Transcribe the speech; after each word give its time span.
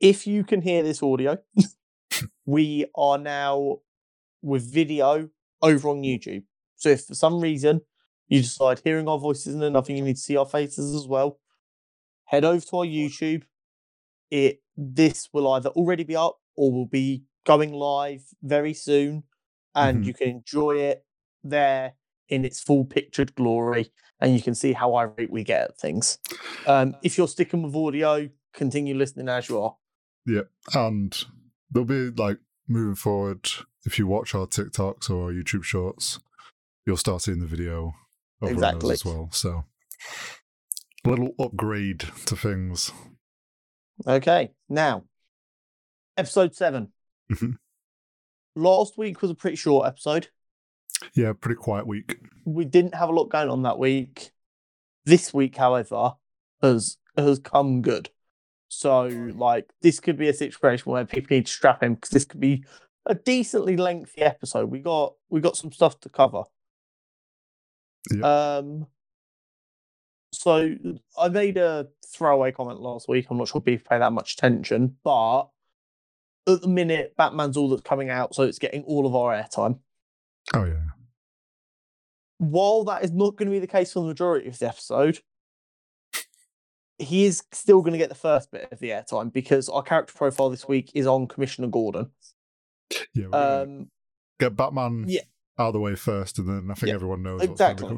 if 0.00 0.26
you 0.26 0.44
can 0.44 0.62
hear 0.62 0.82
this 0.82 1.02
audio, 1.02 1.38
we 2.46 2.86
are 2.96 3.18
now 3.18 3.78
with 4.42 4.72
video 4.72 5.28
over 5.62 5.88
on 5.88 6.02
YouTube. 6.02 6.44
So 6.76 6.90
if 6.90 7.04
for 7.06 7.14
some 7.14 7.40
reason 7.40 7.80
you 8.28 8.42
decide 8.42 8.80
hearing 8.84 9.08
our 9.08 9.18
voices 9.18 9.48
isn't 9.48 9.62
enough 9.62 9.88
and 9.88 9.98
you 9.98 10.04
need 10.04 10.16
to 10.16 10.22
see 10.22 10.36
our 10.36 10.46
faces 10.46 10.94
as 10.94 11.06
well, 11.08 11.40
head 12.26 12.44
over 12.44 12.64
to 12.64 12.76
our 12.78 12.84
YouTube. 12.84 13.42
It 14.30 14.60
this 14.76 15.28
will 15.32 15.50
either 15.52 15.70
already 15.70 16.04
be 16.04 16.14
up 16.16 16.36
or 16.56 16.70
will 16.72 16.86
be 16.86 17.24
going 17.44 17.72
live 17.72 18.22
very 18.42 18.74
soon, 18.74 19.24
and 19.74 20.02
Mhm. 20.04 20.06
you 20.06 20.14
can 20.14 20.28
enjoy 20.28 20.76
it 20.78 21.04
there 21.42 21.94
in 22.28 22.44
its 22.44 22.60
full 22.60 22.84
pictured 22.84 23.34
glory, 23.34 23.90
and 24.20 24.34
you 24.34 24.42
can 24.42 24.54
see 24.54 24.74
how 24.74 24.94
irate 24.94 25.30
we 25.30 25.44
get 25.44 25.70
at 25.70 25.78
things. 25.78 26.18
Um, 26.66 26.94
if 27.02 27.16
you're 27.16 27.26
sticking 27.28 27.62
with 27.62 27.74
audio, 27.74 28.28
continue 28.52 28.94
listening 28.94 29.30
as 29.30 29.48
you 29.48 29.62
are. 29.62 29.77
And 30.74 31.24
there'll 31.70 31.86
be 31.86 32.10
like 32.10 32.38
moving 32.68 32.94
forward, 32.94 33.48
if 33.84 33.98
you 33.98 34.06
watch 34.06 34.34
our 34.34 34.46
TikToks 34.46 35.08
or 35.10 35.24
our 35.26 35.32
YouTube 35.32 35.64
shorts, 35.64 36.18
you'll 36.86 36.96
start 36.96 37.22
seeing 37.22 37.38
the 37.40 37.46
video 37.46 37.94
Exactly. 38.42 38.92
as 38.94 39.04
well. 39.04 39.28
So 39.32 39.64
a 41.04 41.08
little 41.08 41.34
upgrade 41.38 42.00
to 42.26 42.36
things. 42.36 42.92
Okay, 44.06 44.52
now 44.68 45.04
episode 46.16 46.54
seven. 46.54 46.92
Mhm. 47.30 47.58
Last 48.54 48.98
week 48.98 49.22
was 49.22 49.30
a 49.30 49.34
pretty 49.34 49.56
short 49.56 49.86
episode. 49.86 50.28
Yeah, 51.14 51.32
pretty 51.32 51.56
quiet 51.60 51.86
week. 51.86 52.18
we 52.44 52.64
didn't 52.64 52.94
have 52.94 53.08
a 53.08 53.12
lot 53.12 53.26
going 53.30 53.48
on 53.50 53.62
that 53.62 53.78
week. 53.78 54.30
This 55.04 55.32
week, 55.34 55.56
however, 55.56 56.14
has 56.62 56.96
has 57.16 57.38
come 57.38 57.82
good. 57.82 58.10
So, 58.68 59.06
like, 59.34 59.70
this 59.82 59.98
could 60.00 60.18
be 60.18 60.28
a 60.28 60.34
situation 60.34 60.92
where 60.92 61.04
people 61.06 61.34
need 61.34 61.46
to 61.46 61.52
strap 61.52 61.82
in 61.82 61.94
because 61.94 62.10
this 62.10 62.24
could 62.24 62.40
be 62.40 62.64
a 63.06 63.14
decently 63.14 63.76
lengthy 63.76 64.20
episode. 64.22 64.70
We 64.70 64.80
got 64.80 65.14
we 65.30 65.40
got 65.40 65.56
some 65.56 65.72
stuff 65.72 65.98
to 66.00 66.08
cover. 66.08 66.44
Yep. 68.10 68.24
Um. 68.24 68.86
So 70.32 70.74
I 71.18 71.28
made 71.28 71.56
a 71.56 71.88
throwaway 72.06 72.52
comment 72.52 72.80
last 72.80 73.08
week. 73.08 73.26
I'm 73.30 73.38
not 73.38 73.48
sure 73.48 73.60
people 73.60 73.86
pay 73.88 73.98
that 73.98 74.12
much 74.12 74.34
attention, 74.34 74.96
but 75.02 75.44
at 76.46 76.60
the 76.60 76.68
minute, 76.68 77.14
Batman's 77.16 77.56
all 77.56 77.68
that's 77.70 77.82
coming 77.82 78.10
out, 78.10 78.34
so 78.34 78.42
it's 78.42 78.58
getting 78.58 78.82
all 78.84 79.06
of 79.06 79.14
our 79.14 79.34
airtime 79.34 79.80
Oh 80.54 80.64
yeah. 80.64 80.80
while 82.38 82.84
that 82.84 83.04
is 83.04 83.10
not 83.12 83.36
going 83.36 83.48
to 83.48 83.52
be 83.52 83.58
the 83.58 83.66
case 83.66 83.92
for 83.92 84.00
the 84.00 84.08
majority 84.08 84.48
of 84.48 84.58
the 84.58 84.68
episode, 84.68 85.18
he 86.98 87.24
is 87.24 87.42
still 87.52 87.80
going 87.80 87.92
to 87.92 87.98
get 87.98 88.08
the 88.08 88.14
first 88.14 88.50
bit 88.50 88.68
of 88.72 88.78
the 88.80 88.90
airtime 88.90 89.32
because 89.32 89.68
our 89.68 89.82
character 89.82 90.14
profile 90.14 90.50
this 90.50 90.66
week 90.66 90.90
is 90.94 91.06
on 91.06 91.26
Commissioner 91.26 91.68
Gordon. 91.68 92.10
Yeah. 93.14 93.26
We're 93.30 93.62
Um, 93.62 93.90
get 94.40 94.56
Batman 94.56 95.04
yeah. 95.08 95.20
out 95.58 95.68
of 95.68 95.72
the 95.74 95.80
way 95.80 95.94
first, 95.94 96.38
and 96.38 96.48
then 96.48 96.70
I 96.70 96.74
think 96.74 96.88
Yeah, 96.88 96.94
everyone 96.94 97.22
knows 97.22 97.42
exactly. 97.42 97.88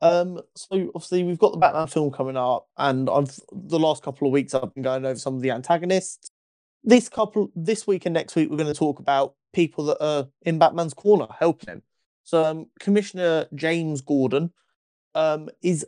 um, 0.00 0.40
so 0.54 0.90
obviously 0.94 1.24
we've 1.24 1.38
got 1.38 1.52
the 1.52 1.58
Batman 1.58 1.86
film 1.86 2.10
coming 2.12 2.36
up, 2.36 2.68
and 2.76 3.08
I've 3.08 3.38
the 3.52 3.78
last 3.78 4.02
couple 4.02 4.28
of 4.28 4.32
weeks 4.32 4.54
I've 4.54 4.74
been 4.74 4.82
going 4.82 5.04
over 5.04 5.18
some 5.18 5.34
of 5.36 5.42
the 5.42 5.50
antagonists. 5.50 6.30
This 6.82 7.08
couple, 7.08 7.50
this 7.56 7.86
week 7.86 8.04
and 8.04 8.12
next 8.12 8.36
week, 8.36 8.50
we're 8.50 8.58
going 8.58 8.72
to 8.72 8.78
talk 8.78 8.98
about 8.98 9.34
people 9.54 9.84
that 9.86 10.04
are 10.04 10.28
in 10.42 10.58
Batman's 10.58 10.92
corner 10.92 11.26
helping 11.38 11.68
him. 11.72 11.82
So 12.24 12.44
um, 12.44 12.66
Commissioner 12.78 13.46
James 13.54 14.02
Gordon 14.02 14.52
um, 15.14 15.48
is, 15.62 15.86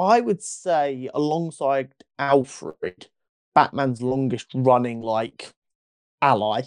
I 0.00 0.20
would 0.20 0.42
say, 0.42 1.10
alongside 1.12 1.92
Alfred, 2.18 3.08
Batman's 3.54 4.02
longest 4.02 4.48
running 4.54 5.02
like 5.02 5.52
ally. 6.22 6.62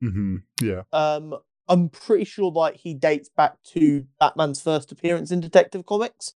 hmm 0.00 0.36
Yeah. 0.60 0.82
Um, 0.92 1.36
I'm 1.68 1.88
pretty 1.88 2.24
sure 2.24 2.50
like 2.50 2.76
he 2.76 2.94
dates 2.94 3.28
back 3.28 3.62
to 3.74 4.06
Batman's 4.20 4.62
first 4.62 4.92
appearance 4.92 5.30
in 5.30 5.40
Detective 5.40 5.84
Comics, 5.84 6.34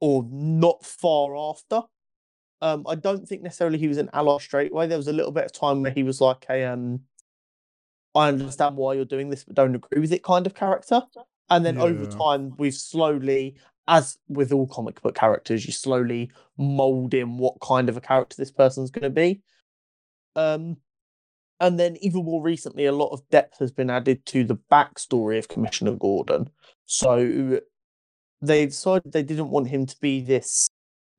or 0.00 0.26
not 0.30 0.84
far 0.84 1.36
after. 1.36 1.82
Um, 2.62 2.84
I 2.88 2.94
don't 2.94 3.26
think 3.28 3.42
necessarily 3.42 3.78
he 3.78 3.88
was 3.88 3.98
an 3.98 4.10
ally 4.12 4.38
straight 4.38 4.72
away. 4.72 4.86
There 4.86 4.98
was 4.98 5.08
a 5.08 5.12
little 5.12 5.32
bit 5.32 5.44
of 5.44 5.52
time 5.52 5.82
where 5.82 5.92
he 5.92 6.02
was 6.02 6.20
like 6.20 6.46
a 6.50 6.64
um, 6.64 7.02
I 8.14 8.28
understand 8.28 8.76
why 8.76 8.94
you're 8.94 9.04
doing 9.04 9.30
this, 9.30 9.44
but 9.44 9.54
don't 9.54 9.74
agree 9.74 10.00
with 10.00 10.12
it 10.12 10.22
kind 10.24 10.46
of 10.46 10.54
character. 10.54 11.02
And 11.50 11.66
then 11.66 11.78
over 11.78 12.06
time, 12.06 12.54
we've 12.58 12.74
slowly, 12.74 13.56
as 13.88 14.16
with 14.28 14.52
all 14.52 14.68
comic 14.68 15.02
book 15.02 15.16
characters, 15.16 15.66
you 15.66 15.72
slowly 15.72 16.30
mold 16.56 17.12
in 17.12 17.38
what 17.38 17.60
kind 17.60 17.88
of 17.88 17.96
a 17.96 18.00
character 18.00 18.36
this 18.38 18.52
person's 18.52 18.90
going 18.90 19.02
to 19.02 19.10
be. 19.10 19.40
Um, 20.36 20.76
and 21.58 21.78
then 21.78 21.96
even 22.00 22.24
more 22.24 22.42
recently, 22.42 22.86
a 22.86 22.92
lot 22.92 23.12
of 23.12 23.28
depth 23.30 23.58
has 23.58 23.72
been 23.72 23.90
added 23.90 24.24
to 24.26 24.44
the 24.44 24.56
backstory 24.70 25.38
of 25.38 25.48
Commissioner 25.48 25.96
Gordon. 25.96 26.48
So 26.86 27.60
they 28.40 28.66
decided 28.66 29.12
they 29.12 29.22
didn't 29.22 29.50
want 29.50 29.68
him 29.68 29.86
to 29.86 29.96
be 30.00 30.22
this 30.22 30.68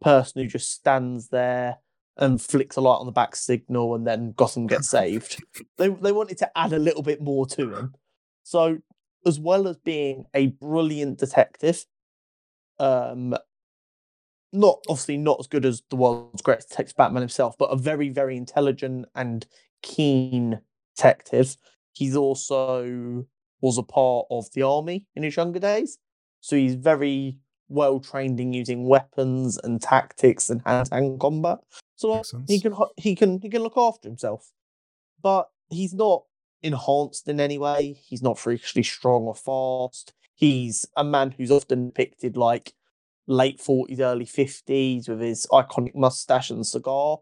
person 0.01 0.41
who 0.41 0.47
just 0.47 0.71
stands 0.71 1.27
there 1.27 1.77
and 2.17 2.41
flicks 2.41 2.75
a 2.75 2.81
light 2.81 2.95
on 2.95 3.05
the 3.05 3.11
bat 3.11 3.35
signal 3.35 3.95
and 3.95 4.05
then 4.05 4.33
Gotham 4.35 4.67
gets 4.67 4.89
saved. 4.89 5.43
they 5.77 5.89
they 5.89 6.11
wanted 6.11 6.37
to 6.39 6.57
add 6.57 6.73
a 6.73 6.79
little 6.79 7.03
bit 7.03 7.21
more 7.21 7.45
to 7.47 7.73
him. 7.73 7.93
So 8.43 8.79
as 9.25 9.39
well 9.39 9.67
as 9.67 9.77
being 9.77 10.25
a 10.33 10.47
brilliant 10.47 11.19
detective, 11.19 11.85
um 12.79 13.35
not 14.53 14.79
obviously 14.89 15.17
not 15.17 15.39
as 15.39 15.47
good 15.47 15.65
as 15.65 15.81
the 15.89 15.95
world's 15.95 16.41
greatest 16.41 16.69
detective 16.69 16.95
Batman 16.97 17.21
himself, 17.21 17.55
but 17.57 17.67
a 17.67 17.77
very, 17.77 18.09
very 18.09 18.35
intelligent 18.35 19.05
and 19.15 19.47
keen 19.81 20.59
detective. 20.95 21.55
He's 21.93 22.15
also 22.15 23.25
was 23.61 23.77
a 23.77 23.83
part 23.83 24.25
of 24.29 24.51
the 24.53 24.63
army 24.63 25.05
in 25.15 25.23
his 25.23 25.37
younger 25.37 25.59
days. 25.59 25.99
So 26.41 26.55
he's 26.55 26.75
very 26.75 27.37
well 27.69 27.99
trained 27.99 28.39
in 28.39 28.51
using 28.51 28.87
weapons 28.87 29.57
and 29.63 29.81
tactics 29.81 30.49
and 30.49 30.61
hand-to-hand 30.65 31.19
combat. 31.19 31.59
So 31.95 32.15
Makes 32.15 32.31
he 32.47 32.57
sense. 32.57 32.61
can 32.63 32.75
he 32.97 33.15
can 33.15 33.39
he 33.39 33.49
can 33.49 33.61
look 33.61 33.77
after 33.77 34.09
himself. 34.09 34.51
But 35.21 35.47
he's 35.69 35.93
not 35.93 36.23
enhanced 36.63 37.27
in 37.27 37.39
any 37.39 37.57
way. 37.57 37.99
He's 38.05 38.21
not 38.21 38.39
freakishly 38.39 38.83
strong 38.83 39.23
or 39.23 39.35
fast. 39.35 40.13
He's 40.35 40.85
a 40.95 41.03
man 41.03 41.31
who's 41.31 41.51
often 41.51 41.87
depicted 41.87 42.37
like 42.37 42.73
late 43.27 43.59
40s, 43.59 43.99
early 43.99 44.25
50s 44.25 45.07
with 45.07 45.21
his 45.21 45.47
iconic 45.51 45.95
mustache 45.95 46.49
and 46.49 46.65
cigar. 46.65 47.19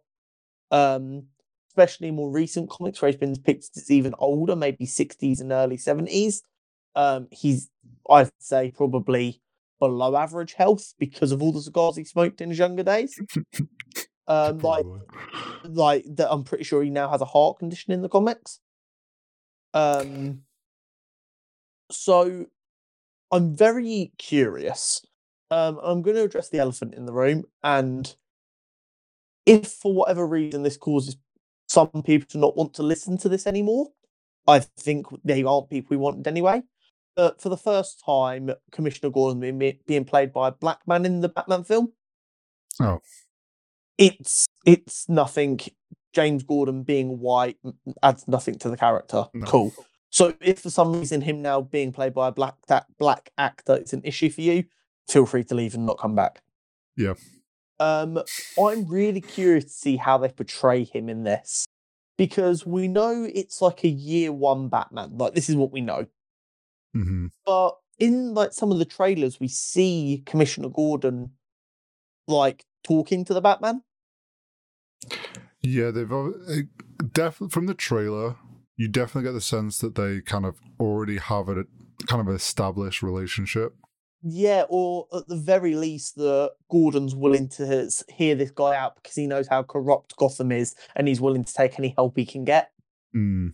Um, 0.72 1.28
especially 1.70 2.10
in 2.10 2.16
more 2.16 2.32
recent 2.32 2.70
comics 2.70 3.02
where 3.02 3.10
he's 3.10 3.20
been 3.20 3.34
depicted 3.34 3.72
as 3.78 3.92
even 3.92 4.14
older, 4.20 4.56
maybe 4.56 4.86
60s 4.86 5.40
and 5.40 5.52
early 5.52 5.78
70s. 5.78 6.42
Um, 6.96 7.28
he's, 7.32 7.70
I'd 8.10 8.30
say, 8.40 8.72
probably 8.72 9.42
below 9.80 10.16
average 10.16 10.54
health 10.54 10.94
because 11.00 11.32
of 11.32 11.42
all 11.42 11.54
the 11.54 11.62
cigars 11.62 11.96
he 11.96 12.04
smoked 12.04 12.42
in 12.42 12.50
his 12.50 12.60
younger 12.60 12.84
days. 12.84 13.20
Um, 14.30 14.60
like, 14.60 14.86
like 15.64 16.06
that, 16.18 16.32
I'm 16.32 16.44
pretty 16.44 16.64
sure 16.64 16.84
he 16.84 16.92
now 16.92 17.10
has 17.10 17.20
a 17.20 17.26
heart 17.26 17.58
condition 17.58 17.92
in 17.92 18.04
the 18.04 18.10
comics. 18.10 18.60
Um, 19.74 20.42
so 21.92 22.46
I'm 23.32 23.56
very 23.56 24.12
curious. 24.18 25.06
Um, 25.52 25.80
I'm 25.82 26.02
going 26.02 26.16
to 26.16 26.24
address 26.24 26.50
the 26.50 26.60
elephant 26.60 26.94
in 26.94 27.06
the 27.06 27.14
room, 27.14 27.46
and 27.64 28.16
if 29.46 29.68
for 29.68 29.94
whatever 29.94 30.28
reason 30.28 30.64
this 30.64 30.78
causes 30.78 31.18
some 31.68 31.90
people 32.06 32.28
to 32.30 32.38
not 32.38 32.56
want 32.56 32.74
to 32.76 32.84
listen 32.84 33.18
to 33.20 33.30
this 33.30 33.48
anymore, 33.48 33.88
I 34.48 34.60
think 34.60 35.08
they 35.24 35.44
aren't 35.44 35.70
people 35.70 35.90
we 35.92 35.98
wanted 35.98 36.28
anyway. 36.28 36.62
But 37.16 37.42
for 37.42 37.50
the 37.50 37.58
first 37.58 38.04
time, 38.06 38.52
Commissioner 38.72 39.10
Gordon 39.10 39.40
being, 39.40 39.80
being 39.86 40.06
played 40.06 40.32
by 40.32 40.48
a 40.48 40.52
black 40.52 40.80
man 40.88 41.06
in 41.06 41.22
the 41.22 41.30
Batman 41.30 41.64
film. 41.64 41.94
Oh. 42.80 43.00
it's 43.98 44.48
it's 44.66 45.10
nothing. 45.10 45.60
James 46.14 46.44
Gordon 46.44 46.84
being 46.84 47.20
white 47.20 47.58
adds 48.04 48.28
nothing 48.28 48.58
to 48.60 48.70
the 48.70 48.78
character. 48.78 49.26
No. 49.34 49.46
Cool. 49.46 49.74
So 50.10 50.34
if 50.42 50.60
for 50.60 50.70
some 50.70 50.94
reason 50.94 51.22
him 51.22 51.42
now 51.42 51.62
being 51.62 51.92
played 51.92 52.14
by 52.14 52.30
a 52.30 52.32
black 52.32 52.56
that 52.68 52.86
black 52.98 53.32
actor 53.38 53.78
is 53.78 53.94
an 53.94 54.02
issue 54.04 54.30
for 54.30 54.42
you, 54.42 54.64
feel 55.08 55.26
free 55.26 55.44
to 55.46 55.56
leave 55.56 55.76
and 55.76 55.86
not 55.86 56.00
come 56.00 56.16
back. 56.16 56.42
Yeah. 56.98 57.14
Um, 57.80 58.22
I'm 58.60 58.88
really 58.88 59.22
curious 59.22 59.66
to 59.66 59.72
see 59.72 59.96
how 59.98 60.18
they 60.18 60.30
portray 60.30 60.84
him 60.84 61.08
in 61.10 61.24
this 61.24 61.66
because 62.18 62.66
we 62.66 62.88
know 62.88 63.30
it's 63.34 63.62
like 63.62 63.84
a 63.84 63.90
year 63.90 64.34
one 64.34 64.68
Batman. 64.68 65.18
Like 65.18 65.34
this 65.34 65.50
is 65.50 65.56
what 65.56 65.72
we 65.72 65.82
know, 65.82 66.08
hmm 66.94 67.28
but 67.46 67.78
in 68.00 68.34
like 68.34 68.54
some 68.54 68.72
of 68.72 68.80
the 68.80 68.86
trailers, 68.86 69.40
we 69.40 69.48
see 69.48 70.24
Commissioner 70.26 70.70
Gordon 70.70 71.32
like 72.28 72.66
talking 72.84 73.26
to 73.26 73.34
the 73.34 73.42
Batman. 73.42 73.84
Yeah, 75.62 75.92
they've 75.92 76.10
definitely 77.14 77.50
from 77.50 77.66
the 77.66 77.74
trailer. 77.74 78.36
You 78.78 78.88
definitely 78.88 79.30
get 79.30 79.34
the 79.34 79.42
sense 79.42 79.80
that 79.80 79.96
they 79.96 80.22
kind 80.22 80.46
of 80.46 80.56
already 80.80 81.18
have 81.18 81.50
a 81.50 81.66
kind 82.08 82.26
of 82.26 82.34
established 82.34 83.04
relationship. 83.04 83.76
Yeah, 84.22 84.64
or 84.70 85.08
at 85.14 85.28
the 85.28 85.38
very 85.38 85.76
least, 85.76 86.16
that 86.16 86.52
Gordon's 86.70 87.16
willing 87.16 87.48
to 87.50 87.90
hear 88.10 88.36
this 88.36 88.52
guy 88.52 88.76
out 88.76 88.96
because 88.96 89.16
he 89.16 89.28
knows 89.28 89.48
how 89.48 89.64
corrupt 89.64 90.16
Gotham 90.18 90.52
is, 90.52 90.76
and 90.96 91.08
he's 91.08 91.22
willing 91.22 91.44
to 91.44 91.54
take 91.54 91.80
any 91.80 91.94
help 91.96 92.18
he 92.18 92.26
can 92.26 92.44
get. 92.44 92.72
Mm, 93.16 93.54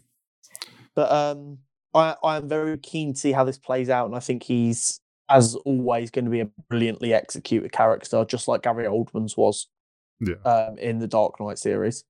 But 0.95 1.11
um, 1.11 1.59
I 1.93 2.15
I 2.23 2.37
am 2.37 2.49
very 2.49 2.77
keen 2.77 3.13
to 3.13 3.19
see 3.19 3.31
how 3.31 3.43
this 3.43 3.57
plays 3.59 3.89
out, 3.89 4.07
and 4.07 4.15
I 4.15 4.19
think 4.19 4.43
he's 4.43 5.01
as 5.29 5.55
always 5.55 6.11
going 6.11 6.25
to 6.25 6.31
be 6.31 6.41
a 6.41 6.49
brilliantly 6.69 7.13
executed 7.13 7.71
character, 7.71 8.25
just 8.25 8.47
like 8.47 8.63
Gary 8.63 8.85
Oldman's 8.85 9.35
was 9.35 9.67
yeah. 10.19 10.35
um, 10.45 10.77
in 10.77 10.99
the 10.99 11.07
Dark 11.07 11.39
Knight 11.39 11.59
series. 11.59 12.03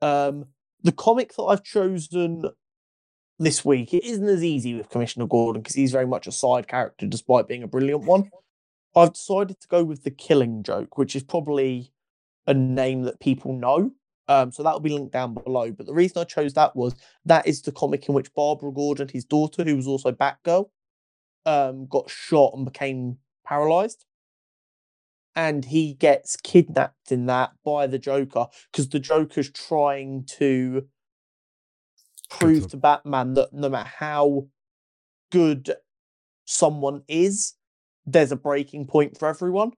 Um, 0.00 0.46
the 0.82 0.92
comic 0.92 1.34
that 1.34 1.42
I've 1.42 1.64
chosen 1.64 2.44
this 3.38 3.64
week 3.64 3.94
it 3.94 4.04
isn't 4.04 4.28
as 4.28 4.42
easy 4.42 4.74
with 4.74 4.90
Commissioner 4.90 5.26
Gordon 5.26 5.62
because 5.62 5.76
he's 5.76 5.92
very 5.92 6.06
much 6.06 6.26
a 6.26 6.32
side 6.32 6.68
character, 6.68 7.06
despite 7.06 7.48
being 7.48 7.62
a 7.62 7.68
brilliant 7.68 8.04
one. 8.04 8.30
I've 8.96 9.12
decided 9.12 9.60
to 9.60 9.68
go 9.68 9.84
with 9.84 10.02
the 10.02 10.10
Killing 10.10 10.62
Joke, 10.62 10.98
which 10.98 11.14
is 11.14 11.22
probably 11.22 11.92
a 12.46 12.54
name 12.54 13.02
that 13.02 13.20
people 13.20 13.52
know. 13.52 13.92
Um, 14.26 14.52
so 14.52 14.62
that 14.62 14.72
will 14.72 14.80
be 14.80 14.90
linked 14.90 15.12
down 15.12 15.34
below. 15.34 15.70
But 15.70 15.86
the 15.86 15.94
reason 15.94 16.20
I 16.20 16.24
chose 16.24 16.52
that 16.54 16.76
was 16.76 16.94
that 17.24 17.46
is 17.46 17.62
the 17.62 17.72
comic 17.72 18.08
in 18.08 18.14
which 18.14 18.32
Barbara 18.34 18.72
Gordon, 18.72 19.08
his 19.08 19.24
daughter, 19.24 19.64
who 19.64 19.76
was 19.76 19.86
also 19.86 20.12
Batgirl, 20.12 20.68
um, 21.46 21.86
got 21.86 22.10
shot 22.10 22.52
and 22.54 22.64
became 22.64 23.18
paralyzed 23.46 24.04
and 25.38 25.66
he 25.66 25.94
gets 25.94 26.36
kidnapped 26.36 27.12
in 27.12 27.26
that 27.26 27.52
by 27.64 27.86
the 27.86 27.98
Joker 27.98 28.46
because 28.72 28.88
the 28.88 28.98
Joker's 28.98 29.48
trying 29.52 30.24
to 30.36 30.88
prove 32.28 32.68
to- 32.70 32.76
Batman 32.76 33.34
that 33.34 33.52
no 33.52 33.68
matter 33.68 33.88
how 33.88 34.48
good 35.30 35.76
someone 36.44 37.04
is, 37.06 37.54
there's 38.04 38.32
a 38.32 38.36
breaking 38.36 38.88
point 38.88 39.16
for 39.16 39.28
everyone. 39.28 39.70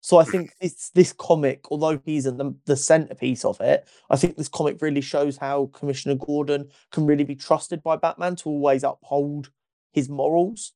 So 0.00 0.18
I 0.18 0.24
think 0.24 0.50
this 0.60 0.90
this 0.90 1.12
comic, 1.12 1.70
although 1.70 2.00
he's 2.04 2.26
in 2.26 2.36
the, 2.36 2.52
the 2.66 2.76
centerpiece 2.76 3.44
of 3.44 3.60
it, 3.60 3.88
I 4.10 4.16
think 4.16 4.36
this 4.36 4.48
comic 4.48 4.82
really 4.82 5.00
shows 5.00 5.36
how 5.36 5.70
Commissioner 5.72 6.16
Gordon 6.16 6.70
can 6.90 7.06
really 7.06 7.24
be 7.24 7.36
trusted 7.36 7.84
by 7.84 7.96
Batman 7.96 8.34
to 8.36 8.48
always 8.48 8.82
uphold 8.82 9.50
his 9.92 10.08
morals. 10.08 10.72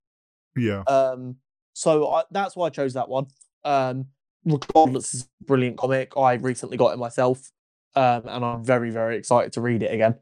Yeah. 0.56 0.82
Um, 0.82 1.38
so 1.73 2.08
I, 2.08 2.23
that's 2.31 2.55
why 2.55 2.69
I 2.69 2.70
chose 2.70 2.94
that 2.94 3.08
one. 3.08 3.26
Um, 3.64 4.06
regardless, 4.44 5.14
it's 5.14 5.29
a 5.40 5.44
brilliant 5.44 5.79
comic. 5.79 6.17
I 6.17 6.35
recently 6.35 6.76
got 6.76 6.93
it 6.93 6.99
myself, 6.99 7.50
um, 7.94 8.23
and 8.26 8.44
I'm 8.44 8.64
very, 8.64 8.90
very 8.90 9.17
excited 9.17 9.52
to 9.55 9.61
read 9.61 9.82
it 9.82 9.93
again. 9.93 10.17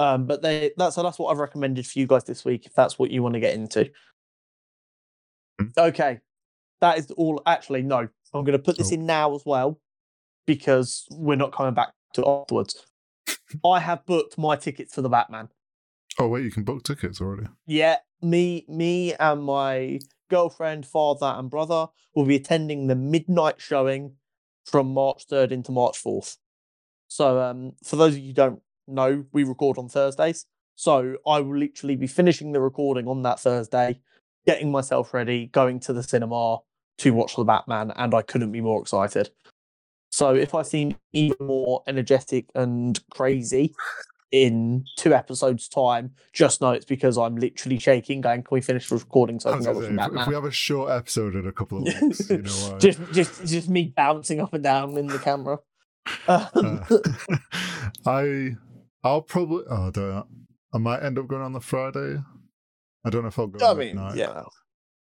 Um, 0.00 0.26
but 0.26 0.42
they 0.42 0.72
that's 0.76 0.94
so 0.94 1.02
that's 1.02 1.18
what 1.18 1.30
I've 1.30 1.38
recommended 1.38 1.86
for 1.86 1.98
you 1.98 2.06
guys 2.06 2.24
this 2.24 2.44
week. 2.44 2.66
If 2.66 2.74
that's 2.74 2.98
what 2.98 3.10
you 3.10 3.22
want 3.22 3.34
to 3.34 3.40
get 3.40 3.54
into. 3.54 3.90
Mm. 5.60 5.76
Okay, 5.76 6.20
that 6.80 6.98
is 6.98 7.10
all. 7.12 7.42
Actually, 7.46 7.82
no, 7.82 8.08
I'm 8.34 8.44
going 8.44 8.52
to 8.52 8.58
put 8.58 8.78
this 8.78 8.92
in 8.92 9.06
now 9.06 9.34
as 9.34 9.42
well 9.44 9.80
because 10.46 11.06
we're 11.10 11.36
not 11.36 11.52
coming 11.52 11.74
back 11.74 11.92
to 12.14 12.26
afterwards. 12.26 12.86
I 13.64 13.80
have 13.80 14.06
booked 14.06 14.38
my 14.38 14.56
tickets 14.56 14.94
for 14.94 15.02
the 15.02 15.08
Batman. 15.08 15.48
Oh 16.18 16.28
wait, 16.28 16.44
you 16.44 16.50
can 16.50 16.64
book 16.64 16.84
tickets 16.84 17.20
already. 17.20 17.48
Yeah, 17.66 17.96
me, 18.22 18.64
me, 18.68 19.14
and 19.14 19.42
my 19.42 20.00
girlfriend, 20.28 20.86
father, 20.86 21.34
and 21.36 21.50
brother 21.50 21.86
will 22.14 22.24
be 22.24 22.36
attending 22.36 22.86
the 22.86 22.94
midnight 22.94 23.56
showing 23.60 24.14
from 24.64 24.92
March 24.92 25.24
third 25.28 25.52
into 25.52 25.72
March 25.72 25.98
fourth. 25.98 26.36
So, 27.08 27.40
um, 27.40 27.72
for 27.84 27.96
those 27.96 28.14
of 28.14 28.18
you 28.20 28.28
who 28.28 28.34
don't 28.34 28.62
know, 28.86 29.24
we 29.32 29.44
record 29.44 29.78
on 29.78 29.88
Thursdays. 29.88 30.46
So 30.76 31.16
I 31.26 31.40
will 31.40 31.56
literally 31.56 31.96
be 31.96 32.06
finishing 32.06 32.52
the 32.52 32.60
recording 32.60 33.08
on 33.08 33.22
that 33.22 33.40
Thursday, 33.40 34.00
getting 34.46 34.70
myself 34.70 35.12
ready, 35.12 35.46
going 35.46 35.80
to 35.80 35.92
the 35.92 36.04
cinema 36.04 36.58
to 36.98 37.10
watch 37.12 37.34
the 37.34 37.44
Batman, 37.44 37.92
and 37.96 38.14
I 38.14 38.22
couldn't 38.22 38.52
be 38.52 38.60
more 38.60 38.80
excited. 38.80 39.30
So 40.10 40.34
if 40.34 40.54
I 40.54 40.62
seem 40.62 40.96
even 41.12 41.36
more 41.40 41.82
energetic 41.86 42.46
and 42.54 42.98
crazy 43.10 43.74
in 44.30 44.84
two 44.96 45.14
episodes' 45.14 45.68
time, 45.68 46.12
just 46.32 46.60
know 46.60 46.72
it's 46.72 46.84
because 46.84 47.16
I'm 47.16 47.36
literally 47.36 47.78
shaking, 47.78 48.20
going, 48.20 48.42
"Can 48.42 48.54
we 48.54 48.60
finish 48.60 48.88
the 48.88 48.96
recording 48.96 49.40
so 49.40 49.50
I 49.50 49.52
I 49.52 49.56
can 49.56 49.64
go 49.64 49.72
watch 49.72 49.84
say, 49.84 50.20
if, 50.20 50.26
we 50.26 50.34
have 50.34 50.44
a 50.44 50.50
short 50.50 50.90
episode 50.90 51.34
in 51.34 51.46
a 51.46 51.52
couple 51.52 51.78
of 51.78 51.84
weeks, 52.02 52.28
you 52.30 52.38
know 52.38 52.50
why. 52.50 52.78
just, 52.78 53.00
just, 53.12 53.46
just 53.46 53.68
me 53.68 53.92
bouncing 53.96 54.40
up 54.40 54.52
and 54.52 54.62
down 54.62 54.96
in 54.96 55.06
the 55.06 55.18
camera. 55.18 55.58
Um, 56.26 56.46
Uh, 56.54 56.98
I, 58.06 58.56
I'll 59.04 59.20
probably. 59.20 59.64
Oh, 59.68 59.88
I 59.88 59.90
don't 59.90 60.10
know. 60.10 60.26
I 60.72 60.78
might 60.78 61.02
end 61.02 61.18
up 61.18 61.26
going 61.26 61.42
on 61.42 61.52
the 61.52 61.60
Friday. 61.60 62.18
I 63.04 63.10
don't 63.10 63.22
know 63.22 63.28
if 63.28 63.38
I'll 63.38 63.46
go. 63.46 63.66
I 63.66 63.74
mean, 63.74 63.96
midnight. 63.96 64.16
yeah. 64.16 64.42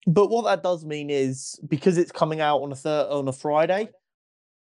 But 0.08 0.30
what 0.30 0.44
that 0.44 0.62
does 0.62 0.84
mean 0.84 1.10
is 1.10 1.58
because 1.68 1.98
it's 1.98 2.12
coming 2.12 2.40
out 2.40 2.58
on 2.58 2.72
a 2.72 2.76
third 2.76 3.08
on 3.10 3.26
a 3.28 3.32
Friday, 3.32 3.90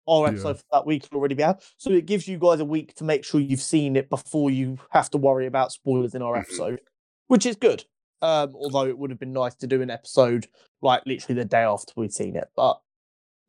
our 0.07 0.23
Yeah. 0.25 0.29
episode 0.33 0.57
for 0.59 0.65
that 0.71 0.85
week 0.85 1.07
will 1.11 1.19
already 1.19 1.35
be 1.35 1.43
out. 1.43 1.63
So 1.77 1.91
it 1.91 2.05
gives 2.05 2.27
you 2.27 2.37
guys 2.37 2.59
a 2.59 2.65
week 2.65 2.93
to 2.95 3.03
make 3.03 3.23
sure 3.25 3.39
you've 3.41 3.61
seen 3.61 3.95
it 3.95 4.09
before 4.09 4.49
you 4.51 4.77
have 4.91 5.09
to 5.11 5.17
worry 5.17 5.45
about 5.47 5.71
spoilers 5.71 6.13
in 6.15 6.21
our 6.21 6.35
Mhm. 6.35 6.41
episode, 6.41 6.81
which 7.27 7.45
is 7.45 7.55
good. 7.55 7.85
Um, 8.21 8.55
although 8.55 8.85
it 8.87 8.97
would 8.97 9.09
have 9.09 9.19
been 9.19 9.33
nice 9.33 9.55
to 9.55 9.67
do 9.67 9.81
an 9.81 9.89
episode 9.89 10.47
like 10.81 11.03
literally 11.05 11.39
the 11.41 11.45
day 11.47 11.61
after 11.63 11.93
we'd 11.95 12.13
seen 12.13 12.35
it, 12.35 12.49
but 12.55 12.79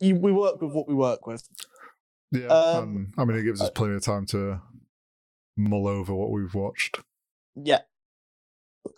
you, 0.01 0.17
we 0.17 0.33
work 0.33 0.61
with 0.61 0.73
what 0.73 0.89
we 0.89 0.95
work 0.95 1.27
with. 1.27 1.49
Yeah, 2.33 2.47
Um, 2.49 2.97
and, 2.97 3.15
I 3.17 3.25
mean, 3.25 3.39
it 3.39 3.45
gives 3.45 3.61
us 3.61 3.69
uh, 3.69 3.73
plenty 3.73 3.95
of 3.95 4.03
time 4.03 4.27
to 4.27 4.61
mull 5.57 5.87
over 5.87 6.15
what 6.15 6.31
we've 6.31 6.55
watched. 6.55 7.01
Yeah. 7.55 7.83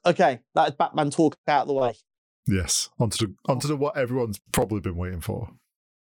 Okay, 0.05 0.40
that 0.55 0.69
is 0.70 0.75
Batman 0.75 1.10
talk 1.10 1.37
out 1.46 1.62
of 1.62 1.69
the 1.69 1.75
way. 1.75 1.94
Yes, 2.46 2.88
onto 2.99 3.26
the 3.26 3.34
onto 3.46 3.69
the 3.69 3.76
what 3.76 3.96
everyone's 3.96 4.40
probably 4.52 4.81
been 4.81 4.96
waiting 4.96 5.20
for. 5.20 5.50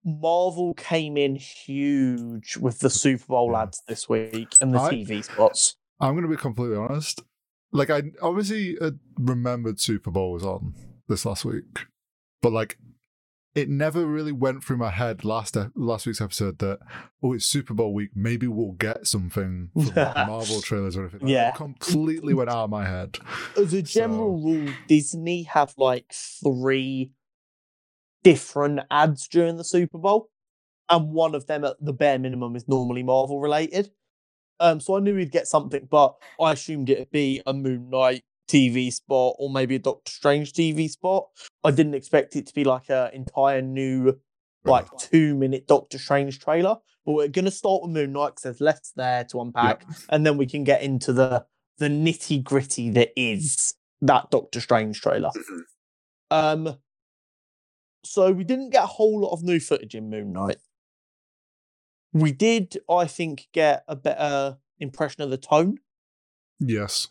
Marvel 0.05 0.73
came 0.73 1.17
in 1.17 1.35
huge 1.35 2.57
with 2.57 2.79
the 2.79 2.89
Super 2.89 3.25
Bowl 3.27 3.55
ads 3.55 3.81
this 3.87 4.09
week 4.09 4.53
and 4.61 4.73
the 4.73 4.79
I- 4.79 4.93
TV 4.93 5.23
spots. 5.23 5.75
I'm 5.99 6.13
going 6.13 6.23
to 6.23 6.29
be 6.29 6.35
completely 6.35 6.77
honest. 6.77 7.21
Like, 7.71 7.89
I 7.89 8.03
obviously 8.21 8.77
uh, 8.79 8.91
remembered 9.17 9.79
Super 9.79 10.11
Bowl 10.11 10.33
was 10.33 10.43
on 10.43 10.75
this 11.07 11.25
last 11.25 11.45
week, 11.45 11.85
but 12.41 12.51
like, 12.51 12.77
it 13.55 13.69
never 13.69 14.05
really 14.05 14.31
went 14.31 14.63
through 14.63 14.77
my 14.77 14.89
head 14.89 15.23
last 15.23 15.55
last 15.75 16.07
week's 16.07 16.21
episode 16.21 16.57
that 16.59 16.79
oh, 17.21 17.33
it's 17.33 17.45
Super 17.45 17.73
Bowl 17.73 17.93
week. 17.93 18.09
Maybe 18.15 18.47
we'll 18.47 18.71
get 18.73 19.05
something 19.07 19.69
from 19.73 19.93
Marvel 19.95 20.61
trailers 20.61 20.97
or 20.97 21.01
anything. 21.01 21.27
Yeah. 21.27 21.49
it 21.49 21.55
completely 21.55 22.33
went 22.33 22.49
out 22.49 22.65
of 22.65 22.69
my 22.69 22.85
head. 22.85 23.19
As 23.57 23.73
a 23.73 23.83
general 23.83 24.41
rule, 24.41 24.73
Disney 24.87 25.43
have 25.43 25.73
like 25.77 26.13
three 26.43 27.11
different 28.23 28.81
ads 28.89 29.27
during 29.27 29.57
the 29.57 29.63
Super 29.63 29.97
Bowl, 29.97 30.29
and 30.89 31.11
one 31.11 31.35
of 31.35 31.47
them 31.47 31.63
at 31.63 31.75
the 31.79 31.93
bare 31.93 32.19
minimum 32.19 32.55
is 32.55 32.67
normally 32.67 33.03
Marvel 33.03 33.39
related. 33.39 33.91
Um, 34.59 34.79
so 34.79 34.95
I 34.95 34.99
knew 34.99 35.15
we'd 35.15 35.31
get 35.31 35.47
something, 35.47 35.87
but 35.89 36.15
I 36.39 36.53
assumed 36.53 36.89
it'd 36.89 37.11
be 37.11 37.41
a 37.45 37.53
Moon 37.53 37.89
Knight 37.89 38.23
TV 38.47 38.91
spot 38.91 39.35
or 39.39 39.49
maybe 39.49 39.75
a 39.75 39.79
Doctor 39.79 40.11
Strange 40.11 40.53
TV 40.53 40.89
spot. 40.89 41.27
I 41.63 41.71
didn't 41.71 41.95
expect 41.95 42.35
it 42.35 42.47
to 42.47 42.53
be 42.53 42.63
like 42.63 42.89
an 42.89 43.11
entire 43.13 43.61
new, 43.61 44.19
like 44.63 44.87
two 44.97 45.35
minute 45.35 45.67
Doctor 45.67 45.97
Strange 45.97 46.39
trailer. 46.39 46.77
But 47.05 47.13
we're 47.13 47.27
gonna 47.27 47.51
start 47.51 47.81
with 47.81 47.91
Moon 47.91 48.13
Knight 48.13 48.29
because 48.29 48.43
there's 48.43 48.61
less 48.61 48.93
there 48.95 49.25
to 49.25 49.41
unpack, 49.41 49.85
and 50.09 50.25
then 50.25 50.37
we 50.37 50.45
can 50.45 50.63
get 50.63 50.81
into 50.81 51.11
the 51.11 51.45
the 51.79 51.89
nitty 51.89 52.43
gritty 52.43 52.89
that 52.91 53.11
is 53.17 53.73
that 54.01 54.29
Doctor 54.31 54.61
Strange 54.61 55.01
trailer. 55.01 55.31
Um, 56.31 56.77
so 58.03 58.31
we 58.31 58.43
didn't 58.43 58.71
get 58.71 58.83
a 58.83 58.87
whole 58.87 59.21
lot 59.21 59.31
of 59.31 59.43
new 59.43 59.59
footage 59.59 59.95
in 59.95 60.09
Moon 60.09 60.33
Knight. 60.33 60.57
We 62.11 62.31
did, 62.31 62.77
I 62.89 63.05
think, 63.05 63.47
get 63.53 63.83
a 63.87 63.95
better 63.95 64.57
impression 64.79 65.23
of 65.23 65.29
the 65.29 65.37
tone. 65.37 65.77
Yes. 66.59 67.07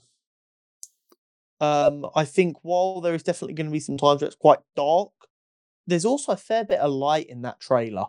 Um, 1.61 2.07
I 2.15 2.25
think 2.25 2.57
while 2.63 3.01
there 3.01 3.15
is 3.15 3.23
definitely 3.23 3.55
going 3.55 3.67
to 3.67 3.73
be 3.73 3.81
some 3.81 3.97
times 3.97 4.21
where 4.21 4.27
it's 4.27 4.37
quite 4.37 4.61
dark, 4.77 5.13
there's 5.87 6.05
also 6.05 6.33
a 6.33 6.37
fair 6.37 6.65
bit 6.65 6.81
of 6.81 6.93
light 6.93 7.29
in 7.29 7.43
that 7.43 7.61
trailer. 7.61 8.07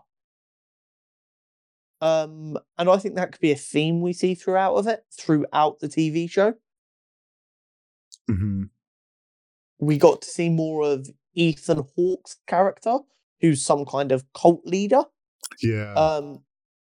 Um, 2.02 2.58
and 2.78 2.90
I 2.90 2.98
think 2.98 3.16
that 3.16 3.32
could 3.32 3.42
be 3.42 3.52
a 3.52 3.56
theme 3.56 4.02
we 4.02 4.14
see 4.14 4.36
throughout 4.36 4.76
of 4.76 4.88
it, 4.88 5.06
throughout 5.12 5.80
the 5.80 5.88
TV 5.88 6.30
show. 6.30 6.56
hmm 8.28 8.64
we 9.80 9.98
got 9.98 10.22
to 10.22 10.30
see 10.30 10.50
more 10.50 10.84
of 10.84 11.10
Ethan 11.34 11.84
Hawke's 11.96 12.38
character, 12.48 13.00
who's 13.42 13.64
some 13.66 13.86
kind 13.86 14.12
of 14.12 14.24
cult 14.34 14.66
leader, 14.66 15.04
Yeah. 15.62 15.94
um, 15.94 16.44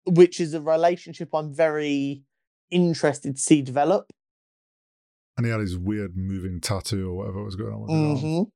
which 0.06 0.40
is 0.40 0.54
a 0.54 0.62
relationship 0.62 1.30
I'm 1.34 1.54
very 1.54 2.24
interested 2.70 3.36
to 3.36 3.42
see 3.42 3.62
develop. 3.62 4.12
and 5.36 5.48
he 5.48 5.52
had 5.52 5.62
his 5.62 5.76
weird 5.78 6.16
moving 6.16 6.62
tattoo 6.62 7.10
or 7.10 7.14
whatever 7.16 7.44
was 7.44 7.56
going 7.56 7.74
on 7.74 7.82
with 7.82 7.90
his 7.90 8.24
arm. 8.24 8.32
Mhm. 8.46 8.52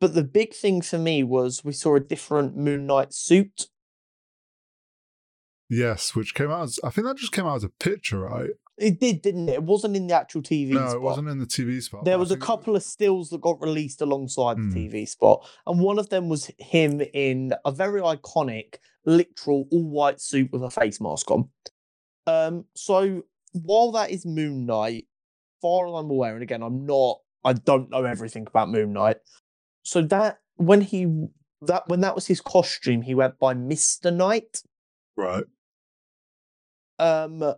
But 0.00 0.14
the 0.14 0.24
big 0.24 0.54
thing 0.54 0.80
for 0.80 0.98
me 0.98 1.22
was 1.22 1.62
we 1.64 1.72
saw 1.74 1.96
a 1.96 2.00
different 2.00 2.56
Moon 2.56 2.86
Knight 2.86 3.12
suit. 3.12 3.68
Yes, 5.68 6.14
which 6.14 6.34
came 6.34 6.50
out 6.50 6.62
as 6.64 6.80
I 6.84 6.90
think 6.90 7.06
that 7.06 7.16
just 7.16 7.32
came 7.32 7.46
out 7.46 7.56
as 7.56 7.64
a 7.64 7.68
picture, 7.68 8.20
right? 8.20 8.50
It 8.82 8.98
did, 9.00 9.22
didn't 9.22 9.48
it? 9.48 9.52
It 9.54 9.62
wasn't 9.62 9.96
in 9.96 10.08
the 10.08 10.14
actual 10.14 10.42
TV 10.42 10.70
no, 10.70 10.80
spot. 10.80 10.96
it 10.96 11.02
wasn't 11.02 11.28
in 11.28 11.38
the 11.38 11.46
TV 11.46 11.80
spot. 11.82 12.04
There 12.04 12.18
was 12.18 12.30
a 12.32 12.36
couple 12.36 12.74
of 12.74 12.82
stills 12.82 13.30
that 13.30 13.40
got 13.40 13.60
released 13.62 14.00
alongside 14.02 14.56
Hmm. 14.56 14.70
the 14.70 14.88
TV 14.88 15.08
spot, 15.08 15.46
and 15.66 15.80
one 15.80 15.98
of 15.98 16.08
them 16.08 16.28
was 16.28 16.50
him 16.58 17.00
in 17.14 17.54
a 17.64 17.70
very 17.70 18.00
iconic, 18.00 18.76
literal 19.06 19.68
all 19.70 19.84
white 19.88 20.20
suit 20.20 20.50
with 20.52 20.62
a 20.62 20.70
face 20.70 21.00
mask 21.00 21.30
on. 21.30 21.48
Um, 22.26 22.64
so 22.74 23.22
while 23.52 23.92
that 23.92 24.10
is 24.10 24.26
Moon 24.26 24.66
Knight, 24.66 25.06
far 25.60 25.86
as 25.86 25.94
I'm 25.94 26.10
aware, 26.10 26.34
and 26.34 26.42
again, 26.42 26.62
I'm 26.62 26.84
not, 26.84 27.20
I 27.44 27.52
don't 27.52 27.90
know 27.90 28.04
everything 28.04 28.46
about 28.48 28.68
Moon 28.70 28.92
Knight. 28.92 29.18
So 29.84 30.02
that 30.02 30.40
when 30.56 30.80
he 30.80 31.06
that 31.62 31.88
when 31.88 32.00
that 32.00 32.14
was 32.16 32.26
his 32.26 32.40
costume, 32.40 33.02
he 33.02 33.14
went 33.14 33.38
by 33.38 33.54
Mister 33.54 34.10
Knight. 34.10 34.62
Right. 35.16 35.44
Um, 36.98 37.54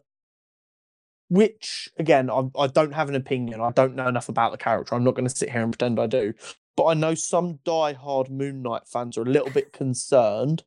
which 1.28 1.88
again, 1.98 2.30
I, 2.30 2.42
I 2.58 2.66
don't 2.66 2.94
have 2.94 3.08
an 3.08 3.14
opinion. 3.14 3.60
I 3.60 3.70
don't 3.70 3.94
know 3.94 4.08
enough 4.08 4.28
about 4.28 4.52
the 4.52 4.58
character. 4.58 4.94
I'm 4.94 5.04
not 5.04 5.14
going 5.14 5.28
to 5.28 5.34
sit 5.34 5.50
here 5.50 5.62
and 5.62 5.72
pretend 5.72 5.98
I 5.98 6.06
do. 6.06 6.34
But 6.76 6.86
I 6.86 6.94
know 6.94 7.14
some 7.14 7.60
die-hard 7.64 8.30
Moon 8.30 8.62
Knight 8.62 8.82
fans 8.86 9.16
are 9.16 9.22
a 9.22 9.26
little 9.26 9.50
bit 9.50 9.72
concerned 9.72 10.64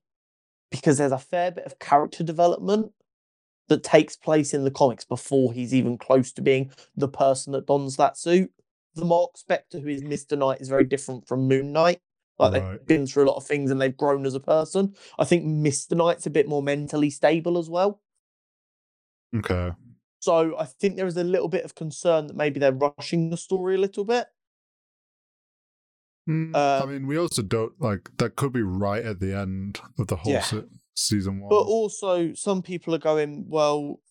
because 0.72 0.98
there's 0.98 1.12
a 1.12 1.18
fair 1.18 1.52
bit 1.52 1.66
of 1.66 1.80
character 1.80 2.24
development 2.24 2.92
that 3.68 3.84
takes 3.84 4.16
place 4.16 4.54
in 4.54 4.64
the 4.64 4.72
comics 4.72 5.04
before 5.04 5.52
he's 5.52 5.74
even 5.74 5.98
close 5.98 6.32
to 6.32 6.42
being 6.42 6.72
the 6.96 7.10
person 7.10 7.54
that 7.54 7.68
dons 7.68 7.98
that 7.98 8.18
suit. 8.18 8.52
The 8.96 9.06
Mark 9.06 9.32
Spector 9.36 9.82
who 9.82 9.90
is 9.90 10.02
Mr. 10.02 10.38
Knight, 10.38 10.62
is 10.62 10.70
very 10.70 10.86
different 10.86 11.28
from 11.28 11.48
Moon 11.48 11.74
Knight. 11.74 12.00
Like 12.40 12.54
they've 12.54 12.86
been 12.86 13.08
through 13.08 13.26
a 13.26 13.30
lot 13.30 13.38
of 13.38 13.46
things 13.46 13.72
and 13.72 13.82
they've 13.82 13.96
grown 13.96 14.26
as 14.26 14.36
a 14.36 14.40
person. 14.40 14.96
I 15.18 15.26
think 15.26 15.44
Mr. 15.46 15.98
Knight's 15.98 16.28
a 16.28 16.30
bit 16.30 16.48
more 16.48 16.62
mentally 16.62 17.10
stable 17.10 17.58
as 17.58 17.70
well. 17.70 18.00
Okay. 19.36 19.72
So 20.27 20.57
I 20.60 20.65
think 20.65 20.98
there 20.98 21.07
is 21.07 21.15
a 21.15 21.24
little 21.24 21.48
bit 21.48 21.63
of 21.63 21.74
concern 21.74 22.27
that 22.27 22.36
maybe 22.36 22.60
they're 22.60 22.74
rushing 22.74 23.29
the 23.29 23.38
story 23.38 23.75
a 23.75 23.77
little 23.77 24.03
bit. 24.03 24.27
Mm, 26.29 26.53
I 26.53 26.79
Um, 26.79 26.89
mean, 26.91 27.07
we 27.07 27.17
also 27.17 27.41
don't 27.41 27.79
like 27.79 28.10
that. 28.17 28.36
Could 28.36 28.51
be 28.51 28.62
right 28.62 29.05
at 29.05 29.22
the 29.22 29.34
end 29.34 29.79
of 29.98 30.07
the 30.07 30.17
whole 30.17 30.34
Yeah. 30.34 30.41
se- 30.41 30.65
season 30.96 31.39
one. 31.39 31.48
But 31.50 31.62
also, 31.62 32.34
some 32.34 32.62
people 32.62 32.93
are 32.93 32.98
going, 33.00 33.46
well, 33.48 34.01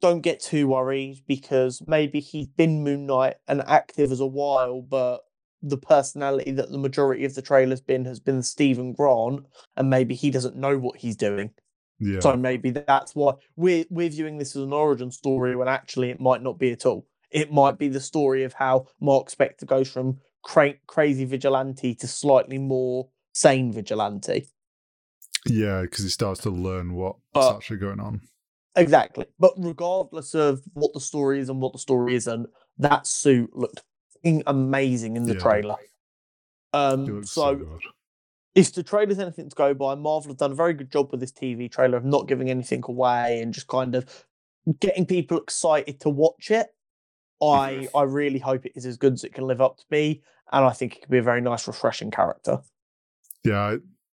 don't 0.00 0.22
get 0.22 0.40
too 0.40 0.68
worried 0.68 1.22
because 1.26 1.82
maybe 1.86 2.20
he's 2.20 2.46
been 2.46 2.82
Moon 2.82 3.04
Knight 3.04 3.34
and 3.46 3.60
active 3.66 4.10
as 4.10 4.20
a 4.20 4.26
while, 4.26 4.80
but 4.80 5.20
the 5.60 5.76
personality 5.76 6.52
that 6.52 6.70
the 6.70 6.78
majority 6.78 7.26
of 7.26 7.34
the 7.34 7.42
trailer's 7.42 7.82
been 7.82 8.06
has 8.06 8.20
been 8.20 8.42
Steven 8.42 8.94
Grant, 8.94 9.44
and 9.76 9.90
maybe 9.90 10.14
he 10.14 10.30
doesn't 10.30 10.56
know 10.56 10.78
what 10.78 10.96
he's 10.96 11.16
doing. 11.16 11.50
Yeah. 11.98 12.20
So 12.20 12.36
maybe 12.36 12.70
that's 12.70 13.14
why 13.14 13.34
we're 13.56 13.84
we're 13.90 14.08
viewing 14.10 14.38
this 14.38 14.54
as 14.56 14.62
an 14.62 14.72
origin 14.72 15.10
story 15.10 15.56
when 15.56 15.68
actually 15.68 16.10
it 16.10 16.20
might 16.20 16.42
not 16.42 16.58
be 16.58 16.72
at 16.72 16.86
all. 16.86 17.06
It 17.30 17.52
might 17.52 17.78
be 17.78 17.88
the 17.88 18.00
story 18.00 18.44
of 18.44 18.52
how 18.54 18.86
Mark 19.00 19.30
Spector 19.30 19.66
goes 19.66 19.90
from 19.90 20.18
cra- 20.42 20.74
crazy 20.86 21.24
vigilante 21.24 21.94
to 21.96 22.06
slightly 22.06 22.58
more 22.58 23.08
sane 23.32 23.72
vigilante. 23.72 24.48
yeah, 25.48 25.82
because 25.82 26.04
he 26.04 26.10
starts 26.10 26.40
to 26.42 26.50
learn 26.50 26.94
what's 26.94 27.18
But- 27.32 27.56
actually 27.56 27.78
going 27.78 28.00
on. 28.00 28.20
Exactly. 28.74 29.24
But 29.38 29.54
regardless 29.56 30.34
of 30.34 30.60
what 30.74 30.92
the 30.92 31.00
story 31.00 31.40
is 31.40 31.48
and 31.48 31.60
what 31.62 31.72
the 31.72 31.78
story 31.78 32.14
isn't, 32.14 32.46
that 32.78 33.06
suit 33.06 33.50
looked 33.56 33.82
amazing 34.46 35.16
in 35.16 35.22
the 35.24 35.32
Yeah. 35.34 35.40
trailer. 35.40 35.76
Um, 36.74 37.06
so, 37.24 37.52
so 37.52 37.54
good. 37.56 37.80
If 38.56 38.72
the 38.72 38.82
trailer's 38.82 39.18
anything 39.18 39.50
to 39.50 39.54
go 39.54 39.74
by, 39.74 39.94
Marvel 39.94 40.30
have 40.30 40.38
done 40.38 40.52
a 40.52 40.56
very 40.56 40.72
good 40.72 40.90
job 40.90 41.10
with 41.10 41.20
this 41.20 41.30
TV 41.30 41.70
trailer 41.70 41.98
of 41.98 42.06
not 42.06 42.26
giving 42.26 42.48
anything 42.48 42.82
away 42.88 43.40
and 43.42 43.52
just 43.52 43.68
kind 43.68 43.94
of 43.94 44.24
getting 44.80 45.04
people 45.04 45.38
excited 45.38 46.00
to 46.00 46.08
watch 46.08 46.50
it. 46.50 46.68
I 47.42 47.44
mm-hmm. 47.84 47.96
I 47.96 48.02
really 48.04 48.38
hope 48.38 48.64
it 48.64 48.72
is 48.74 48.86
as 48.86 48.96
good 48.96 49.12
as 49.12 49.24
it 49.24 49.34
can 49.34 49.46
live 49.46 49.60
up 49.60 49.76
to 49.76 49.84
be, 49.90 50.22
and 50.50 50.64
I 50.64 50.70
think 50.70 50.96
it 50.96 51.02
could 51.02 51.10
be 51.10 51.18
a 51.18 51.22
very 51.22 51.42
nice, 51.42 51.68
refreshing 51.68 52.10
character. 52.10 52.60
Yeah, 53.44 53.76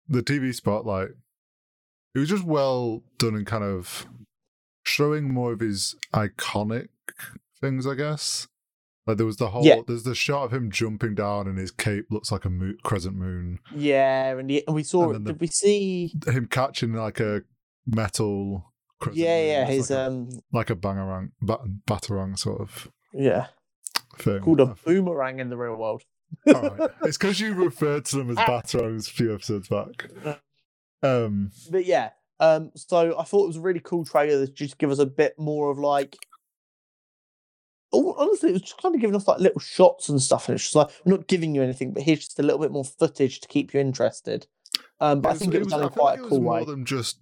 the 0.07 0.23
TV 0.23 0.55
spotlight. 0.55 1.09
It 2.15 2.19
was 2.19 2.29
just 2.29 2.45
well 2.45 3.03
done 3.19 3.35
and 3.35 3.47
kind 3.47 3.65
of 3.65 4.07
showing 4.85 5.33
more 5.33 5.53
of 5.53 5.61
his 5.61 5.97
iconic 6.13 6.89
things, 7.59 7.87
I 7.87 7.95
guess. 7.95 8.49
Like 9.07 9.19
there 9.19 9.27
was 9.27 9.37
the 9.37 9.51
whole, 9.51 9.65
Yeah. 9.65 9.81
there's 9.87 10.03
the 10.03 10.15
shot 10.17 10.45
of 10.45 10.53
him 10.53 10.71
jumping 10.71 11.15
down 11.15 11.47
and 11.47 11.57
his 11.59 11.71
cape 11.71 12.07
looks 12.11 12.33
like 12.33 12.45
a 12.45 12.51
mo- 12.51 12.75
crescent 12.83 13.15
moon. 13.17 13.61
Yeah, 13.75 14.37
and, 14.37 14.51
and 14.51 14.75
we 14.75 14.83
saw 14.83 15.13
And 15.13 15.25
the- 15.27 15.33
Did 15.33 15.41
we 15.41 15.47
see? 15.47 16.13
Him 16.27 16.47
catching 16.47 16.93
like 16.93 17.21
a 17.21 17.43
metal. 17.87 18.73
Crescent 19.01 19.19
Yeah, 19.25 19.39
moon. 19.39 19.47
yeah, 19.49 19.63
It's 19.69 19.71
his 19.71 19.91
like 19.91 19.99
a, 19.99 20.07
um, 20.07 20.29
like 20.53 20.71
a 20.71 20.75
bangarang, 20.77 21.31
bat, 21.41 21.61
batarang 21.87 22.39
sort 22.39 22.61
of 22.63 22.91
yeah, 23.13 23.47
thing. 24.19 24.41
called 24.41 24.61
a 24.61 24.75
boomerang 24.85 25.39
in 25.39 25.51
the 25.51 25.57
real 25.57 25.77
world. 25.77 26.03
Alright. 26.49 26.91
It's 27.03 27.17
because 27.17 27.39
you 27.39 27.55
referred 27.55 28.07
to 28.07 28.17
them 28.17 28.31
as 28.31 28.37
batarangs 28.39 29.09
a 29.09 29.13
few 29.13 29.33
episodes 29.35 29.69
back. 29.69 30.11
Um, 31.03 31.53
but 31.71 31.85
yeah, 31.85 32.11
um, 32.41 32.73
so 32.75 33.17
I 33.19 33.23
thought 33.25 33.45
it 33.45 33.49
was 33.49 33.57
a 33.59 33.61
really 33.61 33.81
cool 33.81 34.05
trailer 34.05 34.39
that 34.41 34.55
just 34.55 34.79
give 34.79 34.91
us 34.91 34.99
a 34.99 35.07
bit 35.07 35.35
more 35.39 35.71
of 35.71 35.79
like. 35.79 36.17
Oh, 37.93 38.15
honestly, 38.19 38.51
it 38.51 38.55
was 38.55 38.63
just 38.63 38.81
kind 38.83 38.95
of 38.95 39.01
giving 39.01 39.15
us 39.17 39.29
like 39.29 39.39
little 39.39 39.61
shots 39.61 40.09
and 40.09 40.21
stuff, 40.21 40.49
and 40.49 40.57
it's 40.57 40.65
just 40.65 40.75
like 40.75 40.89
I'm 41.05 41.11
not 41.13 41.29
giving 41.29 41.55
you 41.55 41.63
anything, 41.63 41.93
but 41.93 42.03
here's 42.03 42.21
just 42.25 42.39
a 42.41 42.43
little 42.43 42.61
bit 42.61 42.73
more 42.73 42.85
footage 42.85 43.41
to 43.41 43.49
keep 43.49 43.73
you 43.73 43.81
interested. 43.81 44.47
Um, 45.01 45.21
but 45.21 45.33
I 45.33 45.35
think 45.35 45.55
it 45.55 45.59
was, 45.61 45.69
done 45.69 45.81
in 45.81 45.87
I 45.87 45.89
feel 45.91 46.03
quite 46.03 46.11
like 46.13 46.19
a 46.19 46.21
it 46.21 46.23
was 46.23 46.31
cool 46.31 46.41
more 46.43 46.55
way. 46.55 46.65
than 46.65 46.85
just 46.85 47.19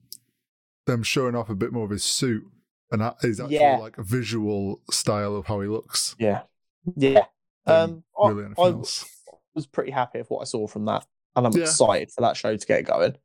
them 0.87 1.03
showing 1.03 1.35
off 1.35 1.51
a 1.51 1.55
bit 1.55 1.73
more 1.73 1.85
of 1.85 1.91
his 1.91 2.05
suit 2.05 2.45
and 2.91 3.03
his 3.21 3.41
actual 3.41 3.53
Yeah. 3.53 3.77
like 3.79 3.97
visual 3.97 4.81
style 4.91 5.37
of 5.37 5.47
how 5.47 5.61
he 5.61 5.69
looks. 5.69 6.15
Yeah, 6.19 6.43
yeah. 6.97 7.25
Um, 7.67 8.05
I, 8.23 8.29
really 8.29 8.53
I 8.59 8.63
else. 8.69 9.05
was 9.55 9.67
pretty 9.67 9.91
happy 9.93 10.19
with 10.19 10.29
what 10.31 10.41
I 10.41 10.45
saw 10.45 10.67
from 10.67 10.85
that, 10.87 11.07
and 11.37 11.47
I'm 11.47 11.53
Yeah. 11.53 11.63
excited 11.65 12.11
for 12.11 12.21
that 12.23 12.37
show 12.37 12.57
to 12.57 12.67
get 12.67 12.85
going. 12.87 13.17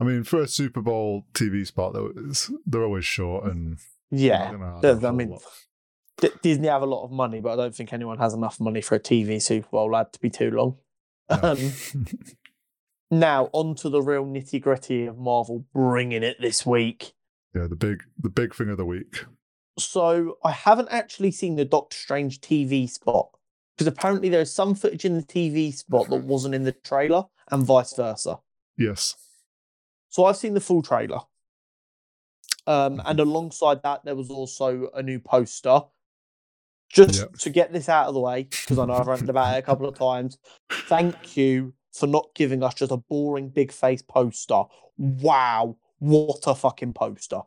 I 0.00 0.04
mean, 0.04 0.24
for 0.24 0.40
a 0.42 0.48
Super 0.48 0.82
Bowl 0.82 1.26
TV 1.34 1.66
spot, 1.66 1.92
though, 1.94 2.12
it's, 2.16 2.50
they're 2.66 2.82
always 2.84 3.04
short 3.04 3.44
and 3.44 3.78
Yeah, 4.16 4.48
I 4.48 4.52
gonna 4.52 4.76
add 4.76 4.82
Does- 4.82 5.02
a 5.02 5.06
I 5.06 5.08
whole 5.08 5.16
mean. 5.16 5.38
D- 6.18 6.30
Disney 6.42 6.68
have 6.68 6.82
a 6.82 6.86
lot 6.86 7.04
of 7.04 7.10
money, 7.10 7.40
but 7.40 7.52
I 7.52 7.56
don't 7.56 7.74
think 7.74 7.92
anyone 7.92 8.18
has 8.18 8.34
enough 8.34 8.60
money 8.60 8.80
for 8.80 8.94
a 8.94 9.00
TV 9.00 9.42
Super 9.42 9.68
Bowl 9.68 9.96
ad 9.96 10.12
to 10.12 10.20
be 10.20 10.30
too 10.30 10.50
long. 10.50 10.76
No. 11.28 11.38
Um, 11.42 11.58
now 13.10 13.50
on 13.52 13.74
to 13.76 13.88
the 13.88 14.00
real 14.02 14.24
nitty 14.24 14.60
gritty 14.60 15.06
of 15.06 15.18
Marvel 15.18 15.64
bringing 15.74 16.22
it 16.22 16.36
this 16.40 16.64
week. 16.64 17.12
yeah, 17.54 17.66
the 17.68 17.76
big 17.76 18.02
the 18.20 18.28
big 18.30 18.54
thing 18.54 18.70
of 18.70 18.76
the 18.76 18.84
week. 18.84 19.24
So 19.78 20.38
I 20.44 20.52
haven't 20.52 20.88
actually 20.90 21.32
seen 21.32 21.56
the 21.56 21.64
Doctor 21.64 21.96
Strange 21.96 22.40
TV 22.40 22.88
spot 22.88 23.28
because 23.76 23.88
apparently 23.88 24.28
there 24.28 24.40
is 24.40 24.52
some 24.54 24.74
footage 24.76 25.04
in 25.04 25.16
the 25.16 25.22
TV 25.24 25.74
spot 25.74 26.08
that 26.10 26.22
wasn't 26.24 26.54
in 26.54 26.62
the 26.62 26.72
trailer, 26.72 27.24
and 27.50 27.64
vice 27.66 27.92
versa. 27.94 28.38
Yes. 28.78 29.16
So 30.10 30.26
I've 30.26 30.36
seen 30.36 30.54
the 30.54 30.60
full 30.60 30.82
trailer. 30.82 31.18
Um, 32.66 33.02
and 33.04 33.20
alongside 33.20 33.82
that, 33.82 34.04
there 34.04 34.16
was 34.16 34.30
also 34.30 34.90
a 34.94 35.02
new 35.02 35.18
poster. 35.20 35.82
Just 36.88 37.20
Yep. 37.20 37.36
to 37.38 37.50
get 37.50 37.72
this 37.72 37.88
out 37.88 38.06
of 38.06 38.14
the 38.14 38.20
way, 38.20 38.48
because 38.64 38.78
I 38.78 38.86
know 38.86 38.94
I've 38.94 39.06
ranted 39.06 39.28
about 39.30 39.54
it 39.56 39.58
a 39.58 39.62
couple 39.62 39.88
of 39.88 39.98
times. 39.98 40.38
Thank 40.88 41.36
you 41.36 41.74
for 41.92 42.06
not 42.06 42.28
giving 42.34 42.62
us 42.62 42.74
just 42.74 42.92
a 42.92 42.96
boring 42.96 43.48
big 43.48 43.72
face 43.72 44.02
poster. 44.02 44.62
Wow, 44.96 45.76
what 45.98 46.46
a 46.46 46.54
fucking 46.54 46.92
poster! 46.92 47.40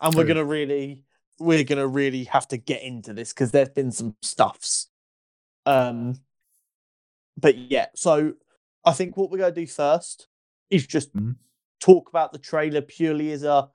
And 0.00 0.14
we're 0.16 0.24
Oh, 0.24 0.26
gonna 0.28 0.44
really, 0.44 1.04
we're 1.38 1.64
gonna 1.64 1.86
really 1.88 2.24
have 2.24 2.46
to 2.48 2.56
get 2.56 2.82
into 2.82 3.12
this 3.12 3.32
because 3.32 3.50
there's 3.50 3.70
been 3.70 3.90
some 3.90 4.16
stuffs. 4.22 4.88
Um, 5.66 6.20
but 7.36 7.56
yeah, 7.56 7.86
so 7.94 8.34
I 8.84 8.92
think 8.92 9.16
what 9.16 9.30
we're 9.30 9.38
gonna 9.38 9.52
do 9.52 9.66
first 9.66 10.28
is 10.70 10.86
just 10.86 11.12
Mhm. 11.14 11.36
talk 11.80 12.08
about 12.08 12.32
the 12.32 12.38
trailer 12.38 12.80
purely 12.80 13.32
as 13.32 13.42
a 13.42 13.70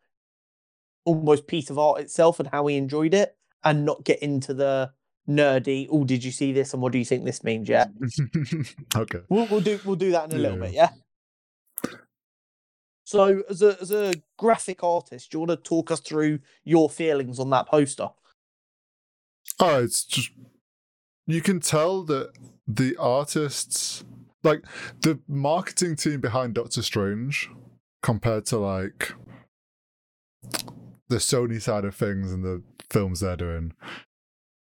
almost 1.07 1.47
piece 1.47 1.69
of 1.69 1.79
art 1.79 2.01
itself 2.01 2.39
and 2.39 2.49
how 2.49 2.63
we 2.63 2.75
enjoyed 2.75 3.13
it, 3.13 3.35
and 3.63 3.85
not 3.85 4.03
get 4.03 4.19
into 4.19 4.53
the 4.53 4.91
nerdy. 5.27 5.87
Oh, 5.89 6.03
did 6.03 6.23
you 6.23 6.31
see 6.31 6.51
this? 6.51 6.73
And 6.73 6.81
what 6.81 6.91
do 6.91 6.99
you 6.99 7.05
think 7.05 7.23
this 7.23 7.43
means? 7.43 7.69
Yeah, 7.69 7.85
okay. 8.95 9.19
we'll, 9.29 9.47
we'll 9.47 9.61
do 9.61 9.79
we'll 9.85 9.95
do 9.95 10.11
that 10.11 10.31
in 10.31 10.37
a 10.37 10.41
little 10.41 10.59
bit. 10.59 10.73
Yeah. 10.73 10.89
So, 13.05 13.43
as 13.49 13.61
a 13.61 13.77
as 13.81 13.91
a 13.91 14.13
graphic 14.37 14.83
artist, 14.83 15.31
do 15.31 15.37
you 15.37 15.39
want 15.39 15.51
to 15.51 15.69
talk 15.69 15.91
us 15.91 16.01
through 16.01 16.39
your 16.65 16.89
feelings 16.89 17.39
on 17.39 17.49
that 17.51 17.67
poster? 17.67 18.09
Oh, 19.59 19.83
it's 19.83 20.03
just 20.03 20.31
you 21.25 21.41
can 21.41 21.59
tell 21.59 22.03
that 22.03 22.31
the 22.67 22.97
artists 22.97 24.03
like 24.43 24.63
the 25.01 25.19
marketing 25.27 25.95
team 25.95 26.19
behind 26.19 26.53
Doctor 26.53 26.81
Strange 26.81 27.49
compared 28.03 28.45
to 28.47 28.57
like 28.57 29.13
the 31.09 31.17
Sony 31.17 31.61
side 31.61 31.85
of 31.85 31.95
things 31.95 32.31
and 32.31 32.43
the 32.43 32.63
films 32.89 33.19
they're 33.21 33.35
doing. 33.35 33.73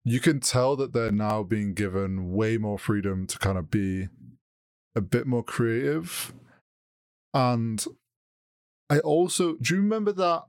You 0.04 0.20
can 0.20 0.40
tell 0.40 0.74
that 0.76 0.92
they're 0.92 1.12
now 1.12 1.42
being 1.42 1.74
given 1.74 2.32
way 2.32 2.58
more 2.58 2.78
freedom 2.78 3.26
to 3.28 3.38
kind 3.38 3.56
of 3.56 3.70
be 3.70 4.08
a 4.96 5.00
bit 5.00 5.26
more 5.26 5.44
creative. 5.44 6.32
And 7.32 7.84
I 8.90 8.98
also 8.98 9.54
do 9.62 9.74
you 9.74 9.80
remember 9.80 10.12
that 10.12 10.42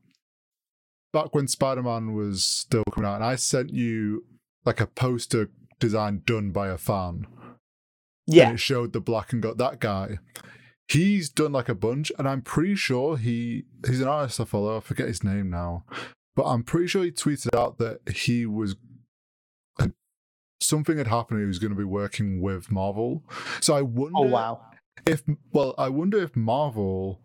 back 1.13 1.35
when 1.35 1.47
Spider 1.47 1.83
Man 1.83 2.13
was 2.13 2.43
still 2.43 2.83
coming 2.91 3.07
out, 3.07 3.15
and 3.15 3.23
I 3.23 3.35
sent 3.35 3.71
you 3.71 4.25
like 4.65 4.81
a 4.81 4.88
poster 4.88 5.50
design 5.79 6.23
done 6.25 6.51
by 6.51 6.69
a 6.69 6.77
fan. 6.77 7.27
Yeah. 8.25 8.47
And 8.47 8.55
it 8.55 8.59
showed 8.59 8.93
the 8.93 9.01
black 9.01 9.33
and 9.33 9.41
got 9.41 9.57
that 9.57 9.79
guy. 9.79 10.17
He's 10.88 11.30
done 11.30 11.52
like 11.52 11.70
a 11.70 11.75
bunch, 11.75 12.12
and 12.18 12.28
I'm 12.28 12.42
pretty 12.42 12.75
sure 12.75 13.18
he 13.18 13.66
he's 13.86 14.02
an 14.02 14.08
artist 14.08 14.40
I 14.40 14.46
follow. 14.46 14.78
I 14.78 14.80
forget 14.80 15.08
his 15.08 15.24
name 15.24 15.50
now, 15.50 15.86
but 16.36 16.44
I'm 16.44 16.63
pretty 16.63 16.88
sure 16.88 17.04
he 17.04 17.12
tweeted 17.12 17.56
out 17.56 17.78
that 17.78 18.18
he 18.18 18.46
was 18.46 18.75
uh, 19.80 19.88
something 20.62 20.98
had 20.98 21.08
happened. 21.08 21.40
He 21.40 21.46
was 21.46 21.60
going 21.60 21.72
to 21.72 21.78
be 21.78 21.84
working 21.84 22.42
with 22.42 22.72
Marvel. 22.72 23.24
So 23.62 23.75
I 23.75 23.82
wonder. 23.82 24.18
Oh 24.18 24.22
wow. 24.24 24.62
If 25.06 25.24
well, 25.52 25.74
I 25.78 25.90
wonder 25.90 26.22
if 26.22 26.36
Marvel 26.36 27.22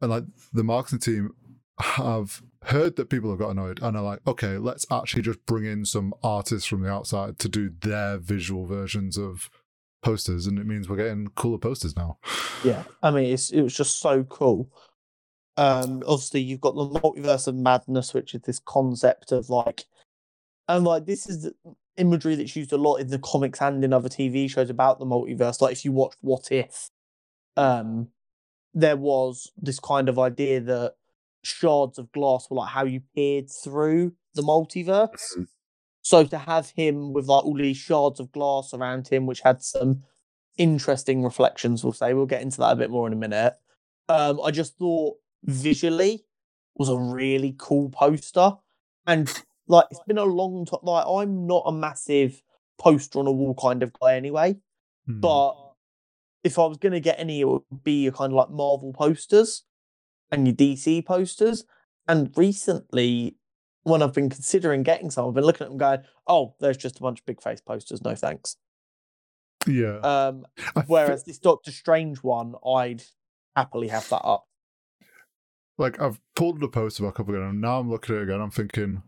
and 0.00 0.10
like 0.10 0.24
the 0.52 0.64
marketing 0.64 1.00
team 1.00 1.34
have 1.80 2.42
heard 2.64 2.96
that 2.96 3.08
people 3.08 3.30
have 3.30 3.38
got 3.38 3.50
annoyed 3.50 3.80
and 3.82 3.96
are 3.96 4.02
like, 4.02 4.20
okay, 4.26 4.58
let's 4.58 4.86
actually 4.90 5.22
just 5.22 5.44
bring 5.46 5.64
in 5.64 5.84
some 5.84 6.12
artists 6.22 6.68
from 6.68 6.82
the 6.82 6.90
outside 6.90 7.38
to 7.38 7.48
do 7.48 7.70
their 7.80 8.18
visual 8.18 8.66
versions 8.66 9.16
of 9.16 9.50
posters, 10.02 10.46
and 10.46 10.58
it 10.58 10.66
means 10.66 10.88
we're 10.88 10.96
getting 10.96 11.28
cooler 11.28 11.58
posters 11.58 11.96
now. 11.96 12.18
Yeah, 12.64 12.84
I 13.02 13.10
mean, 13.10 13.32
it's 13.32 13.50
it 13.50 13.62
was 13.62 13.76
just 13.76 14.00
so 14.00 14.24
cool. 14.24 14.70
Um, 15.56 16.02
obviously, 16.06 16.40
you've 16.40 16.60
got 16.60 16.74
the 16.74 16.88
multiverse 17.00 17.46
of 17.46 17.54
madness, 17.54 18.14
which 18.14 18.34
is 18.34 18.42
this 18.42 18.58
concept 18.58 19.32
of 19.32 19.50
like, 19.50 19.84
and 20.68 20.84
like 20.84 21.06
this 21.06 21.28
is 21.28 21.50
imagery 21.96 22.34
that's 22.34 22.56
used 22.56 22.72
a 22.72 22.78
lot 22.78 22.96
in 22.96 23.08
the 23.08 23.18
comics 23.18 23.60
and 23.60 23.84
in 23.84 23.92
other 23.92 24.08
TV 24.08 24.50
shows 24.50 24.70
about 24.70 24.98
the 24.98 25.04
multiverse. 25.06 25.60
Like, 25.60 25.72
if 25.72 25.84
you 25.84 25.92
watched 25.92 26.18
What 26.22 26.50
If, 26.50 26.90
um, 27.56 28.08
there 28.72 28.96
was 28.96 29.50
this 29.56 29.80
kind 29.80 30.08
of 30.08 30.18
idea 30.18 30.60
that 30.60 30.94
shards 31.42 31.98
of 31.98 32.12
glass 32.12 32.48
were 32.50 32.56
like 32.56 32.70
how 32.70 32.84
you 32.84 33.02
peered 33.14 33.50
through 33.50 34.12
the 34.34 34.42
multiverse. 34.42 35.46
So 36.10 36.24
to 36.24 36.38
have 36.38 36.70
him 36.70 37.12
with 37.12 37.28
like 37.28 37.44
all 37.44 37.54
these 37.54 37.76
shards 37.76 38.18
of 38.18 38.32
glass 38.32 38.74
around 38.74 39.06
him, 39.06 39.26
which 39.26 39.42
had 39.42 39.62
some 39.62 40.02
interesting 40.58 41.22
reflections, 41.22 41.84
we'll 41.84 41.92
say 41.92 42.14
we'll 42.14 42.26
get 42.26 42.42
into 42.42 42.58
that 42.58 42.72
a 42.72 42.74
bit 42.74 42.90
more 42.90 43.06
in 43.06 43.12
a 43.12 43.16
minute. 43.16 43.54
Um, 44.08 44.40
I 44.42 44.50
just 44.50 44.76
thought 44.76 45.18
visually 45.44 46.24
was 46.74 46.88
a 46.88 46.98
really 46.98 47.54
cool 47.56 47.90
poster, 47.90 48.54
and 49.06 49.32
like 49.68 49.84
it's 49.92 50.02
been 50.08 50.18
a 50.18 50.24
long 50.24 50.66
time. 50.66 50.80
Like 50.82 51.06
I'm 51.06 51.46
not 51.46 51.62
a 51.66 51.70
massive 51.70 52.42
poster 52.76 53.20
on 53.20 53.28
a 53.28 53.30
wall 53.30 53.54
kind 53.54 53.80
of 53.84 53.92
guy 53.92 54.16
anyway, 54.16 54.56
Hmm. 55.06 55.20
but 55.20 55.54
if 56.42 56.58
I 56.58 56.66
was 56.66 56.78
going 56.78 56.94
to 56.94 56.98
get 56.98 57.20
any, 57.20 57.40
it 57.42 57.44
would 57.48 57.84
be 57.84 58.02
your 58.02 58.12
kind 58.12 58.32
of 58.32 58.36
like 58.36 58.50
Marvel 58.50 58.92
posters 58.92 59.62
and 60.32 60.44
your 60.44 60.56
DC 60.56 61.06
posters. 61.06 61.64
And 62.08 62.36
recently, 62.36 63.36
when 63.82 64.02
I've 64.02 64.12
been 64.12 64.30
considering 64.30 64.82
getting 64.82 65.10
some, 65.10 65.28
I've 65.28 65.34
been 65.34 65.44
looking 65.44 65.64
at 65.64 65.70
them 65.70 65.78
going, 65.78 66.00
oh, 66.26 66.54
there's 66.60 66.76
just 66.76 66.98
a 66.98 67.02
bunch 67.02 67.20
of 67.20 67.26
big 67.26 67.42
face 67.42 67.60
posters. 67.60 68.02
No 68.02 68.14
thanks. 68.14 68.56
yeah. 69.66 69.98
Um, 69.98 70.46
whereas 70.86 71.24
this 71.24 71.38
Doctor 71.38 71.70
Strange 71.72 72.18
one, 72.18 72.54
I'd 72.66 73.02
happily 73.56 73.88
have 73.88 74.08
that 74.10 74.22
up. 74.24 74.46
like 75.78 76.00
I've 76.00 76.20
pulled 76.36 76.60
the 76.60 76.68
poster 76.68 77.04
back 77.04 77.18
up 77.20 77.28
again, 77.28 77.42
and 77.42 77.60
now 77.60 77.78
I'm 77.80 77.90
looking 77.90 78.14
at 78.16 78.20
it 78.20 78.24
again. 78.24 78.40
I'm 78.40 78.50
thinking 78.50 79.02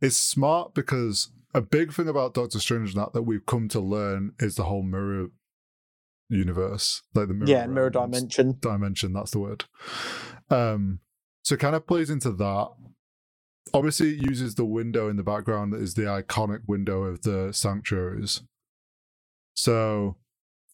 it's 0.00 0.16
smart 0.16 0.74
because 0.74 1.30
a 1.54 1.60
big 1.60 1.92
thing 1.92 2.08
about 2.08 2.34
Doctor 2.34 2.58
Strange 2.58 2.94
that 2.94 3.12
that 3.14 3.22
we've 3.22 3.46
come 3.46 3.68
to 3.68 3.80
learn 3.80 4.32
is 4.38 4.56
the 4.56 4.64
whole 4.64 4.82
mirror 4.82 5.28
universe, 6.28 7.02
like 7.14 7.28
the 7.28 7.34
mirror 7.34 7.50
yeah, 7.50 7.66
mirror 7.66 7.90
dimension. 7.90 8.56
dimension 8.60 9.12
that's 9.12 9.32
the 9.32 9.38
word 9.38 9.64
um 10.50 11.00
so 11.44 11.54
it 11.54 11.60
kind 11.60 11.76
of 11.76 11.86
plays 11.86 12.08
into 12.08 12.30
that 12.30 12.68
obviously 13.74 14.10
it 14.16 14.22
uses 14.28 14.54
the 14.54 14.64
window 14.64 15.08
in 15.08 15.16
the 15.16 15.22
background 15.22 15.72
that 15.72 15.80
is 15.80 15.94
the 15.94 16.02
iconic 16.02 16.60
window 16.66 17.04
of 17.04 17.22
the 17.22 17.52
sanctuaries 17.52 18.42
so 19.54 20.16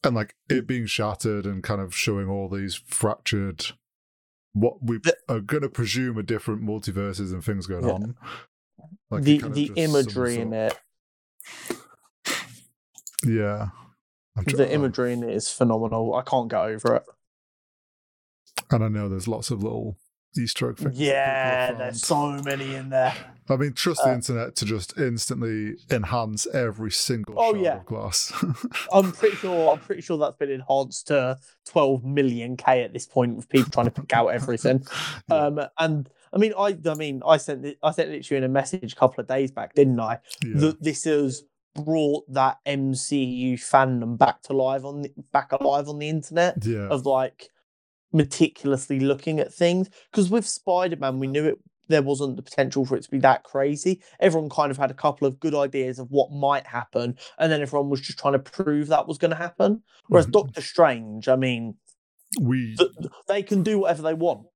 and 0.04 0.14
like 0.14 0.35
it 0.49 0.66
being 0.66 0.87
shattered 0.87 1.45
and 1.47 1.62
kind 1.62 1.80
of 1.80 1.95
showing 1.95 2.28
all 2.28 2.49
these 2.49 2.75
fractured 2.75 3.66
what 4.52 4.83
we 4.83 4.99
The- 4.99 5.16
are 5.28 5.40
going 5.40 5.62
to 5.62 5.68
presume 5.68 6.18
are 6.18 6.23
different 6.23 6.62
multiverses 6.62 7.33
and 7.33 7.45
things 7.45 7.66
going 7.66 7.85
Yeah. 7.85 7.92
on 7.92 8.16
Like, 9.11 9.23
the 9.25 9.38
the 9.38 9.73
imagery 9.76 10.38
in 10.38 10.52
it, 10.52 10.78
yeah 13.24 13.68
the 14.46 14.72
imagery 14.72 15.12
in 15.12 15.24
it 15.24 15.35
is 15.35 15.51
phenomenal. 15.51 16.14
I 16.14 16.22
can't 16.22 16.48
get 16.48 16.61
over 16.61 16.96
it. 16.96 17.05
and 18.70 18.85
i 18.85 18.88
know 18.88 19.09
there's 19.09 19.27
lots 19.29 19.51
of 19.51 19.62
little 19.62 19.96
easter 20.37 20.71
egg 20.71 20.77
things 20.79 20.99
that 20.99 21.05
people 21.05 21.07
have 21.07 21.71
Yeah, 21.71 21.73
there's 21.73 22.03
so 22.05 22.33
many 22.43 22.75
in 22.75 22.91
there. 22.91 23.14
I 23.51 23.57
mean, 23.57 23.73
trust 23.73 24.03
the 24.05 24.11
Uh, 24.11 24.14
internet 24.14 24.57
to 24.57 24.67
just 24.67 24.99
instantly 24.99 25.77
enhance 25.91 26.47
every 26.49 26.91
single 26.91 27.35
Oh, 27.38 27.53
shard 27.53 27.64
yeah. 27.64 27.77
of 27.79 27.87
glass. 27.87 28.33
I'm 28.93 29.12
pretty 29.12 29.37
sure. 29.37 29.73
I'm 29.73 29.79
pretty 29.79 30.03
sure 30.03 30.19
that's 30.19 30.37
been 30.37 30.51
enhanced 30.51 31.07
to 31.07 31.38
12 31.67 32.05
million 32.05 32.57
k 32.59 32.83
at 32.83 32.93
this 32.93 33.07
point 33.07 33.37
with 33.37 33.49
people 33.49 33.71
trying 33.71 33.87
to 33.87 33.91
pick 33.91 34.12
out 34.12 34.29
everything. 34.29 34.87
Yeah. 35.31 35.37
Um, 35.47 35.61
and 35.79 36.09
I 36.33 36.37
mean, 36.38 36.53
I, 36.59 36.77
I 36.87 36.95
mean, 36.95 37.23
I 37.27 37.38
sent 37.38 37.64
it. 37.64 37.79
I 37.83 37.91
sent 37.93 38.11
it 38.11 38.23
to 38.25 38.35
you 38.35 38.38
in 38.38 38.45
a 38.45 38.49
message 38.49 38.93
a 38.93 38.97
couple 38.97 39.21
of 39.23 39.29
days 39.29 39.51
back, 39.51 39.75
didn't 39.75 39.99
I? 39.99 40.19
yeah. 40.45 40.53
That 40.61 40.83
this 40.83 41.05
has 41.05 41.43
brought 41.75 42.25
that 42.33 42.59
MCU 42.67 43.55
fandom 43.55 44.19
back 44.19 44.43
to 44.43 44.53
live 44.53 44.85
on 44.85 45.03
the, 45.03 45.12
back 45.33 45.53
alive 45.53 45.88
on 45.88 45.99
the 45.99 46.09
internet 46.09 46.64
yeah. 46.64 46.88
of 46.88 47.07
like 47.07 47.49
meticulously 48.12 49.01
looking 49.01 49.38
at 49.40 49.53
things. 49.53 49.88
Because 50.11 50.31
with 50.31 50.47
Spider 50.47 50.97
Man, 50.97 51.18
we 51.18 51.27
knew 51.27 51.44
it. 51.44 51.59
There 51.88 52.03
wasn't 52.03 52.37
the 52.37 52.42
potential 52.42 52.85
for 52.85 52.97
it 52.97 53.05
to 53.05 53.11
be 53.11 53.18
that 53.21 53.44
crazy. 53.44 54.03
Everyone 54.21 54.51
kind 54.51 54.71
of 54.71 54.77
had 54.77 54.90
a 54.90 54.94
couple 54.94 55.27
of 55.27 55.40
good 55.40 55.55
ideas 55.55 55.99
of 55.99 56.11
what 56.11 56.31
might 56.31 56.66
happen, 56.66 57.16
and 57.38 57.51
then 57.51 57.62
everyone 57.62 57.88
was 57.88 58.03
just 58.03 58.18
trying 58.18 58.35
to 58.35 58.38
prove 58.38 58.88
that 58.88 59.09
was 59.09 59.16
going 59.16 59.31
to 59.31 59.37
happen. 59.37 59.83
Whereas 60.09 60.27
Mhm. 60.27 60.33
Doctor 60.33 60.61
Strange, 60.61 61.29
I 61.29 61.37
mean, 61.37 61.77
we, 62.38 62.77
th- 62.77 62.90
they 63.27 63.42
can 63.42 63.62
do 63.62 63.79
whatever 63.79 64.03
they 64.03 64.12
want. 64.12 64.47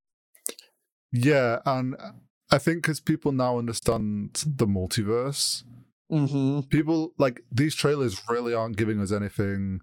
yeah, 1.10 1.60
and 1.64 1.96
I 2.50 2.58
think 2.58 2.82
because 2.82 3.00
people 3.00 3.32
now 3.32 3.58
understand 3.58 4.44
the 4.46 4.66
multiverse, 4.66 5.64
hmm 6.10 6.60
people 6.68 7.14
like 7.16 7.40
these 7.50 7.74
trailers 7.74 8.20
really 8.28 8.52
aren't 8.52 8.76
giving 8.76 9.00
us 9.00 9.10
anything. 9.10 9.80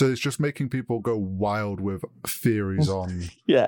So 0.00 0.06
it's 0.06 0.18
just 0.18 0.40
making 0.40 0.70
people 0.70 0.98
go 1.00 1.14
wild 1.14 1.78
with 1.78 2.06
theories 2.26 2.88
on 2.88 3.28
Yeah, 3.44 3.66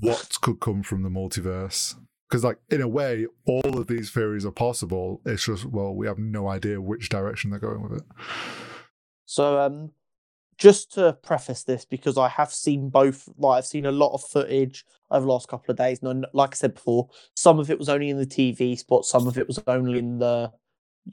what 0.00 0.38
could 0.40 0.58
come 0.58 0.82
from 0.82 1.02
the 1.02 1.10
multiverse. 1.10 1.94
Because, 2.26 2.42
like, 2.42 2.56
in 2.70 2.80
a 2.80 2.88
way, 2.88 3.26
all 3.46 3.78
of 3.78 3.86
these 3.86 4.10
theories 4.10 4.46
are 4.46 4.50
possible. 4.50 5.20
It's 5.26 5.44
just, 5.44 5.66
well, 5.66 5.94
we 5.94 6.06
have 6.06 6.16
no 6.16 6.48
idea 6.48 6.80
which 6.80 7.10
direction 7.10 7.50
they're 7.50 7.60
going 7.60 7.82
with 7.82 7.98
it. 7.98 8.04
So, 9.26 9.60
um, 9.60 9.90
just 10.56 10.90
to 10.94 11.18
preface 11.22 11.64
this, 11.64 11.84
because 11.84 12.16
I 12.16 12.30
have 12.30 12.50
seen 12.50 12.88
both, 12.88 13.28
like 13.36 13.58
I've 13.58 13.66
seen 13.66 13.84
a 13.84 13.92
lot 13.92 14.14
of 14.14 14.24
footage 14.24 14.86
over 15.10 15.26
the 15.26 15.30
last 15.30 15.48
couple 15.48 15.70
of 15.70 15.76
days. 15.76 16.02
And 16.02 16.24
like 16.32 16.54
I 16.54 16.56
said 16.56 16.76
before, 16.76 17.10
some 17.36 17.58
of 17.58 17.70
it 17.70 17.78
was 17.78 17.90
only 17.90 18.08
in 18.08 18.16
the 18.16 18.24
TV 18.24 18.78
spot, 18.78 19.04
some 19.04 19.26
of 19.26 19.36
it 19.36 19.46
was 19.46 19.62
only 19.66 19.98
in 19.98 20.16
the 20.16 20.50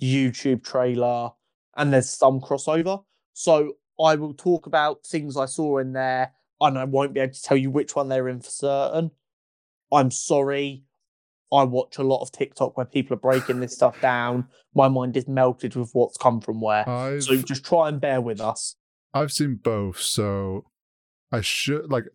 YouTube 0.01 0.63
trailer, 0.63 1.31
and 1.75 1.91
there's 1.91 2.09
some 2.09 2.39
crossover. 2.39 3.03
So 3.33 3.73
I 4.01 4.15
will 4.15 4.33
talk 4.33 4.65
about 4.65 5.05
things 5.05 5.37
I 5.37 5.45
saw 5.45 5.77
in 5.77 5.93
there, 5.93 6.33
and 6.59 6.77
I 6.77 6.85
won't 6.85 7.13
be 7.13 7.19
able 7.19 7.33
to 7.33 7.41
tell 7.41 7.57
you 7.57 7.69
which 7.69 7.95
one 7.95 8.09
they're 8.09 8.29
in 8.29 8.41
for 8.41 8.49
certain. 8.49 9.11
I'm 9.91 10.11
sorry. 10.11 10.83
I 11.53 11.63
watch 11.63 11.97
a 11.97 12.03
lot 12.03 12.21
of 12.21 12.31
TikTok 12.31 12.77
where 12.77 12.85
people 12.85 13.13
are 13.13 13.19
breaking 13.19 13.59
this 13.59 13.73
stuff 13.73 13.99
down. 13.99 14.47
My 14.73 14.87
mind 14.87 15.17
is 15.17 15.27
melted 15.27 15.75
with 15.75 15.89
what's 15.91 16.17
come 16.17 16.39
from 16.39 16.61
where. 16.61 16.87
I've 16.87 17.23
So 17.23 17.35
just 17.41 17.65
try 17.65 17.89
and 17.89 17.99
bear 17.99 18.21
with 18.21 18.39
us. 18.39 18.77
I've 19.13 19.33
seen 19.33 19.59
both, 19.61 19.99
so 19.99 20.65
I 21.31 21.41
should 21.41 21.91
like 21.91 22.05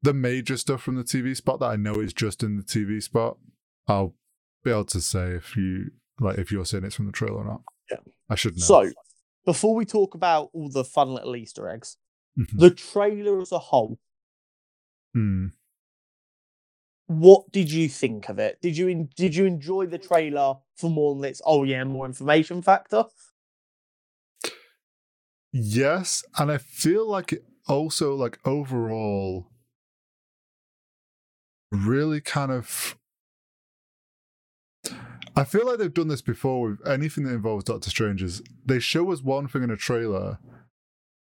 the 0.00 0.14
major 0.14 0.56
stuff 0.56 0.80
from 0.80 0.96
the 0.96 1.04
TV 1.04 1.36
spot 1.36 1.60
that 1.60 1.66
I 1.66 1.76
know 1.76 1.94
is 1.94 2.14
just 2.14 2.42
in 2.42 2.56
the 2.56 2.62
TV 2.62 3.02
spot. 3.02 3.36
I'll 3.86 4.14
be 4.64 4.70
able 4.70 4.86
to 4.86 5.00
say 5.00 5.32
if 5.32 5.56
you 5.56 5.90
like 6.18 6.38
if 6.38 6.50
you're 6.50 6.64
saying 6.64 6.84
it's 6.84 6.94
from 6.94 7.06
the 7.06 7.12
trailer 7.12 7.36
or 7.36 7.44
not. 7.44 7.62
Yeah. 7.90 7.98
I 8.30 8.34
should 8.36 8.56
know. 8.56 8.64
So 8.64 8.90
before 9.48 9.74
we 9.74 9.86
talk 9.86 10.14
about 10.14 10.50
all 10.52 10.68
the 10.68 10.84
fun 10.84 11.08
little 11.14 11.34
Easter 11.34 11.70
eggs, 11.70 11.96
Mhm. 12.38 12.58
the 12.58 12.70
trailer 12.70 13.40
as 13.40 13.50
a 13.50 13.58
whole, 13.58 13.98
Hmm. 15.14 15.48
what 17.06 17.50
did 17.50 17.70
you 17.72 17.88
think 17.88 18.28
of 18.28 18.38
it? 18.38 18.60
Did 18.60 18.76
you 18.76 19.08
did 19.16 19.34
you 19.34 19.46
enjoy 19.46 19.86
the 19.86 19.98
trailer 19.98 20.56
for 20.76 20.90
more 20.90 21.14
than 21.14 21.24
its 21.24 21.40
oh 21.44 21.64
yeah 21.64 21.84
more 21.84 22.06
information 22.06 22.62
factor? 22.62 23.04
Yes, 25.52 26.24
and 26.38 26.50
I 26.50 26.58
feel 26.58 27.06
like 27.08 27.32
it 27.32 27.44
also 27.66 28.14
like 28.14 28.38
overall 28.46 29.50
really 31.70 32.20
kind 32.20 32.50
of 32.50 32.97
I 35.38 35.44
feel 35.44 35.66
like 35.66 35.78
they've 35.78 35.94
done 35.94 36.08
this 36.08 36.20
before 36.20 36.68
with 36.68 36.84
anything 36.84 37.22
that 37.22 37.32
involves 37.32 37.62
Doctor 37.62 37.90
Strangers. 37.90 38.42
they 38.66 38.80
show 38.80 39.12
us 39.12 39.22
one 39.22 39.46
thing 39.46 39.62
in 39.62 39.70
a 39.70 39.76
trailer, 39.76 40.40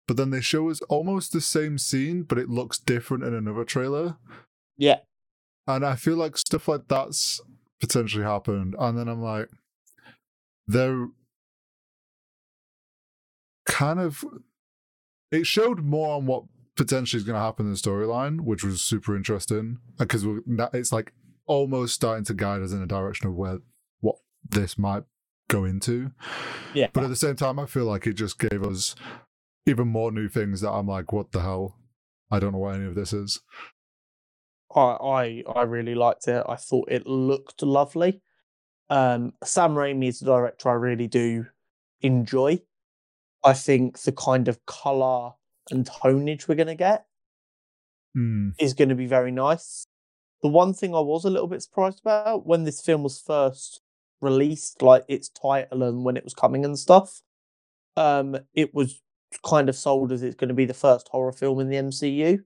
but 0.10 0.18
then 0.18 0.30
they 0.30 0.42
show 0.42 0.70
us 0.70 0.82
almost 0.90 1.32
the 1.32 1.40
same 1.40 1.78
scene, 1.78 2.24
but 2.24 2.38
it 2.38 2.50
looks 2.50 2.78
different 2.78 3.24
in 3.24 3.34
another 3.34 3.64
trailer. 3.64 4.18
Yeah. 4.78 4.98
And 5.68 5.86
I 5.86 5.96
feel 5.96 6.18
like 6.18 6.38
stuff 6.38 6.68
like 6.68 6.90
that's 6.90 7.40
potentially 7.80 8.26
happened, 8.26 8.76
and 8.78 8.98
then 8.98 9.08
I'm 9.08 9.22
like, 9.22 9.48
they're 10.68 11.08
kind 13.66 14.02
of. 14.02 14.26
It 15.32 15.48
showed 15.48 15.80
more 15.80 16.18
on 16.18 16.26
what 16.26 16.44
potentially 16.76 17.20
is 17.20 17.24
going 17.24 17.36
to 17.36 17.42
happen 17.42 17.68
in 17.68 17.72
the 17.72 17.78
storyline, 17.78 18.42
which 18.42 18.66
was 18.66 18.82
super 18.82 19.16
interesting 19.16 19.80
because 19.98 20.26
it's 20.74 20.92
like 20.92 21.14
almost 21.46 21.94
starting 21.94 22.26
to 22.26 22.34
guide 22.34 22.62
us 22.62 22.74
in 22.74 22.82
a 22.82 22.86
direction 22.86 23.28
of 23.28 23.36
where 23.36 23.60
this 24.48 24.78
might 24.78 25.04
go 25.50 25.66
into. 25.66 26.12
Yeah. 26.74 26.88
But 26.94 27.04
at 27.04 27.10
the 27.10 27.16
same 27.16 27.36
time, 27.36 27.60
I 27.60 27.66
feel 27.66 27.86
like 27.86 28.08
it 28.08 28.14
just 28.14 28.40
gave 28.40 28.64
us 28.64 28.96
even 29.66 29.88
more 29.88 30.12
new 30.12 30.28
things 30.28 30.62
that 30.62 30.72
I'm 30.72 30.88
like, 30.88 31.14
what 31.14 31.32
the 31.32 31.42
hell? 31.42 31.78
I 32.32 32.40
don't 32.40 32.52
know 32.52 32.60
what 32.60 32.76
any 32.76 32.86
of 32.86 32.96
this 32.96 33.14
is. 33.14 33.42
I 34.76 34.82
I, 34.82 35.44
I 35.56 35.62
really 35.64 35.96
liked 35.96 36.28
it. 36.28 36.44
I 36.48 36.56
thought 36.56 36.92
it 36.92 37.06
looked 37.06 37.62
lovely. 37.62 38.22
Um, 38.90 39.34
Sam 39.44 39.76
Raimi 39.76 40.08
is 40.10 40.22
a 40.22 40.26
director 40.26 40.70
I 40.70 40.74
really 40.74 41.08
do 41.08 41.46
enjoy. 42.02 42.62
I 43.44 43.54
think 43.54 44.00
the 44.00 44.12
kind 44.12 44.48
of 44.48 44.66
color 44.66 45.34
and 45.70 45.86
tonage 45.86 46.48
we're 46.48 46.56
going 46.56 46.68
to 46.68 46.76
get 46.76 47.06
Mm. 48.16 48.54
is 48.60 48.76
going 48.76 48.90
to 48.90 48.96
be 48.96 49.08
very 49.08 49.32
nice. 49.32 49.88
The 50.44 50.48
one 50.48 50.76
thing 50.76 50.94
I 50.94 51.00
was 51.00 51.26
a 51.26 51.32
little 51.32 51.48
bit 51.48 51.64
surprised 51.64 52.00
about 52.00 52.46
when 52.46 52.64
this 52.64 52.80
film 52.80 53.02
was 53.02 53.20
first 53.20 53.82
released, 54.24 54.82
like 54.82 55.04
its 55.08 55.30
title 55.30 55.84
and 55.84 56.04
when 56.04 56.18
it 56.18 56.24
was 56.24 56.34
coming 56.34 56.66
and 56.66 56.80
stuff, 56.80 57.22
um, 57.96 58.38
it 58.54 58.74
was 58.74 59.02
kind 59.46 59.70
of 59.70 59.76
sold 59.76 60.12
as 60.12 60.24
it's 60.24 60.36
going 60.36 60.48
to 60.48 60.54
be 60.54 60.66
the 60.66 60.74
first 60.74 61.10
horror 61.10 61.32
film 61.32 61.60
in 61.60 61.70
the 61.70 61.78
MCU. 61.78 62.40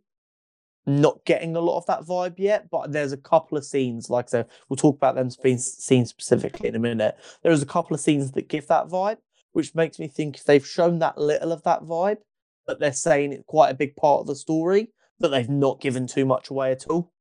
Not 0.85 1.25
getting 1.25 1.55
a 1.55 1.59
lot 1.59 1.77
of 1.77 1.85
that 1.87 2.03
vibe 2.03 2.35
yet, 2.37 2.69
but 2.69 2.93
there's 2.93 3.11
a 3.11 3.17
couple 3.17 3.57
of 3.57 3.65
scenes, 3.65 4.09
like 4.09 4.27
I 4.27 4.29
said, 4.29 4.47
we'll 4.67 4.77
talk 4.77 4.95
about 4.95 5.15
them 5.15 5.29
scenes 5.29 6.09
specifically 6.09 6.69
in 6.69 6.75
a 6.75 6.79
minute. 6.79 7.15
There's 7.43 7.61
a 7.61 7.65
couple 7.65 7.93
of 7.93 7.99
scenes 7.99 8.31
that 8.31 8.47
give 8.47 8.67
that 8.67 8.87
vibe, 8.87 9.17
which 9.51 9.75
makes 9.75 9.99
me 9.99 10.07
think 10.07 10.37
if 10.37 10.45
they've 10.45 10.65
shown 10.65 10.99
that 10.99 11.17
little 11.17 11.51
of 11.51 11.63
that 11.63 11.81
vibe, 11.81 12.17
but 12.65 12.79
they're 12.79 12.93
saying 12.93 13.33
it's 13.33 13.43
quite 13.47 13.69
a 13.69 13.75
big 13.75 13.97
part 13.97 14.21
of 14.21 14.27
the 14.27 14.35
story, 14.35 14.91
that 15.19 15.29
they've 15.29 15.49
not 15.49 15.81
given 15.81 16.07
too 16.07 16.25
much 16.25 16.49
away 16.49 16.71
at 16.71 16.85
all. 16.87 17.11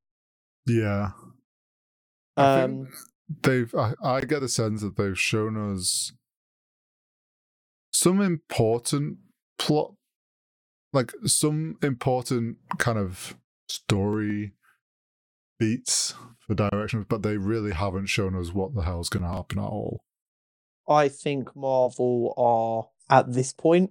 Yeah. 0.66 1.10
I 2.36 2.60
think 2.60 2.70
Um, 2.70 2.88
they've 3.42 3.74
I, 3.74 3.94
I 4.02 4.20
get 4.20 4.42
a 4.42 4.48
sense 4.48 4.82
that 4.82 4.96
they've 4.96 5.18
shown 5.18 5.56
us 5.72 6.12
some 7.92 8.20
important 8.20 9.18
plot 9.58 9.94
like 10.92 11.12
some 11.24 11.76
important 11.82 12.58
kind 12.78 12.98
of 12.98 13.36
story 13.68 14.52
beats 15.58 16.14
for 16.46 16.54
directions 16.54 17.06
but 17.08 17.22
they 17.22 17.36
really 17.36 17.72
haven't 17.72 18.06
shown 18.06 18.36
us 18.36 18.52
what 18.52 18.74
the 18.74 18.82
hell's 18.82 19.08
going 19.08 19.24
to 19.24 19.28
happen 19.28 19.58
at 19.58 19.64
all 19.64 20.02
I 20.88 21.08
think 21.08 21.56
Marvel 21.56 22.32
are 22.36 23.16
at 23.16 23.32
this 23.32 23.52
point 23.52 23.90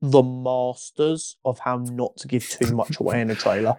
the 0.00 0.22
masters 0.22 1.36
of 1.44 1.58
how 1.58 1.76
not 1.76 2.16
to 2.18 2.28
give 2.28 2.48
too 2.48 2.74
much 2.74 2.98
away 2.98 3.20
in 3.20 3.30
a 3.30 3.34
trailer. 3.34 3.74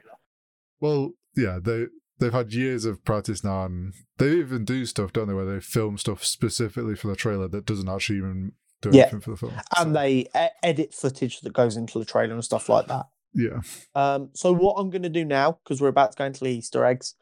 well 0.80 1.14
yeah 1.36 1.58
they 1.62 1.88
they've 2.22 2.32
had 2.32 2.54
years 2.54 2.86
of 2.86 3.04
practice 3.04 3.44
now 3.44 3.66
and 3.66 3.94
they 4.18 4.32
even 4.36 4.64
do 4.64 4.86
stuff 4.86 5.12
don't 5.12 5.28
they 5.28 5.34
where 5.34 5.46
they 5.46 5.60
film 5.60 5.98
stuff 5.98 6.24
specifically 6.24 6.96
for 6.96 7.08
the 7.10 7.16
trailer 7.16 7.48
that 7.50 7.66
doesn't 7.66 7.90
actually 7.90 8.18
even 8.20 8.54
do 8.82 8.90
Yeah. 8.92 9.02
anything 9.04 9.20
for 9.22 9.32
the 9.32 9.38
film 9.38 9.54
And 9.78 9.90
So, 9.90 9.94
they 9.94 10.28
edit 10.64 10.94
footage 10.94 11.42
that 11.42 11.52
goes 11.54 11.76
into 11.76 12.00
the 12.00 12.06
trailer 12.06 12.34
and 12.34 12.44
stuff 12.44 12.70
like 12.70 12.88
that. 12.88 13.08
yeah 13.34 13.60
Um, 13.96 14.30
so 14.34 14.54
what 14.54 14.76
I'm 14.76 14.90
going 14.90 15.04
to 15.04 15.10
do 15.10 15.26
now, 15.26 15.60
because 15.64 15.82
we're 15.82 15.90
about 15.90 16.14
to 16.14 16.18
go 16.18 16.26
into 16.26 16.44
the 16.44 16.50
Easter 16.52 16.86
eggs, 16.86 17.16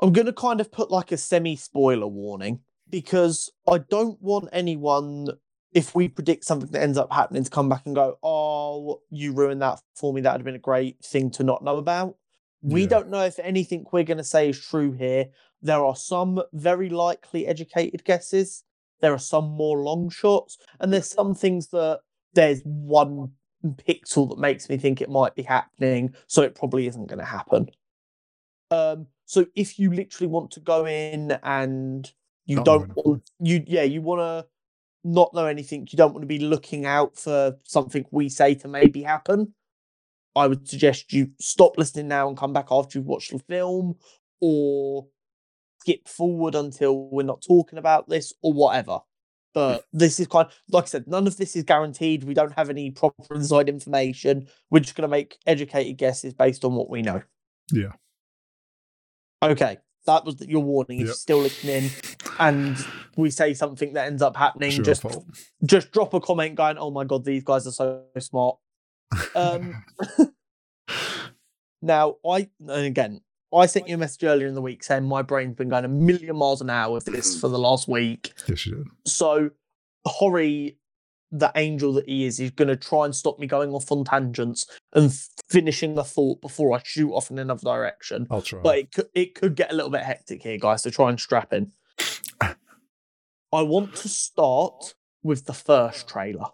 I'm 0.00 0.12
going 0.12 0.26
to 0.26 0.32
kind 0.32 0.60
of 0.60 0.72
put 0.72 0.90
like 0.90 1.12
a 1.12 1.16
semi-spoiler 1.16 2.06
warning 2.06 2.60
because 2.90 3.50
I 3.68 3.78
don't 3.78 4.20
want 4.20 4.48
anyone, 4.52 5.28
if 5.72 5.94
we 5.94 6.08
predict 6.08 6.44
something 6.44 6.70
that 6.72 6.82
ends 6.82 6.98
up 6.98 7.12
happening, 7.12 7.44
to 7.44 7.50
come 7.50 7.68
back 7.68 7.82
and 7.86 7.94
go, 7.94 8.18
"Oh, 8.22 9.00
you 9.10 9.32
ruined 9.32 9.62
that 9.62 9.80
for 9.94 10.12
me. 10.12 10.20
That'd 10.20 10.40
have 10.40 10.44
been 10.44 10.54
a 10.56 10.58
great 10.58 10.98
thing 11.04 11.30
to 11.32 11.44
not 11.44 11.62
know 11.64 11.76
about." 11.76 12.16
We 12.64 12.82
Yeah. 12.82 12.88
don't 12.88 13.10
know 13.10 13.24
if 13.24 13.38
anything 13.38 13.84
we're 13.92 14.04
going 14.04 14.18
to 14.18 14.24
say 14.24 14.48
is 14.48 14.58
true 14.58 14.92
here. 14.92 15.26
There 15.60 15.84
are 15.84 15.94
some 15.94 16.42
very 16.54 16.88
likely 16.88 17.46
educated 17.46 18.04
guesses. 18.04 18.64
There 19.00 19.12
are 19.12 19.18
some 19.18 19.50
more 19.50 19.78
long 19.82 20.08
shots, 20.08 20.56
and 20.80 20.92
there's 20.92 21.10
some 21.10 21.34
things 21.34 21.68
that 21.68 22.00
there's 22.32 22.62
one 22.64 23.32
pixel 23.64 24.28
that 24.30 24.38
makes 24.38 24.68
me 24.68 24.78
think 24.78 25.00
it 25.00 25.10
might 25.10 25.34
be 25.34 25.42
happening, 25.42 26.14
so 26.26 26.42
it 26.42 26.54
probably 26.54 26.86
isn't 26.86 27.06
going 27.06 27.18
to 27.18 27.24
happen. 27.24 27.70
Um, 28.70 29.08
so 29.26 29.46
if 29.54 29.78
you 29.78 29.92
literally 29.92 30.28
want 30.28 30.50
to 30.52 30.60
go 30.60 30.86
in 30.86 31.32
and 31.42 32.10
you 32.46 32.56
Not 32.56 32.64
don't 32.64 32.96
want 32.96 33.30
you 33.40 33.62
yeah 33.66 33.82
you 33.84 34.02
want 34.02 34.20
to 34.20 34.46
not 35.04 35.34
know 35.34 35.46
anything, 35.46 35.86
you 35.90 35.96
don't 35.98 36.12
want 36.12 36.22
to 36.22 36.26
be 36.26 36.38
looking 36.38 36.86
out 36.86 37.16
for 37.16 37.58
something 37.64 38.06
we 38.10 38.30
say 38.30 38.54
to 38.54 38.68
maybe 38.68 39.02
happen. 39.02 39.54
I 40.36 40.46
would 40.46 40.68
suggest 40.68 41.12
you 41.12 41.30
stop 41.40 41.78
listening 41.78 42.08
now 42.08 42.28
and 42.28 42.36
come 42.36 42.52
back 42.52 42.68
after 42.70 42.98
you've 42.98 43.06
watched 43.06 43.30
the 43.32 43.38
film, 43.38 43.96
or 44.40 45.06
skip 45.80 46.08
forward 46.08 46.54
until 46.54 47.08
we're 47.10 47.22
not 47.22 47.42
talking 47.46 47.78
about 47.78 48.08
this, 48.08 48.32
or 48.42 48.52
whatever. 48.52 49.00
But 49.52 49.84
this 49.92 50.18
is 50.18 50.26
kind 50.26 50.48
like 50.70 50.84
I 50.84 50.86
said, 50.88 51.06
none 51.06 51.26
of 51.26 51.36
this 51.36 51.54
is 51.54 51.62
guaranteed. 51.62 52.24
We 52.24 52.34
don't 52.34 52.52
have 52.52 52.70
any 52.70 52.90
proper 52.90 53.34
inside 53.34 53.68
information. 53.68 54.48
We're 54.70 54.80
just 54.80 54.96
going 54.96 55.02
to 55.08 55.08
make 55.08 55.38
educated 55.46 55.96
guesses 55.98 56.34
based 56.34 56.64
on 56.64 56.74
what 56.74 56.90
we 56.90 57.02
know. 57.02 57.22
Yeah. 57.70 57.92
Okay, 59.42 59.76
that 60.06 60.24
was 60.24 60.40
your 60.46 60.62
warning. 60.62 60.98
If 61.00 61.00
Yep. 61.00 61.06
you're 61.06 61.14
still 61.14 61.38
listening, 61.40 61.90
and 62.38 62.76
we 63.16 63.30
say 63.30 63.54
something 63.54 63.92
that 63.92 64.06
ends 64.06 64.22
up 64.22 64.36
happening, 64.36 64.70
Sure, 64.72 64.84
just 64.84 65.02
fault. 65.02 65.24
just 65.64 65.92
drop 65.92 66.14
a 66.14 66.20
comment 66.20 66.54
going, 66.56 66.78
"Oh 66.78 66.90
my 66.90 67.04
god, 67.04 67.24
these 67.24 67.44
guys 67.44 67.66
are 67.66 67.72
so 67.72 68.04
smart." 68.18 68.58
Um, 69.34 69.84
now 71.82 72.16
I 72.28 72.48
and 72.60 72.86
again, 72.86 73.20
I 73.54 73.66
sent 73.66 73.88
you 73.88 73.94
a 73.94 73.98
message 73.98 74.24
earlier 74.24 74.46
in 74.46 74.54
the 74.54 74.62
week 74.62 74.82
saying 74.82 75.04
my 75.04 75.22
brain's 75.22 75.56
been 75.56 75.68
going 75.68 75.84
a 75.84 75.88
million 75.88 76.36
miles 76.36 76.60
an 76.60 76.70
hour 76.70 76.92
with 76.92 77.04
this 77.04 77.38
for 77.40 77.48
the 77.48 77.58
last 77.58 77.88
week. 77.88 78.32
yes 78.48 78.66
you 78.66 78.76
did 78.76 78.86
So 79.06 79.50
Horry, 80.06 80.78
the 81.30 81.50
angel 81.56 81.92
that 81.94 82.08
he 82.08 82.24
is, 82.24 82.38
is 82.40 82.50
going 82.50 82.68
to 82.68 82.76
try 82.76 83.04
and 83.04 83.14
stop 83.14 83.38
me 83.38 83.46
going 83.46 83.70
off 83.72 83.90
on 83.90 84.04
tangents 84.04 84.66
and 84.92 85.12
finishing 85.48 85.94
the 85.94 86.04
thought 86.04 86.40
before 86.40 86.76
I 86.76 86.82
shoot 86.84 87.12
off 87.12 87.30
in 87.30 87.38
another 87.38 87.64
direction. 87.64 88.26
i'll 88.30 88.42
try 88.42 88.60
But 88.62 88.78
it 88.78 88.92
could 88.92 89.08
it 89.14 89.34
could 89.34 89.54
get 89.56 89.72
a 89.72 89.74
little 89.74 89.90
bit 89.90 90.02
hectic 90.02 90.42
here, 90.42 90.58
guys. 90.58 90.82
So 90.82 90.90
try 90.90 91.10
and 91.10 91.20
strap 91.20 91.52
in. 91.52 91.72
I 92.40 93.62
want 93.62 93.94
to 93.96 94.08
start 94.08 94.94
with 95.22 95.46
the 95.46 95.52
first 95.54 96.08
trailer. 96.08 96.46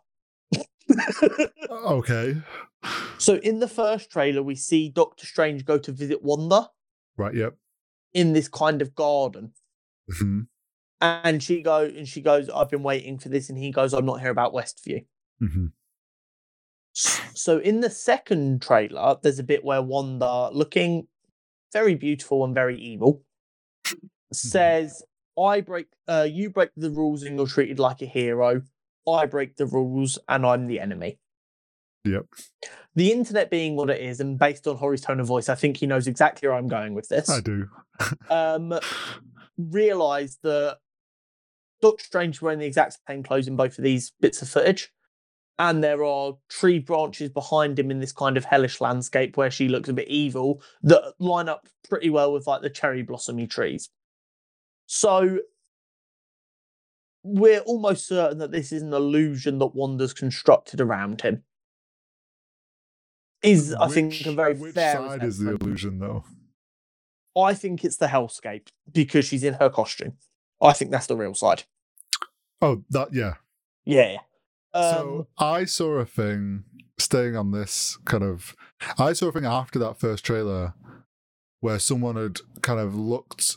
okay 1.71 2.37
so 3.19 3.35
in 3.37 3.61
the 3.61 3.69
first 3.69 4.11
trailer, 4.11 4.43
we 4.43 4.55
see 4.55 4.89
Doctor 4.89 5.27
Strange 5.27 5.65
go 5.65 5.77
to 5.79 5.93
visit 5.93 6.23
Wanda 6.23 6.69
right 7.17 7.35
yep 7.35 7.55
in 8.13 8.33
this 8.33 8.49
kind 8.49 8.83
of 8.83 8.95
garden. 8.95 9.53
Mhm. 10.11 10.47
And 11.01 11.43
she 11.43 11.63
go 11.63 11.85
and 11.85 12.09
she 12.09 12.21
goes, 12.21 12.51
I've 12.51 12.71
been 12.71 12.83
waiting 12.83 13.19
for 13.19 13.29
this, 13.29 13.49
and 13.49 13.59
he 13.59 13.71
goes, 13.71 13.93
I'm 13.95 14.05
not 14.07 14.21
here 14.21 14.31
about 14.31 14.53
Westview. 14.53 15.05
Mhm. 15.43 15.73
So 16.93 17.59
in 17.59 17.81
the 17.81 17.91
second 17.91 18.63
trailer, 18.63 19.17
there's 19.23 19.39
a 19.39 19.45
bit 19.45 19.65
where 19.65 19.81
Wanda, 19.83 20.51
looking 20.53 21.07
very 21.73 21.95
beautiful 21.95 22.45
and 22.45 22.55
very 22.55 22.79
evil, 22.81 23.23
says, 24.33 25.03
"I 25.39 25.61
break, 25.61 25.87
uh, 26.09 26.27
you 26.31 26.51
break 26.51 26.71
the 26.77 26.91
rules 26.91 27.23
and 27.23 27.37
you're 27.37 27.47
treated 27.47 27.79
like 27.79 28.03
a 28.03 28.07
hero. 28.07 28.63
I 29.13 29.27
break 29.27 29.57
the 29.57 29.67
rules 29.67 30.19
and 30.29 30.45
I'm 30.45 30.67
the 30.67 30.81
enemy." 30.81 31.19
Yep. 32.05 32.27
The 32.95 33.13
internet 33.13 33.51
being 33.51 33.77
what 33.77 33.91
it 33.91 34.01
is, 34.01 34.21
and 34.21 34.39
based 34.39 34.67
on 34.67 34.77
Horry's 34.77 35.03
tone 35.03 35.21
of 35.21 35.27
voice, 35.27 35.49
I 35.49 35.55
think 35.55 35.77
he 35.77 35.87
knows 35.87 36.07
exactly 36.07 36.49
where 36.49 36.57
I'm 36.57 36.69
going 36.69 36.95
with 36.95 37.09
this. 37.09 37.29
i 37.29 37.41
do 37.41 37.69
Um, 38.31 38.79
realised 39.59 40.39
that 40.43 40.79
Doctor 41.81 42.05
Strange 42.05 42.37
is 42.37 42.43
wearing 42.43 42.59
the 42.59 42.67
exact 42.67 42.99
same 43.09 43.23
clothes 43.23 43.49
in 43.49 43.57
both 43.57 43.79
of 43.79 43.85
these 43.85 44.13
bits 44.21 44.43
of 44.43 44.49
footage. 44.49 44.91
And 45.59 45.85
there 45.85 46.03
are 46.05 46.39
tree 46.49 46.79
branches 46.79 47.29
behind 47.29 47.79
him 47.79 47.91
in 47.91 48.01
this 48.01 48.13
kind 48.13 48.39
of 48.39 48.47
hellish 48.47 48.81
landscape 48.81 49.37
where 49.37 49.51
she 49.51 49.69
looks 49.69 49.91
a 49.91 49.93
bit 49.93 50.09
evil 50.09 50.63
that 50.83 51.13
line 51.19 51.51
up 51.51 51.69
pretty 51.89 52.09
well 52.09 52.33
with 52.33 52.47
like 52.47 52.63
the 52.63 52.71
cherry 52.71 53.03
blossomy 53.03 53.47
trees. 53.47 53.91
So 54.87 55.41
we're 57.23 57.61
almost 57.61 58.07
certain 58.07 58.39
that 58.39 58.53
this 58.53 58.73
is 58.73 58.83
an 58.83 58.93
illusion 58.93 59.59
that 59.59 59.75
Wanda's 59.75 60.15
constructed 60.15 60.81
around 60.81 61.23
him. 61.23 61.43
Is 63.43 63.75
I 63.75 63.89
think 63.89 64.27
a 64.27 64.33
very 64.33 64.55
which 64.55 64.75
fair 64.75 64.97
side 64.97 65.25
is 65.25 65.39
the 65.39 65.53
illusion 65.53 65.99
though 65.99 66.25
I 67.37 67.55
think 67.55 67.85
it's 67.85 67.97
the 67.97 68.07
hellscape 68.07 68.69
because 68.91 69.25
she's 69.25 69.45
in 69.45 69.55
her 69.55 69.71
costume. 69.71 70.15
I 70.61 70.73
think 70.73 70.91
that's 70.91 71.07
the 71.07 71.17
real 71.17 71.35
side. 71.35 71.65
oh 72.61 72.85
that 72.91 73.13
yeah 73.13 73.35
Yeah. 73.85 74.19
Um, 74.73 74.83
so 74.83 75.29
I 75.39 75.65
saw 75.65 75.95
a 75.95 76.07
thing 76.07 76.65
staying 76.99 77.35
on 77.35 77.51
this 77.51 77.99
kind 78.05 78.23
of 78.23 78.55
I 78.99 79.15
saw 79.15 79.29
a 79.29 79.33
thing 79.33 79.47
after 79.47 79.79
that 79.79 79.99
first 79.99 80.25
trailer 80.25 80.75
where 81.61 81.79
someone 81.79 82.17
had 82.17 82.41
kind 82.63 82.81
of 82.81 82.95
looked 82.95 83.57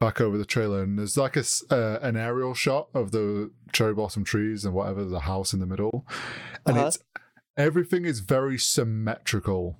back 0.00 0.20
over 0.20 0.38
the 0.38 0.44
trailer, 0.44 0.82
and 0.82 0.98
there's 0.98 1.16
like 1.16 1.36
a 1.36 1.44
uh, 1.70 1.98
an 2.02 2.16
aerial 2.16 2.54
shot 2.54 2.88
of 2.94 3.10
the 3.10 3.50
cherry 3.72 3.94
blossom 3.94 4.24
trees 4.24 4.64
and 4.64 4.74
whatever 4.74 5.04
the 5.04 5.20
house 5.20 5.52
in 5.52 5.60
the 5.60 5.66
middle, 5.66 6.06
and 6.66 6.76
Uh-huh. 6.76 6.86
it's 6.88 6.98
everything 7.56 8.04
is 8.04 8.20
very 8.20 8.58
symmetrical. 8.58 9.78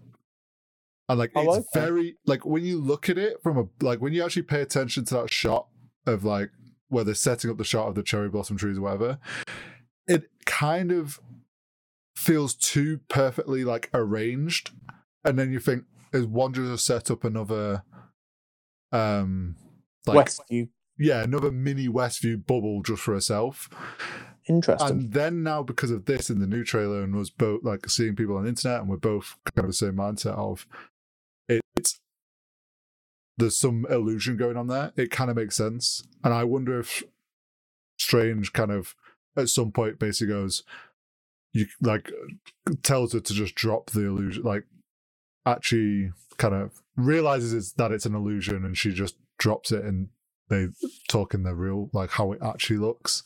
And 1.09 1.19
like 1.19 1.33
Oh, 1.35 1.43
it's 1.55 1.69
okay. 1.75 1.87
very 1.87 2.17
like 2.27 2.45
when 2.45 2.65
you 2.65 2.79
look 2.81 3.09
at 3.09 3.17
it 3.17 3.43
from 3.43 3.57
a 3.59 3.69
like 3.85 4.01
when 4.01 4.13
you 4.13 4.25
actually 4.25 4.43
pay 4.43 4.61
attention 4.61 5.05
to 5.07 5.15
that 5.15 5.31
shot 5.33 5.69
of 6.07 6.25
like 6.25 6.51
where 6.89 7.05
they're 7.05 7.15
setting 7.15 7.51
up 7.51 7.59
the 7.59 7.65
shot 7.65 7.89
of 7.89 7.95
the 7.95 8.03
cherry 8.03 8.29
blossom 8.29 8.57
trees 8.57 8.79
or 8.79 8.83
whatever, 8.83 9.19
it 10.07 10.31
kind 10.47 10.91
of 10.91 11.21
feels 12.17 12.55
too 12.55 13.01
perfectly 13.09 13.65
like 13.65 13.89
arranged. 13.95 14.73
And 15.25 15.39
then 15.39 15.53
you 15.53 15.61
think, 15.61 15.85
is 16.13 16.27
one 16.27 16.53
just 16.55 16.85
set 16.87 17.11
up 17.11 17.25
another 17.25 17.85
um 18.93 19.57
like 20.09 20.27
Westview. 20.27 20.69
yeah, 20.99 21.23
another 21.23 21.51
mini 21.51 21.89
Westview 21.89 22.45
bubble 22.47 22.83
just 22.83 23.03
for 23.03 23.15
herself. 23.15 23.69
Interesting. 24.49 24.89
And 24.89 25.13
then 25.13 25.43
now 25.43 25.63
because 25.63 25.91
of 25.91 26.07
this 26.07 26.31
in 26.31 26.41
the 26.41 26.47
new 26.47 26.65
trailer 26.65 27.03
and 27.03 27.15
was 27.15 27.31
both 27.31 27.63
like 27.65 27.89
seeing 27.89 28.17
people 28.17 28.37
on 28.37 28.45
the 28.45 28.49
internet 28.49 28.81
and 28.81 28.89
we're 28.89 28.97
both 28.97 29.37
kind 29.55 29.65
of 29.65 29.67
the 29.67 29.75
same 29.75 29.95
mindset 29.95 30.33
of 30.33 30.67
it's 31.77 32.01
there's 33.37 33.57
some 33.57 33.87
illusion 33.91 34.37
going 34.37 34.57
on 34.57 34.67
there. 34.67 34.93
It 34.97 35.11
kind 35.11 35.31
of 35.31 35.37
makes 35.37 35.57
sense. 35.57 36.03
And 36.25 36.35
I 36.35 36.45
wonder 36.45 36.81
if 36.81 37.03
Strange 37.99 38.53
kind 38.53 38.71
of 38.71 38.95
at 39.37 39.49
some 39.49 39.71
point 39.71 39.99
basically 39.99 40.33
goes 40.33 40.65
you 41.53 41.67
like 41.81 42.11
tells 42.83 43.13
her 43.13 43.21
to 43.21 43.33
just 43.33 43.55
drop 43.55 43.91
the 43.91 44.05
illusion 44.05 44.43
like 44.43 44.65
actually 45.47 46.13
kind 46.37 46.55
of 46.55 46.83
realizes 46.97 47.53
it's 47.53 47.73
that 47.73 47.93
it's 47.93 48.07
an 48.07 48.15
illusion 48.15 48.65
and 48.65 48.77
she 48.77 48.93
just 48.93 49.17
drops 49.39 49.73
it 49.73 49.85
and 49.85 50.09
they 50.49 50.69
talk 51.09 51.35
in 51.35 51.43
the 51.43 51.55
real 51.55 51.91
like 51.93 52.11
how 52.11 52.33
it 52.33 52.41
actually 52.43 52.79
looks. 52.79 53.23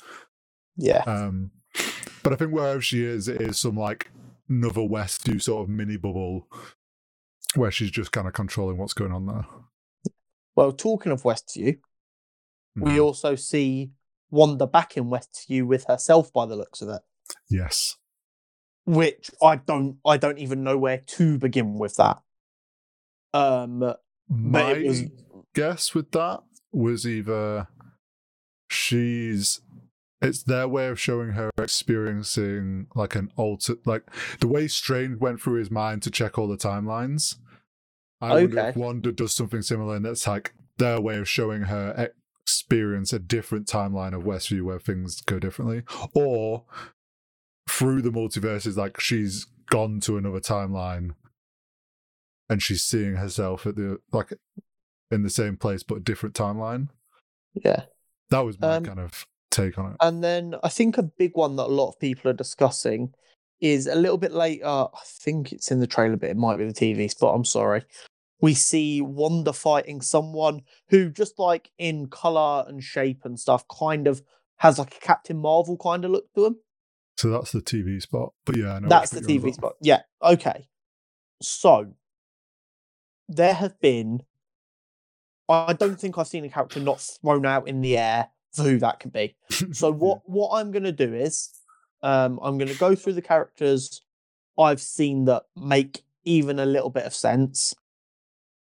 yeah. 0.77 1.03
Um, 1.05 1.51
but 2.22 2.33
I 2.33 2.37
think 2.37 2.53
wherever 2.53 2.81
she 2.81 3.03
is, 3.05 3.29
it 3.29 3.40
is 3.40 3.59
some 3.59 3.77
like 3.77 4.11
another 4.48 4.83
West 4.83 5.25
Westview 5.25 5.40
sort 5.42 5.62
of 5.64 5.68
mini 5.68 5.96
bubble 5.96 6.46
where 7.55 7.70
she's 7.70 7.90
just 7.90 8.12
kind 8.12 8.27
of 8.27 8.33
controlling 8.35 8.77
what's 8.79 8.92
going 8.94 9.12
on 9.12 9.27
there. 9.27 9.46
well, 10.55 10.72
talking 10.72 11.12
of 11.12 11.22
Westview, 11.22 11.79
we 12.77 12.92
Mhm. 12.92 13.03
also 13.03 13.35
see 13.37 13.92
Wanda 14.31 14.66
back 14.66 14.96
in 14.96 15.05
Westview 15.05 15.66
with 15.66 15.85
herself 15.85 16.33
by 16.33 16.46
the 16.46 16.57
looks 16.57 16.83
of 16.83 16.88
it. 16.88 17.03
Yes. 17.48 17.96
Which 18.85 19.31
I 19.42 19.57
don't 19.57 19.98
I 20.05 20.16
don't 20.16 20.38
even 20.38 20.64
know 20.64 20.77
where 20.79 20.98
to 20.98 21.38
begin 21.38 21.79
with 21.79 21.96
that. 21.96 22.22
Um 23.33 23.94
but 24.29 24.77
it 24.79 24.87
was 24.87 25.03
guess 25.55 25.95
with 25.95 26.11
that 26.12 26.41
was 26.73 27.07
either 27.07 27.69
she's 28.71 29.61
it's 30.21 30.45
their 30.45 30.69
way 30.69 30.87
of 30.87 31.01
showing 31.01 31.31
her 31.31 31.51
experiencing 31.59 32.87
like 32.95 33.15
an 33.15 33.31
alter 33.37 33.75
like 33.85 34.05
the 34.41 34.47
way 34.47 34.69
Strange 34.69 35.19
went 35.19 35.41
through 35.41 35.59
his 35.59 35.71
mind 35.71 36.03
to 36.03 36.11
check 36.11 36.38
all 36.38 36.49
the 36.49 36.57
timelines. 36.57 37.37
I 38.21 38.35
wonder 38.35 38.61
if 38.61 38.77
Wanda 38.77 39.12
does 39.12 39.35
something 39.35 39.62
similar 39.62 39.97
and 39.97 40.05
that's 40.05 40.27
like 40.27 40.55
their 40.79 41.01
way 41.01 41.17
of 41.17 41.29
showing 41.29 41.62
her 41.62 42.11
experience 42.43 43.12
a 43.12 43.19
different 43.19 43.67
timeline 43.67 44.15
of 44.15 44.23
Westview 44.23 44.62
where 44.62 44.79
things 44.79 45.21
go 45.23 45.38
differently. 45.38 45.83
Or 46.15 46.65
through 47.69 48.03
the 48.03 48.11
multiverses, 48.11 48.77
like 48.77 49.01
she's 49.01 49.47
gone 49.71 50.01
to 50.01 50.17
another 50.17 50.41
timeline 50.41 51.15
and 52.49 52.62
she's 52.62 52.85
seeing 52.85 53.17
herself 53.17 53.67
at 53.67 53.75
the 53.75 53.99
like 54.12 54.35
in 55.12 55.22
the 55.22 55.31
same 55.31 55.57
place 55.57 55.83
but 55.83 55.96
a 55.96 56.01
different 56.01 56.35
timeline. 56.35 56.88
yeah. 57.55 57.85
That 58.31 58.40
was 58.40 58.59
my 58.59 58.77
Um, 58.77 58.85
kind 58.85 58.98
of 59.01 59.27
take 59.51 59.79
on 59.79 59.92
it. 59.92 59.96
And 60.01 60.25
then 60.25 60.55
I 60.62 60.70
think 60.70 60.96
a 60.96 61.03
big 61.03 61.33
one 61.35 61.57
that 61.57 61.64
a 61.64 61.66
lot 61.66 61.90
of 61.90 62.01
people 62.01 62.31
are 62.31 62.35
discussing 62.35 63.12
is 63.61 63.87
a 63.87 63.94
little 63.94 64.16
bit 64.16 64.33
later. 64.33 64.66
I 64.66 64.88
think 65.05 65.53
it's 65.53 65.70
in 65.70 65.81
the 65.81 65.87
trailer, 65.87 66.16
but 66.16 66.31
it 66.31 66.37
might 66.37 66.57
be 66.57 66.64
the 66.64 66.72
TV 66.72 67.11
spot. 67.11 67.35
I'm 67.35 67.44
sorry. 67.44 67.85
We 68.40 68.55
see 68.55 69.03
Wanda 69.03 69.53
fighting 69.53 70.01
someone 70.01 70.62
who, 70.88 71.11
just 71.11 71.38
like 71.38 71.70
in 71.79 72.09
color 72.09 72.64
and 72.66 72.83
shape 72.83 73.20
and 73.25 73.38
stuff, 73.38 73.64
kind 73.68 74.09
of 74.09 74.22
has 74.57 74.79
like 74.79 74.96
a 74.96 75.01
Captain 75.01 75.37
Marvel 75.37 75.77
kind 75.77 76.05
of 76.05 76.11
look 76.11 76.33
to 76.35 76.46
him. 76.46 76.57
So 77.18 77.29
that's 77.29 77.53
the 77.53 77.61
TV 77.61 78.01
spot. 78.01 78.33
But 78.46 78.57
yeah, 78.57 78.72
I 78.72 78.81
know 78.81 78.88
That's 78.88 79.11
the 79.11 79.20
bit 79.20 79.31
you're 79.31 79.42
on 79.42 79.51
TV 79.51 79.55
spot. 79.55 79.75
Yeah. 79.83 80.01
Okay. 80.22 80.68
So 81.42 81.92
there 83.29 83.55
have 83.55 83.79
been. 83.81 84.22
I 85.48 85.72
don't 85.72 85.98
think 85.98 86.18
I've 86.18 86.28
seen 86.28 86.44
a 86.44 86.48
character 86.48 86.81
not 86.81 87.00
thrown 87.00 87.44
out 87.46 87.68
in 87.68 87.81
the 87.81 87.98
air 87.98 88.28
for 88.52 88.62
who 88.62 88.78
that 88.78 89.00
could 89.00 89.12
be. 89.12 89.37
So 89.72 89.92
what 89.92 90.22
what 90.26 90.50
I'm 90.52 90.70
going 90.70 90.85
to 90.85 90.92
do 90.92 91.14
is 91.14 91.50
um, 92.02 92.38
I'm 92.42 92.59
going 92.59 92.70
to 92.70 92.78
go 92.78 92.94
through 92.94 93.14
the 93.14 93.22
characters 93.22 94.02
I've 94.59 94.81
seen 94.81 95.24
that 95.26 95.44
make 95.57 96.05
even 96.24 96.59
a 96.59 96.66
little 96.66 96.90
bit 96.90 97.05
of 97.05 97.14
sense, 97.14 97.74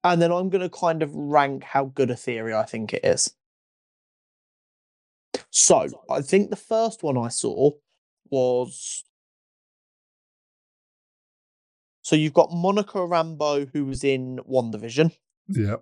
and 0.03 0.21
then 0.21 0.31
I'm 0.31 0.49
going 0.49 0.61
to 0.61 0.69
kind 0.69 1.03
of 1.03 1.13
rank 1.13 1.63
how 1.63 1.85
good 1.85 2.09
a 2.09 2.15
theory 2.15 2.53
I 2.53 2.63
think 2.63 2.93
it 2.93 3.03
is. 3.03 3.33
So 5.49 5.87
I 6.09 6.21
think 6.21 6.49
the 6.49 6.55
first 6.55 7.03
one 7.03 7.17
I 7.17 7.29
saw 7.29 7.71
was. 8.29 9.03
So 12.01 12.15
you've 12.17 12.33
got 12.33 12.51
Monica 12.51 12.97
Rambeau, 12.97 13.69
who 13.71 13.85
was 13.85 14.03
in 14.03 14.39
WandaVision. 14.49 15.15
yeah. 15.47 15.77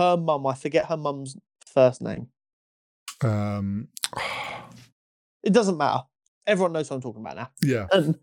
Her 0.00 0.16
mum, 0.16 0.46
I 0.46 0.54
forget 0.54 0.86
her 0.86 0.96
mum's 0.96 1.36
first 1.66 2.00
name. 2.00 2.28
Um 3.22 3.88
It 5.42 5.52
doesn't 5.52 5.76
matter. 5.76 6.04
Everyone 6.46 6.72
knows 6.72 6.88
what 6.88 6.96
I'm 6.96 7.02
talking 7.02 7.20
about 7.20 7.36
now. 7.36 7.50
yeah. 7.62 7.86
Um, 7.92 8.14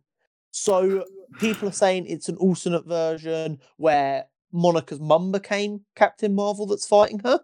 so 0.51 1.05
people 1.39 1.69
are 1.69 1.73
saying 1.83 2.07
it's 2.07 2.29
an 2.29 2.37
alternate 2.37 2.85
version 2.87 3.59
where 3.77 4.25
Monica's 4.51 4.99
mum 4.99 5.31
became 5.31 5.81
Captain 5.95 6.33
Marvel 6.33 6.65
that's 6.65 6.87
fighting 6.87 7.19
her. 7.19 7.41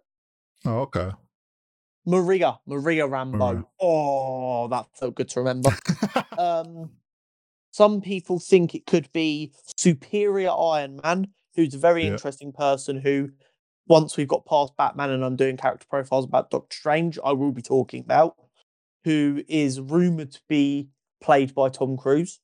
Oh, 0.65 0.80
okay. 0.82 1.12
Maria, 2.08 2.60
Maria 2.65 3.08
Rambeau. 3.08 3.63
Oh, 3.80 4.67
that 4.69 4.88
felt 4.98 5.13
good 5.15 5.30
to 5.30 5.41
remember. 5.41 5.69
um, 6.39 6.89
some 7.72 8.02
people 8.02 8.39
think 8.39 8.74
it 8.74 8.88
could 8.88 9.12
be 9.13 9.54
Superior 9.78 10.52
Iron 10.52 11.00
Man, 11.04 11.28
who's 11.56 11.76
a 11.76 11.78
very 11.78 12.04
Yeah. 12.06 12.12
interesting 12.13 12.52
person 12.52 13.00
who, 13.00 13.30
once 13.88 14.15
we've 14.17 14.28
got 14.28 14.46
past 14.46 14.76
Batman 14.78 15.10
and 15.12 15.24
I'm 15.24 15.36
doing 15.36 15.58
character 15.58 15.86
profiles 15.89 16.26
about 16.26 16.50
Doctor 16.50 16.76
Strange, 16.76 17.19
I 17.24 17.34
will 17.34 17.52
be 17.52 17.62
talking 17.62 18.02
about, 18.02 18.36
who 19.04 19.43
is 19.48 19.80
rumored 19.80 20.32
to 20.32 20.41
be 20.48 20.89
played 21.22 21.54
by 21.54 21.69
Tom 21.69 21.98
Cruise. 21.98 22.39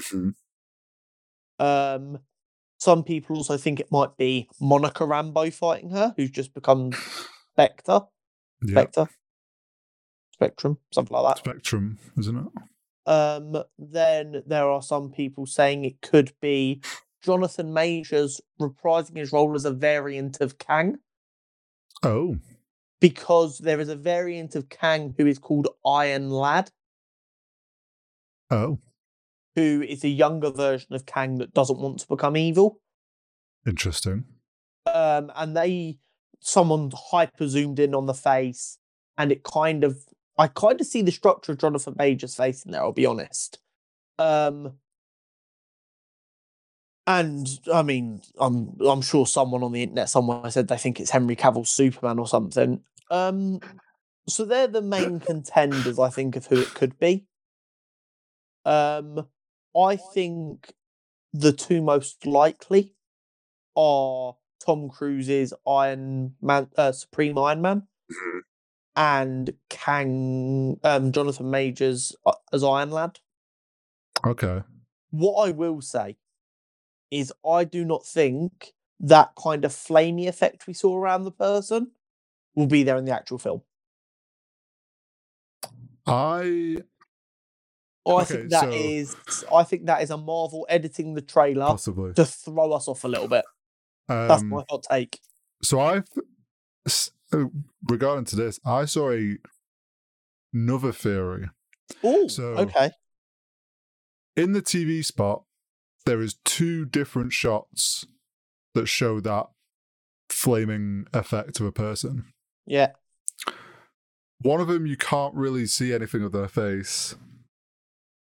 Mhm. 0.00 0.34
Um, 1.58 2.18
some 2.78 3.04
people 3.04 3.36
also 3.36 3.56
think 3.56 3.80
it 3.80 3.90
might 3.90 4.16
be 4.16 4.48
Monica 4.60 5.04
Rambeau 5.04 5.52
fighting 5.52 5.90
her, 5.90 6.14
who's 6.16 6.30
just 6.30 6.52
become 6.54 6.90
Spectre, 7.54 8.00
yeah. 8.62 8.72
Spectre, 8.72 9.08
Spectrum, 10.32 10.78
something 10.92 11.16
like 11.16 11.36
that. 11.36 11.38
Spectrum, 11.44 11.98
isn't 12.18 12.36
it? 12.36 12.46
Um, 13.06 13.62
then 13.78 14.42
there 14.46 14.68
are 14.68 14.82
some 14.82 15.10
people 15.10 15.46
saying 15.46 15.84
it 15.84 16.00
could 16.00 16.32
be 16.40 16.82
Jonathan 17.28 17.72
Majors 17.72 18.40
reprising 18.60 19.16
his 19.16 19.32
role 19.32 19.54
as 19.54 19.64
a 19.64 19.70
variant 19.72 20.40
of 20.40 20.58
Kang, 20.58 20.98
Oh. 22.02 22.36
because 23.00 23.58
there 23.58 23.80
is 23.80 23.88
a 23.88 23.96
variant 23.96 24.54
of 24.54 24.68
Kang 24.68 25.14
who 25.16 25.26
is 25.26 25.38
called 25.38 25.68
Iron 25.86 26.30
Lad, 26.30 26.70
Oh. 28.50 28.78
who 29.56 29.82
is 29.82 30.04
a 30.04 30.08
younger 30.08 30.50
version 30.50 30.94
of 30.94 31.06
Kang 31.06 31.38
that 31.38 31.54
doesn't 31.54 31.78
want 31.80 32.00
to 32.00 32.08
become 32.08 32.36
evil. 32.36 32.80
Interesting. 33.66 34.24
um, 34.86 35.32
and 35.34 35.56
they 35.56 35.98
someone 36.40 36.90
hyper 36.94 37.48
zoomed 37.48 37.78
in 37.78 37.94
on 37.94 38.04
the 38.04 38.12
face, 38.12 38.76
and 39.16 39.32
it 39.32 39.42
kind 39.42 39.82
of 39.82 40.04
I 40.36 40.48
kind 40.48 40.78
of 40.78 40.86
see 40.86 41.00
the 41.00 41.10
structure 41.12 41.52
of 41.52 41.58
Jonathan 41.58 41.94
Major's 41.96 42.34
face 42.34 42.64
in 42.66 42.72
there. 42.72 42.82
I'll 42.82 42.92
be 42.92 43.06
honest. 43.06 43.60
Um, 44.18 44.74
and 47.06 47.46
I 47.72 47.82
mean, 47.82 48.22
I'm 48.38 48.76
I'm 48.80 49.02
sure 49.02 49.26
someone 49.26 49.62
on 49.62 49.72
the 49.72 49.82
internet 49.82 50.08
somewhere 50.08 50.50
said 50.50 50.68
they 50.68 50.78
think 50.78 51.00
it's 51.00 51.10
Henry 51.10 51.36
Cavill's 51.36 51.70
Superman 51.70 52.18
or 52.18 52.26
something. 52.26 52.82
Um, 53.10 53.60
so 54.26 54.44
they're 54.44 54.66
the 54.66 54.82
main 54.82 55.20
contenders, 55.20 55.98
I 55.98 56.08
think, 56.08 56.36
of 56.36 56.46
who 56.46 56.60
it 56.60 56.72
could 56.74 56.98
be. 56.98 57.26
Um, 58.64 59.26
I 59.76 59.96
think 59.96 60.72
the 61.34 61.52
two 61.52 61.82
most 61.82 62.24
likely 62.24 62.94
are 63.76 64.36
Tom 64.64 64.88
Cruise's 64.88 65.52
Iron 65.66 66.36
Man, 66.40 66.68
uh, 66.78 66.92
Supreme 66.92 67.36
Iron 67.36 67.60
Man, 67.60 67.82
and 68.96 69.52
Kang, 69.68 70.80
um, 70.82 71.12
Jonathan 71.12 71.50
Majors 71.50 72.16
uh, 72.24 72.32
as 72.50 72.64
Iron 72.64 72.90
Lad. 72.90 73.18
Okay. 74.24 74.62
What 75.10 75.46
I 75.46 75.50
will 75.50 75.82
say 75.82 76.16
is, 77.10 77.32
I 77.48 77.64
do 77.64 77.84
not 77.84 78.06
think 78.06 78.72
that 79.00 79.32
kind 79.42 79.64
of 79.64 79.72
flamey 79.72 80.26
effect 80.28 80.66
we 80.66 80.72
saw 80.74 80.96
around 80.96 81.24
the 81.24 81.30
person 81.32 81.90
will 82.54 82.66
be 82.66 82.82
there 82.82 82.96
in 82.96 83.04
the 83.04 83.12
actual 83.12 83.38
film. 83.38 83.62
I 86.06 86.78
I 88.06 88.10
Okay, 88.10 88.24
think 88.36 88.50
that 88.50 88.64
so- 88.64 88.70
is, 88.70 89.16
I 89.52 89.62
think 89.64 89.86
that 89.86 90.02
is 90.02 90.10
a 90.10 90.18
Marvel 90.18 90.66
editing 90.68 91.14
the 91.14 91.22
trailer 91.22 91.66
possibly. 91.66 92.12
to 92.14 92.24
throw 92.26 92.72
us 92.72 92.86
off 92.86 93.04
a 93.04 93.08
little 93.08 93.28
bit. 93.28 93.44
That's 94.08 94.42
Um, 94.42 94.48
my 94.50 94.64
hot 94.68 94.84
take. 94.90 95.18
so 95.62 95.80
I've 95.80 96.04
uh, 97.32 97.46
regarding 97.88 98.26
to 98.26 98.36
this, 98.36 98.60
I 98.64 98.84
saw 98.84 99.10
a 99.12 99.38
another 100.52 100.92
theory. 100.92 101.48
Oh, 102.02 102.28
so- 102.28 102.54
okay. 102.58 102.90
In 104.36 104.52
the 104.52 104.60
TV 104.62 105.02
spot, 105.04 105.44
there 106.06 106.20
is 106.20 106.36
two 106.44 106.84
different 106.84 107.32
shots 107.32 108.06
that 108.74 108.86
show 108.86 109.20
that 109.20 109.46
flaming 110.28 111.06
effect 111.12 111.60
of 111.60 111.66
a 111.66 111.72
person. 111.72 112.24
Yeah. 112.66 112.92
One 114.40 114.60
of 114.60 114.68
them 114.68 114.86
you 114.86 114.96
can't 114.96 115.34
really 115.34 115.66
see 115.66 115.92
anything 115.92 116.22
of 116.22 116.32
their 116.32 116.48
face, 116.48 117.14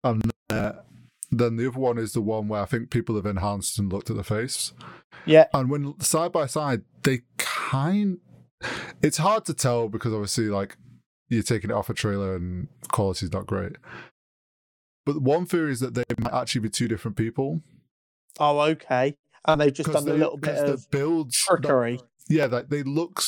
and 0.04 0.32
uh, 0.50 0.74
then 1.32 1.56
the 1.56 1.68
other 1.68 1.80
one 1.80 1.98
is 1.98 2.14
the 2.14 2.22
one 2.22 2.48
where 2.48 2.62
I 2.62 2.66
think 2.66 2.90
people 2.90 3.16
have 3.16 3.26
enhanced 3.26 3.80
and 3.80 3.92
looked 3.92 4.10
at 4.10 4.18
the 4.18 4.24
face. 4.24 4.74
Yeah. 5.26 5.46
And 5.54 5.70
when 5.70 6.00
side 6.02 6.32
by 6.32 6.48
side, 6.48 6.82
they 7.04 7.22
kind. 7.38 8.20
It's 9.02 9.18
hard 9.18 9.46
to 9.46 9.54
tell 9.54 9.88
because 9.88 10.14
obviously, 10.14 10.50
like 10.50 10.76
you're 11.30 11.44
taking 11.44 11.70
it 11.70 11.74
off 11.74 11.90
a 11.90 11.94
trailer 11.94 12.36
and 12.36 12.68
quality's 12.92 13.32
not 13.32 13.48
great. 13.48 13.78
But 15.06 15.22
one 15.22 15.46
theory 15.46 15.72
is 15.72 15.80
that 15.80 15.94
they 15.96 16.04
might 16.20 16.34
actually 16.34 16.62
be 16.62 16.70
two 16.70 16.88
different 16.88 17.18
people. 17.18 17.62
Oh, 18.40 18.60
okay. 18.62 19.16
And 19.46 19.60
they've 19.60 19.74
just 19.74 19.92
done 19.92 20.06
they, 20.06 20.12
a 20.12 20.16
little 20.16 20.38
bit 20.38 20.56
of 20.58 20.90
builds. 20.92 21.36
trickery. 21.38 22.00
yeah, 22.30 22.46
like 22.46 22.70
they 22.70 22.84
look 22.84 23.22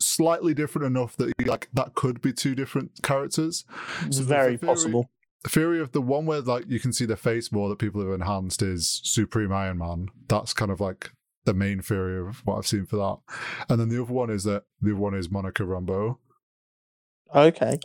slightly 0.00 0.52
different 0.52 0.86
enough 0.86 1.16
that 1.16 1.32
like 1.46 1.68
that 1.72 1.94
could 1.94 2.20
be 2.20 2.32
two 2.32 2.54
different 2.56 2.90
characters. 3.02 3.64
It's 4.04 4.16
So 4.18 4.24
very 4.24 4.56
theory- 4.56 4.68
possible. 4.68 5.10
The 5.44 5.50
theory 5.50 5.80
of 5.80 5.90
the 5.92 6.00
one 6.02 6.26
where 6.26 6.40
like 6.40 6.64
you 6.68 6.78
can 6.78 6.92
see 6.92 7.04
the 7.04 7.16
face 7.16 7.50
more 7.50 7.68
that 7.68 7.78
people 7.80 8.00
have 8.00 8.12
enhanced 8.12 8.62
is 8.62 9.00
Supreme 9.04 9.52
Iron 9.52 9.78
Man. 9.78 10.08
That's 10.28 10.52
kind 10.54 10.70
of 10.70 10.80
like 10.80 11.10
the 11.44 11.54
main 11.54 11.82
theory 11.82 12.20
of 12.20 12.38
what 12.46 12.58
I've 12.58 12.66
seen 12.66 12.86
for 12.86 12.96
that. 12.96 13.18
And 13.68 13.80
then 13.80 13.88
the 13.88 14.00
other 14.02 14.12
one 14.12 14.30
is 14.30 14.44
that 14.44 14.64
the 14.80 14.90
other 14.92 15.00
one 15.00 15.14
is 15.14 15.30
Monica 15.30 15.64
Rambeau. 15.64 16.18
Okay. 17.34 17.78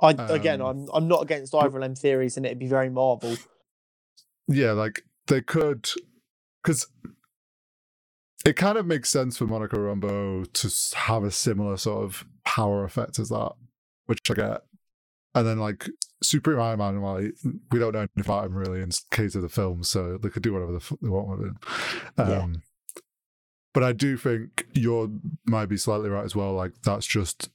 I 0.00 0.10
again, 0.10 0.60
Um, 0.60 0.68
I'm 0.68 0.88
I'm 0.94 1.08
not 1.08 1.22
against 1.22 1.54
either 1.54 1.76
of 1.76 1.82
them 1.82 1.94
theories, 1.94 2.36
and 2.36 2.46
it'd 2.46 2.58
be 2.58 2.66
very 2.68 2.90
Marvel. 2.90 3.36
Yeah, 4.48 4.72
like 4.72 5.04
they 5.28 5.40
could, 5.40 5.88
because 6.62 6.86
it 8.44 8.56
kind 8.56 8.76
of 8.76 8.86
makes 8.86 9.10
sense 9.10 9.38
for 9.38 9.46
Monica 9.46 9.76
Rambeau 9.76 10.52
to 10.52 10.96
have 10.98 11.22
a 11.22 11.30
similar 11.30 11.76
sort 11.76 12.04
of 12.04 12.26
power 12.44 12.84
effect 12.84 13.18
as 13.18 13.28
that, 13.28 13.52
which 14.06 14.18
I 14.30 14.34
get. 14.34 14.62
And 15.34 15.46
then 15.46 15.58
like 15.58 15.88
Supreme 16.22 16.60
Iron 16.60 16.78
Man, 16.80 17.00
well, 17.00 17.16
we 17.70 17.78
don't 17.78 17.92
know 17.92 18.00
anything 18.00 18.24
about 18.24 18.46
him 18.46 18.54
really 18.54 18.82
in 18.82 18.90
case 19.10 19.34
of 19.34 19.42
the 19.42 19.48
film, 19.48 19.84
so 19.84 20.18
they 20.18 20.28
could 20.28 20.42
do 20.42 20.52
whatever 20.52 20.72
the 20.72 20.78
f- 20.78 20.92
they 21.00 21.08
want 21.08 21.38
with 21.38 21.48
it. 21.50 21.56
Yeah. 22.18 22.42
Um, 22.42 22.62
But 23.72 23.84
I 23.84 23.92
do 23.92 24.18
think 24.18 24.66
you 24.74 25.20
might 25.46 25.66
be 25.66 25.78
slightly 25.78 26.10
right 26.10 26.24
as 26.24 26.36
well. 26.36 26.52
Like 26.52 26.72
that's 26.82 27.06
just 27.06 27.48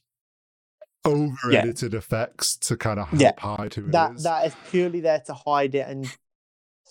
over 1.04 1.52
edited 1.52 1.94
effects 1.94 2.56
to 2.56 2.76
kind 2.76 2.98
of 3.00 3.08
help 3.08 3.20
Yeah. 3.22 3.32
hide 3.38 3.74
who 3.74 3.86
it 3.86 3.92
That 3.92 4.16
is. 4.16 4.22
that 4.24 4.46
is 4.46 4.56
purely 4.70 5.00
there 5.00 5.20
to 5.26 5.34
hide 5.34 5.74
it 5.74 5.88
and 5.88 6.06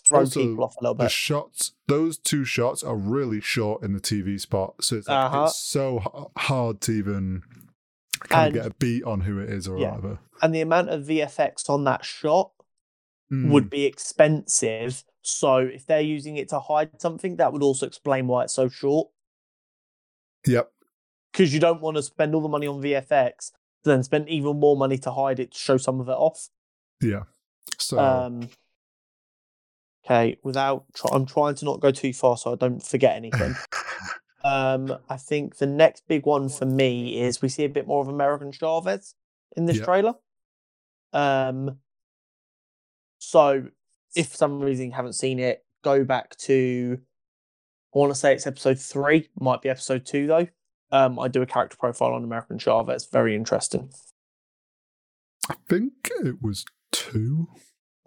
throw 0.07 0.19
Also, 0.19 0.39
people 0.41 0.63
off 0.63 0.75
a 0.77 0.83
little 0.83 0.95
bit. 0.95 1.03
the 1.03 1.09
shots 1.09 1.73
those 1.87 2.17
two 2.17 2.45
shots 2.45 2.81
are 2.83 2.95
really 2.95 3.41
short 3.41 3.83
in 3.83 3.93
the 3.93 3.99
tv 3.99 4.39
spot 4.39 4.75
so 4.81 4.95
it's, 4.97 5.07
like, 5.07 5.17
Uh-huh. 5.31 5.43
it's 5.45 5.57
so 5.57 5.99
h- 5.99 6.43
hard 6.45 6.79
to 6.81 6.91
even 6.93 7.43
kind 8.21 8.47
And- 8.47 8.55
of 8.57 8.63
get 8.63 8.71
a 8.71 8.75
beat 8.75 9.03
on 9.03 9.21
who 9.21 9.39
it 9.39 9.49
is 9.49 9.67
or 9.67 9.77
Yeah. 9.77 9.89
whatever 9.95 10.19
and 10.41 10.53
the 10.55 10.61
amount 10.61 10.89
of 10.89 11.03
VFX 11.05 11.69
on 11.69 11.83
that 11.85 12.05
shot 12.05 12.51
Mm, 13.29 13.49
would 13.51 13.69
be 13.69 13.83
expensive. 13.83 15.03
So 15.21 15.57
if 15.57 15.85
they're 15.85 15.99
using 15.99 16.37
it 16.37 16.47
to 16.49 16.61
hide 16.61 17.01
something, 17.01 17.35
that 17.35 17.51
would 17.51 17.61
also 17.61 17.85
explain 17.85 18.27
why 18.27 18.45
it's 18.45 18.53
so 18.53 18.69
short. 18.69 19.09
yep 20.45 20.71
Because 21.33 21.53
you 21.53 21.59
don't 21.59 21.81
want 21.81 21.97
to 21.97 22.03
spend 22.03 22.33
all 22.33 22.41
the 22.41 22.47
money 22.47 22.67
on 22.67 22.81
VFX, 22.81 23.51
then 23.83 24.03
spend 24.03 24.27
even 24.29 24.59
more 24.59 24.75
money 24.77 24.97
to 24.99 25.11
hide 25.11 25.39
it 25.39 25.51
to 25.51 25.57
show 25.57 25.77
some 25.77 25.99
of 25.99 26.09
it 26.09 26.13
off. 26.13 26.49
yeah 27.01 27.23
so 27.79 27.99
Um, 27.99 28.49
okay, 30.05 30.37
without 30.43 30.85
try- 30.95 31.11
I'm 31.13 31.25
trying 31.25 31.55
to 31.55 31.65
not 31.65 31.79
go 31.79 31.91
too 31.91 32.13
far 32.13 32.37
so 32.37 32.53
I 32.53 32.55
don't 32.55 32.81
forget 32.83 33.15
anything. 33.15 33.55
um, 34.43 34.97
I 35.09 35.17
think 35.17 35.57
the 35.57 35.67
next 35.67 36.07
big 36.07 36.25
one 36.25 36.49
for 36.49 36.65
me 36.65 37.19
is 37.21 37.41
we 37.41 37.49
see 37.49 37.65
a 37.65 37.69
bit 37.69 37.87
more 37.87 38.01
of 38.01 38.07
America 38.07 38.49
Chavez 38.51 39.15
in 39.55 39.65
this 39.65 39.77
Yep. 39.77 39.85
trailer. 39.85 40.13
Um, 41.13 41.79
so 43.19 43.67
if 44.15 44.29
for 44.29 44.37
some 44.37 44.59
reason 44.59 44.87
you 44.87 44.91
haven't 44.93 45.13
seen 45.13 45.39
it, 45.39 45.65
go 45.83 46.03
back 46.03 46.35
to 46.37 46.99
I 47.95 47.99
want 47.99 48.11
to 48.11 48.19
say 48.19 48.33
it's 48.33 48.45
episode 48.47 48.79
three, 48.79 49.29
might 49.39 49.61
be 49.61 49.69
episode 49.69 50.05
two 50.05 50.27
though. 50.27 50.47
Um, 50.91 51.19
I 51.19 51.27
do 51.27 51.41
a 51.41 51.45
character 51.45 51.77
profile 51.77 52.13
on 52.13 52.23
America 52.23 52.57
Chavez, 52.57 53.07
very 53.11 53.35
interesting. 53.35 53.91
i 55.49 55.55
think 55.67 55.93
it 56.21 56.41
was 56.41 56.65
two 56.91 57.47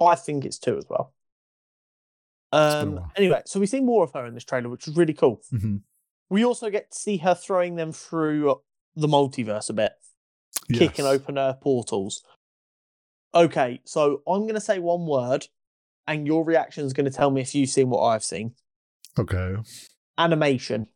I 0.00 0.14
think 0.14 0.44
it's 0.44 0.58
two 0.58 0.78
as 0.78 0.86
well. 0.88 1.12
Um, 2.52 3.00
anyway, 3.16 3.42
so 3.44 3.60
we 3.60 3.66
see 3.66 3.80
more 3.80 4.02
of 4.02 4.12
her 4.12 4.26
in 4.26 4.34
this 4.34 4.44
trailer, 4.44 4.68
which 4.68 4.88
is 4.88 4.96
really 4.96 5.12
cool. 5.12 5.42
hmm 5.50 5.76
We 6.28 6.44
also 6.44 6.70
get 6.70 6.90
to 6.92 6.98
see 6.98 7.18
her 7.18 7.34
throwing 7.34 7.76
them 7.76 7.92
through 7.92 8.62
the 8.96 9.06
multiverse 9.06 9.68
a 9.70 9.72
bit, 9.74 9.92
kicking 10.72 11.04
open 11.04 11.36
her 11.36 11.56
portals. 11.60 12.22
Okay, 13.34 13.80
so 13.84 14.22
I'm 14.26 14.42
going 14.42 14.54
to 14.54 14.60
say 14.60 14.78
one 14.78 15.06
word, 15.06 15.46
and 16.06 16.26
your 16.26 16.44
reaction 16.44 16.84
is 16.84 16.92
going 16.92 17.04
to 17.04 17.16
tell 17.16 17.30
me 17.30 17.42
if 17.42 17.54
you've 17.54 17.70
seen 17.70 17.90
what 17.90 18.02
I've 18.02 18.24
seen. 18.24 18.54
okay 19.18 19.56
Animation. 20.18 20.88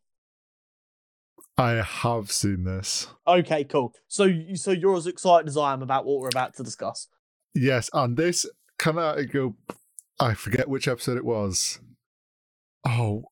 I 1.57 1.71
have 1.81 2.31
seen 2.31 2.63
this 2.63 3.07
Okay, 3.27 3.63
cool. 3.63 3.91
So, 4.07 4.29
so 4.53 4.71
you're 4.71 4.95
as 4.95 5.07
excited 5.07 5.47
as 5.47 5.57
I 5.57 5.73
am 5.73 5.81
about 5.81 6.05
what 6.05 6.19
we're 6.19 6.27
about 6.27 6.53
to 6.55 6.63
discuss. 6.63 7.07
yes 7.53 7.89
and 7.93 8.17
this 8.17 8.45
kind 8.77 8.99
of 8.99 9.31
go 9.31 9.55
i 10.19 10.33
forget 10.33 10.67
which 10.69 10.87
episode 10.87 11.17
it 11.17 11.25
was 11.25 11.79
oh 12.87 13.23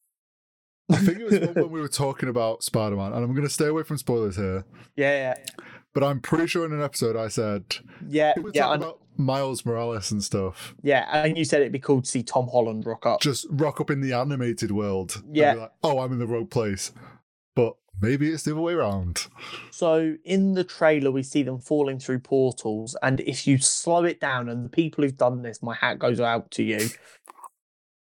i 0.91 0.97
think 0.97 1.19
it 1.19 1.25
was 1.25 1.55
when 1.55 1.69
we 1.71 1.79
were 1.81 1.87
talking 2.05 2.29
about 2.29 2.63
spider-man 2.63 3.13
and 3.13 3.23
i'm 3.23 3.31
going 3.33 3.47
to 3.47 3.53
stay 3.53 3.67
away 3.67 3.83
from 3.83 3.97
spoilers 3.97 4.35
here 4.35 4.65
Yeah, 4.95 5.35
yeah, 5.35 5.65
But 5.93 6.03
I'm 6.03 6.19
pretty 6.19 6.47
sure 6.47 6.65
in 6.65 6.73
an 6.73 6.81
episode 6.81 7.15
I 7.15 7.27
said 7.27 7.63
yeah, 8.07 8.33
it 8.35 8.43
yeah, 8.55 8.67
I 8.69 8.75
about 8.75 8.99
Miles 9.15 9.63
Morales 9.63 10.11
and 10.11 10.23
stuff. 10.23 10.73
yeah. 10.81 11.07
And 11.13 11.37
you 11.37 11.45
said 11.45 11.61
it'd 11.61 11.71
be 11.71 11.77
cool 11.77 12.01
to 12.01 12.09
see 12.09 12.23
Tom 12.23 12.47
Holland 12.51 12.83
rock 12.87 13.05
up. 13.05 13.21
Just 13.21 13.45
rock 13.51 13.79
up 13.79 13.91
in 13.91 14.01
the 14.01 14.11
animated 14.13 14.71
world. 14.71 15.21
Yeah. 15.31 15.53
like, 15.53 15.71
oh, 15.83 15.99
I'm 15.99 16.11
in 16.13 16.17
the 16.17 16.25
wrong 16.25 16.47
place. 16.47 16.91
Maybe 18.01 18.29
it's 18.29 18.43
the 18.43 18.51
other 18.51 18.61
way 18.61 18.73
around. 18.73 19.27
So 19.71 20.15
in 20.25 20.53
the 20.53 20.63
trailer, 20.63 21.11
we 21.11 21.23
see 21.23 21.43
them 21.43 21.59
falling 21.59 21.99
through 21.99 22.19
portals, 22.19 22.97
and 23.01 23.21
if 23.21 23.47
you 23.47 23.57
slow 23.57 24.03
it 24.03 24.19
down, 24.19 24.49
and 24.49 24.65
the 24.65 24.69
people 24.69 25.03
who've 25.03 25.17
done 25.17 25.41
this, 25.41 25.63
my 25.63 25.75
hat 25.75 25.99
goes 25.99 26.19
out 26.19 26.51
to 26.51 26.63
you. 26.63 26.89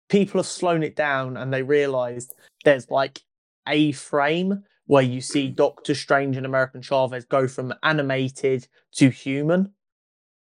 People 0.09 0.39
have 0.39 0.47
slowed 0.47 0.83
it 0.83 0.95
down, 0.95 1.37
and 1.37 1.53
they 1.53 1.63
realised 1.63 2.33
there's 2.63 2.91
like 2.91 3.21
a 3.67 3.91
frame 3.93 4.63
where 4.87 5.03
you 5.03 5.21
see 5.21 5.47
Doctor 5.47 5.95
Strange 5.95 6.37
and 6.37 6.45
America 6.45 6.81
Chavez 6.81 7.25
go 7.25 7.47
from 7.47 7.73
animated 7.81 8.67
to 8.93 9.09
human, 9.09 9.73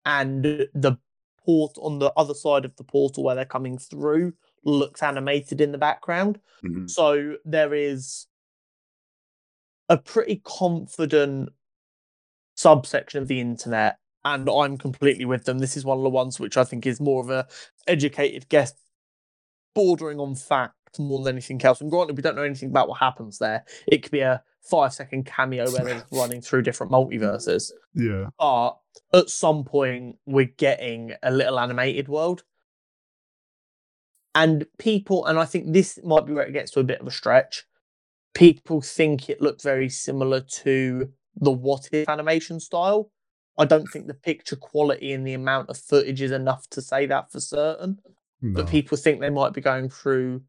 and 0.06 0.44
the 0.44 0.98
port 1.46 1.76
on 1.82 2.00
the 2.00 2.12
other 2.18 2.34
side 2.34 2.66
of 2.66 2.76
the 2.76 2.84
portal 2.84 3.24
where 3.24 3.36
they're 3.36 3.46
coming 3.46 3.78
through 3.78 4.34
looks 4.66 5.02
animated 5.02 5.62
in 5.62 5.72
the 5.72 5.78
background. 5.78 6.40
Mm-hmm. 6.64 6.88
So 6.88 7.38
there 7.46 7.74
is 7.74 8.28
a 9.90 9.98
pretty 9.98 10.42
confident 10.44 11.50
subsection 12.56 13.22
of 13.22 13.28
the 13.28 13.42
internet, 13.42 13.98
and 14.24 14.48
I'm 14.50 14.78
completely 14.78 15.26
with 15.26 15.46
them. 15.46 15.60
This 15.60 15.76
is 15.76 15.84
one 15.84 15.98
of 15.98 16.04
the 16.04 16.10
ones 16.10 16.40
which 16.40 16.58
I 16.58 16.64
think 16.64 16.86
is 16.86 17.02
more 17.02 17.22
of 17.22 17.30
a 17.30 17.48
educated 17.88 18.48
guess, 18.50 18.74
bordering 19.74 20.20
on 20.20 20.36
fact 20.36 20.76
more 20.98 21.24
than 21.24 21.36
anything 21.36 21.64
else. 21.64 21.82
And 21.82 21.92
granted, 21.92 22.18
we 22.18 22.24
don't 22.24 22.36
know 22.36 22.44
anything 22.44 22.70
about 22.70 22.90
what 22.90 23.00
happens 23.00 23.38
there. 23.38 23.64
It 23.88 24.02
could 24.02 24.12
be 24.12 24.22
a 24.22 24.42
five 24.62 24.94
second 24.94 25.26
cameo 25.26 25.70
where 25.72 25.84
they're 25.84 26.06
running 26.12 26.42
through 26.42 26.64
different 26.64 26.92
multiverses. 26.92 27.72
Yeah. 27.94 28.28
But 28.40 28.78
at 29.14 29.30
some 29.30 29.64
point, 29.64 30.18
we're 30.26 30.46
getting 30.46 31.14
a 31.22 31.32
little 31.32 31.60
animated 31.60 32.08
world. 32.08 32.44
And 34.36 34.66
people, 34.78 35.26
and 35.26 35.38
I 35.38 35.46
think 35.46 35.74
this 35.74 36.00
might 36.04 36.26
be 36.26 36.34
where 36.34 36.46
it 36.46 36.54
gets 36.54 36.72
to 36.72 36.80
a 36.80 36.84
bit 36.84 37.02
of 37.02 37.08
a 37.08 37.12
stretch. 37.12 37.66
People 38.34 38.82
think 38.82 39.30
it 39.30 39.42
looked 39.42 39.64
very 39.64 39.90
similar 39.90 40.42
to 40.42 41.10
the 41.36 41.52
What 41.52 41.90
If 41.92 42.08
animation 42.08 42.60
style. 42.60 43.12
I 43.58 43.66
don't 43.66 43.88
think 43.88 44.08
the 44.08 44.14
picture 44.14 44.56
quality 44.56 45.12
and 45.12 45.28
the 45.28 45.34
amount 45.34 45.70
of 45.70 45.78
footage 45.78 46.22
is 46.22 46.32
enough 46.32 46.70
to 46.70 46.82
say 46.82 47.06
that 47.08 47.32
for 47.32 47.40
certain. 47.40 48.00
No. 48.42 48.62
But 48.62 48.70
people 48.70 48.98
think 48.98 49.20
they 49.20 49.30
might 49.30 49.54
be 49.54 49.62
going 49.62 49.90
through 49.90 50.42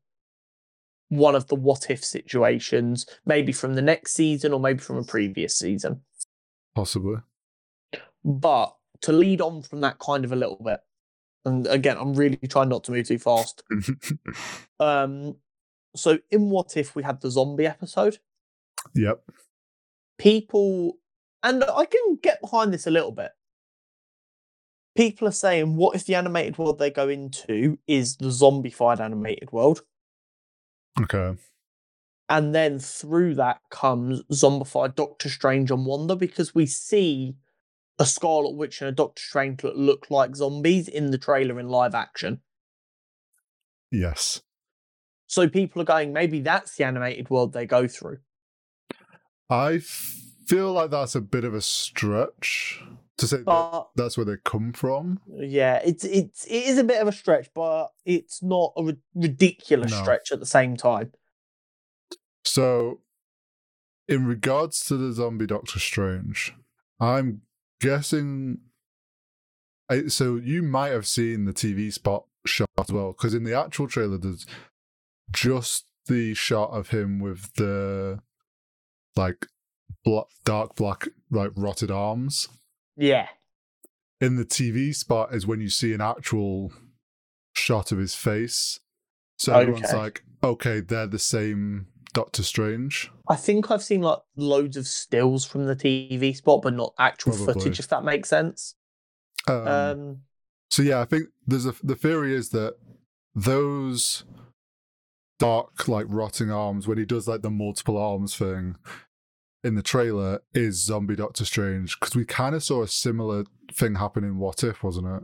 one 1.09 1.35
of 1.35 1.49
the 1.49 1.57
What 1.57 1.91
If 1.91 2.05
situations, 2.05 3.07
maybe 3.26 3.53
from 3.53 3.74
the 3.74 3.83
next 3.83 4.12
season 4.12 4.53
or 4.53 4.61
maybe 4.61 4.78
from 4.78 4.97
a 4.97 5.05
previous 5.05 5.59
season. 5.59 6.03
Possibly. 6.74 7.16
But 8.24 8.74
to 9.03 9.12
lead 9.12 9.41
on 9.41 9.62
from 9.62 9.81
that 9.81 9.99
kind 9.99 10.24
of 10.24 10.33
a 10.33 10.37
little 10.37 10.61
bit, 10.62 10.81
and 11.45 11.66
again, 11.66 11.97
I'm 11.99 12.14
really 12.14 12.37
trying 12.37 12.68
not 12.68 12.85
to 12.85 12.93
move 12.93 13.09
too 13.09 13.18
fast. 13.18 13.62
Um, 14.78 15.37
so 15.95 16.18
in 16.30 16.51
What 16.51 16.76
If 16.76 16.95
we 16.95 17.03
had 17.03 17.20
the 17.20 17.30
zombie 17.30 17.66
episode, 17.66 18.18
yep. 18.95 19.22
people, 20.18 20.99
and 21.43 21.64
I 21.64 21.84
can 21.84 22.18
get 22.22 22.41
behind 22.41 22.72
this 22.72 22.86
a 22.86 22.91
little 22.91 23.12
bit. 23.12 23.32
People 24.97 25.28
are 25.28 25.32
saying, 25.32 25.76
what 25.76 25.95
if 25.95 26.05
the 26.05 26.14
animated 26.14 26.59
world 26.59 26.78
they 26.78 26.91
go 26.91 27.09
into 27.09 27.78
is 27.86 28.16
the 28.16 28.26
zombified 28.26 29.01
animated 29.01 29.53
world? 29.53 29.82
Okay. 31.01 31.36
And 32.28 32.55
then 32.55 32.78
through 32.78 33.34
that 33.36 33.61
comes 33.70 34.22
zombified 34.32 34.95
Doctor 34.95 35.28
Strange 35.28 35.70
and 35.70 35.86
Wanda 35.86 36.14
because 36.14 36.55
we 36.55 36.66
see 36.66 37.34
a 37.99 38.07
Scarlet 38.07 38.57
Witch 38.57 38.80
and 38.80 38.88
a 38.88 38.93
Doctor 38.93 39.22
Strange 39.22 39.62
look 39.62 40.11
like 40.11 40.36
zombies 40.36 40.88
in 40.88 41.11
the 41.11 41.18
trailer 41.18 41.59
in 41.59 41.68
live 41.68 41.95
action. 41.95 42.41
Yes. 43.91 44.43
So 45.31 45.49
people 45.49 45.81
are 45.81 45.85
going, 45.85 46.12
maybe 46.12 46.41
that's 46.41 46.74
the 46.74 46.83
animated 46.83 47.31
world 47.31 47.53
they 47.53 47.64
go 47.64 47.87
through. 47.87 48.18
I 49.49 49.78
feel 49.78 50.72
like 50.72 50.91
that's 50.91 51.14
a 51.14 51.20
bit 51.20 51.45
of 51.45 51.55
a 51.55 51.61
stretch 51.61 52.83
to 53.16 53.28
say 53.28 53.37
that 53.47 53.85
that's 53.95 54.16
where 54.16 54.24
they 54.24 54.39
come 54.45 54.72
from. 54.72 55.20
yeah, 55.28 55.81
it's 55.85 56.03
it's 56.05 56.47
it 56.47 56.64
is 56.64 56.78
a 56.78 56.85
bit 56.85 57.01
of 57.01 57.07
a 57.07 57.12
stretch, 57.12 57.49
but 57.55 57.91
it's 58.05 58.43
not 58.43 58.72
a 58.76 58.83
ri- 58.83 58.97
ridiculous 59.14 59.93
No. 59.93 60.03
stretch 60.03 60.33
at 60.33 60.41
the 60.41 60.47
same 60.47 60.76
time. 60.76 61.12
So, 62.45 63.01
in 64.09 64.26
regards 64.26 64.85
to 64.87 64.97
the 64.97 65.12
zombie 65.12 65.47
Doctor 65.47 65.78
Strange, 65.78 66.57
I'm 66.99 67.43
guessing. 67.81 68.59
I, 69.89 70.09
so 70.09 70.37
you 70.37 70.64
might 70.64 70.91
have 70.91 71.07
seen 71.07 71.45
the 71.45 71.53
TV 71.53 71.93
spot 71.93 72.24
shot 72.47 72.68
as 72.78 72.91
well, 72.91 73.12
because 73.12 73.33
in 73.33 73.45
the 73.45 73.57
actual 73.57 73.87
trailer, 73.87 74.18
there's 74.18 74.45
just 75.33 75.87
the 76.07 76.35
shot 76.35 76.70
of 76.70 76.91
him 76.91 77.18
with 77.20 77.53
the 77.55 78.20
like 79.16 79.47
bla- 80.05 80.24
dark 80.45 80.74
black 80.76 81.09
like 81.31 81.51
rotted 81.55 81.91
arms. 81.91 82.49
Yeah, 82.97 83.28
In 84.20 84.37
the 84.37 84.45
TV 84.45 84.95
spot 84.95 85.35
is 85.35 85.47
when 85.47 85.61
you 85.61 85.70
see 85.70 85.95
an 85.95 86.01
actual 86.03 86.72
shot 87.55 87.93
of 87.93 87.99
his 87.99 88.14
face. 88.14 88.81
So 89.39 89.55
everyone's 89.55 89.93
like, 89.95 90.22
okay, 90.45 90.81
they're 90.81 91.07
the 91.07 91.18
same 91.18 91.87
Doctor 92.12 92.43
Strange. 92.43 93.11
I 93.28 93.37
think 93.37 93.70
I've 93.70 93.83
seen 93.83 94.03
like 94.03 94.18
loads 94.37 94.76
of 94.76 94.87
stills 94.87 95.47
from 95.47 95.64
the 95.66 95.76
TV 95.76 96.37
spot, 96.37 96.61
but 96.62 96.74
not 96.74 96.93
actual 96.99 97.33
Probably. 97.33 97.55
footage. 97.55 97.78
If 97.78 97.89
that 97.89 98.05
makes 98.05 98.28
sense. 98.28 98.74
Um, 99.49 99.66
Um, 99.68 100.20
so 100.70 100.83
yeah, 100.83 101.01
I 101.01 101.05
think 101.07 101.28
there's 101.47 101.66
a 101.66 101.74
the 101.83 101.95
theory 101.97 102.35
is 102.35 102.51
that 102.51 102.74
those 103.35 104.24
dark 105.41 105.88
like 105.88 106.07
rotting 106.09 106.51
arms 106.53 106.86
when 106.86 106.99
he 106.99 107.05
does 107.05 107.26
like 107.26 107.41
the 107.43 107.51
multiple 107.51 107.97
arms 107.99 108.36
thing 108.36 108.76
in 109.64 109.74
the 109.74 109.82
trailer 109.82 110.41
is 110.55 110.84
zombie 110.84 111.16
Doctor 111.16 111.45
Strange 111.45 111.99
because 111.99 112.14
we 112.14 112.24
kind 112.24 112.55
of 112.55 112.62
saw 112.62 112.82
a 112.82 112.88
similar 112.88 113.45
thing 113.72 113.97
happen 113.97 114.22
in 114.22 114.38
What 114.38 114.62
If, 114.62 114.84
wasn't 114.84 115.07
it? 115.09 115.22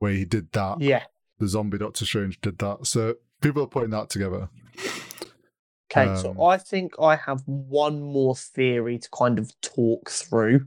Where 0.00 0.12
he 0.12 0.24
did 0.24 0.52
that. 0.52 0.80
yeah. 0.80 1.04
The 1.38 1.48
zombie 1.48 1.78
Doctor 1.78 2.04
Strange 2.04 2.40
did 2.40 2.58
that. 2.58 2.86
So 2.86 3.14
people 3.40 3.62
are 3.62 3.66
putting 3.68 3.90
that 3.90 4.10
together. 4.10 4.48
Okay, 5.90 6.08
Um, 6.10 6.16
so 6.16 6.42
I 6.44 6.58
think 6.58 6.94
I 7.00 7.14
have 7.16 7.42
one 7.46 8.00
more 8.02 8.34
theory 8.34 8.98
to 8.98 9.08
kind 9.10 9.38
of 9.38 9.52
talk 9.60 10.10
through, 10.10 10.66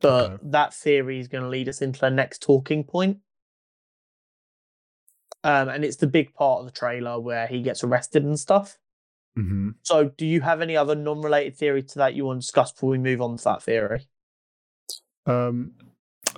but 0.00 0.30
Okay. 0.32 0.42
that 0.50 0.72
theory 0.74 1.18
is 1.20 1.28
going 1.28 1.42
to 1.42 1.50
lead 1.50 1.68
us 1.68 1.82
into 1.82 2.00
the 2.00 2.10
next 2.10 2.42
talking 2.42 2.84
point. 2.84 3.18
Um, 5.44 5.68
and 5.68 5.84
it's 5.84 5.96
the 5.96 6.06
big 6.06 6.34
part 6.34 6.60
of 6.60 6.66
the 6.66 6.72
trailer 6.72 7.20
where 7.20 7.46
he 7.46 7.62
gets 7.62 7.84
arrested 7.84 8.24
and 8.24 8.40
stuff. 8.40 8.78
hmm 9.36 9.70
So, 9.82 10.08
do 10.08 10.26
you 10.26 10.40
have 10.40 10.62
any 10.62 10.76
other 10.76 10.94
non-related 10.94 11.54
theory 11.56 11.82
to 11.82 11.98
that 11.98 12.14
you 12.14 12.24
want 12.24 12.40
to 12.40 12.46
discuss 12.46 12.72
before 12.72 12.90
we 12.90 12.98
move 12.98 13.20
on 13.20 13.36
to 13.36 13.44
that 13.44 13.62
theory? 13.62 14.08
Um, 15.26 15.72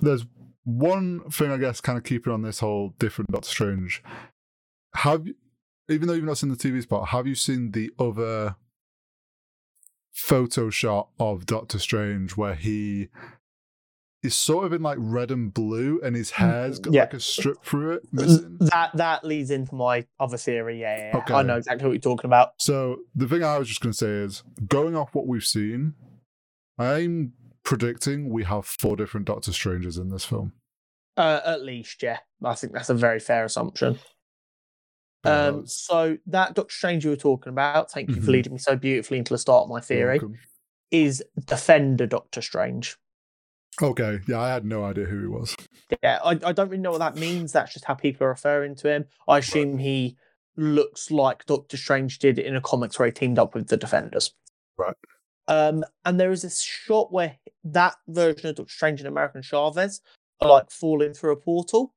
there's 0.02 0.26
one 0.64 1.20
thing 1.30 1.52
I 1.52 1.56
guess, 1.56 1.80
kind 1.80 1.96
of 1.96 2.04
keeping 2.04 2.32
on 2.32 2.42
this 2.42 2.58
whole 2.58 2.94
different 2.98 3.30
Doctor 3.30 3.48
Strange. 3.48 4.02
Have 4.96 5.26
even 5.88 6.08
though 6.08 6.14
you've 6.14 6.24
not 6.24 6.38
seen 6.38 6.50
the 6.50 6.56
TV 6.56 6.82
spot, 6.82 7.08
have 7.08 7.26
you 7.26 7.36
seen 7.36 7.70
the 7.70 7.92
other 7.98 8.56
photo 10.12 10.70
shot 10.70 11.10
of 11.20 11.46
Doctor 11.46 11.78
Strange 11.78 12.36
where 12.36 12.54
he 12.54 13.08
is 14.26 14.34
sort 14.34 14.66
of 14.66 14.72
in 14.72 14.82
like 14.82 14.98
red 15.00 15.30
and 15.30 15.54
blue, 15.54 16.00
and 16.04 16.14
his 16.14 16.30
hair's 16.30 16.78
got 16.78 16.92
yeah. 16.92 17.00
like 17.02 17.14
a 17.14 17.20
strip 17.20 17.64
through 17.64 17.92
it 17.92 18.02
missing? 18.12 18.58
That 18.60 18.90
that 18.94 19.24
leads 19.24 19.50
into 19.50 19.74
my 19.74 20.06
other 20.20 20.36
theory. 20.36 20.80
Yeah, 20.80 20.96
yeah, 21.14 21.22
yeah. 21.28 21.36
I 21.36 21.42
know 21.42 21.56
exactly 21.56 21.86
what 21.86 21.92
you're 21.94 22.00
talking 22.00 22.28
about. 22.28 22.50
So 22.58 22.98
the 23.14 23.26
thing 23.26 23.42
I 23.42 23.58
was 23.58 23.68
just 23.68 23.80
going 23.80 23.92
to 23.92 23.98
say 23.98 24.10
is, 24.10 24.42
going 24.66 24.94
off 24.96 25.14
what 25.14 25.26
we've 25.26 25.44
seen, 25.44 25.94
I'm 26.78 27.32
predicting 27.62 28.28
we 28.28 28.44
have 28.44 28.66
four 28.66 28.96
different 28.96 29.26
Doctor 29.26 29.52
Stranges 29.52 29.96
in 29.96 30.10
this 30.10 30.24
film. 30.24 30.52
Uh, 31.16 31.40
at 31.46 31.62
least, 31.62 32.02
yeah. 32.02 32.18
I 32.44 32.54
think 32.54 32.74
that's 32.74 32.90
a 32.90 32.94
very 32.94 33.20
fair 33.20 33.44
assumption. 33.46 33.98
Um, 35.24 35.66
so 35.66 36.18
that 36.26 36.54
Doctor 36.54 36.72
Strange 36.72 37.04
you 37.04 37.10
were 37.10 37.16
talking 37.16 37.50
about, 37.50 37.90
thank 37.90 38.10
you 38.10 38.16
for 38.16 38.28
Mhm. 38.28 38.32
leading 38.32 38.52
me 38.52 38.58
so 38.58 38.76
beautifully 38.76 39.18
into 39.18 39.34
the 39.34 39.38
start 39.38 39.64
of 39.64 39.70
my 39.70 39.80
theory, 39.80 40.20
is 40.92 41.24
Defender 41.46 42.06
Doctor 42.06 42.42
Strange. 42.42 42.96
Okay, 43.82 44.20
yeah, 44.26 44.40
I 44.40 44.48
had 44.50 44.64
no 44.64 44.84
idea 44.84 45.04
who 45.04 45.20
he 45.20 45.26
was. 45.26 45.54
Yeah, 46.02 46.18
I, 46.24 46.30
I 46.30 46.52
don't 46.52 46.68
really 46.70 46.82
know 46.82 46.92
what 46.92 46.98
that 46.98 47.16
means. 47.16 47.52
That's 47.52 47.72
just 47.74 47.84
how 47.84 47.94
people 47.94 48.26
are 48.26 48.30
referring 48.30 48.74
to 48.76 48.88
him. 48.90 49.04
I 49.28 49.38
assume 49.38 49.78
he 49.78 50.16
looks 50.56 51.10
like 51.10 51.44
Doctor 51.46 51.76
Strange 51.76 52.18
did 52.18 52.38
in 52.38 52.56
a 52.56 52.60
comics 52.60 52.98
where 52.98 53.06
he 53.06 53.12
teamed 53.12 53.38
up 53.38 53.54
with 53.54 53.68
the 53.68 53.76
Defenders. 53.76 54.32
Right. 54.78 54.96
Um, 55.48 55.84
and 56.04 56.18
there 56.18 56.32
is 56.32 56.42
this 56.42 56.60
shot 56.62 57.12
where 57.12 57.36
that 57.64 57.96
version 58.08 58.48
of 58.48 58.56
Doctor 58.56 58.72
Strange 58.72 59.00
and 59.00 59.08
America 59.08 59.42
Chavez 59.42 60.00
are 60.40 60.48
like 60.48 60.70
falling 60.70 61.12
through 61.12 61.32
a 61.32 61.36
portal, 61.36 61.94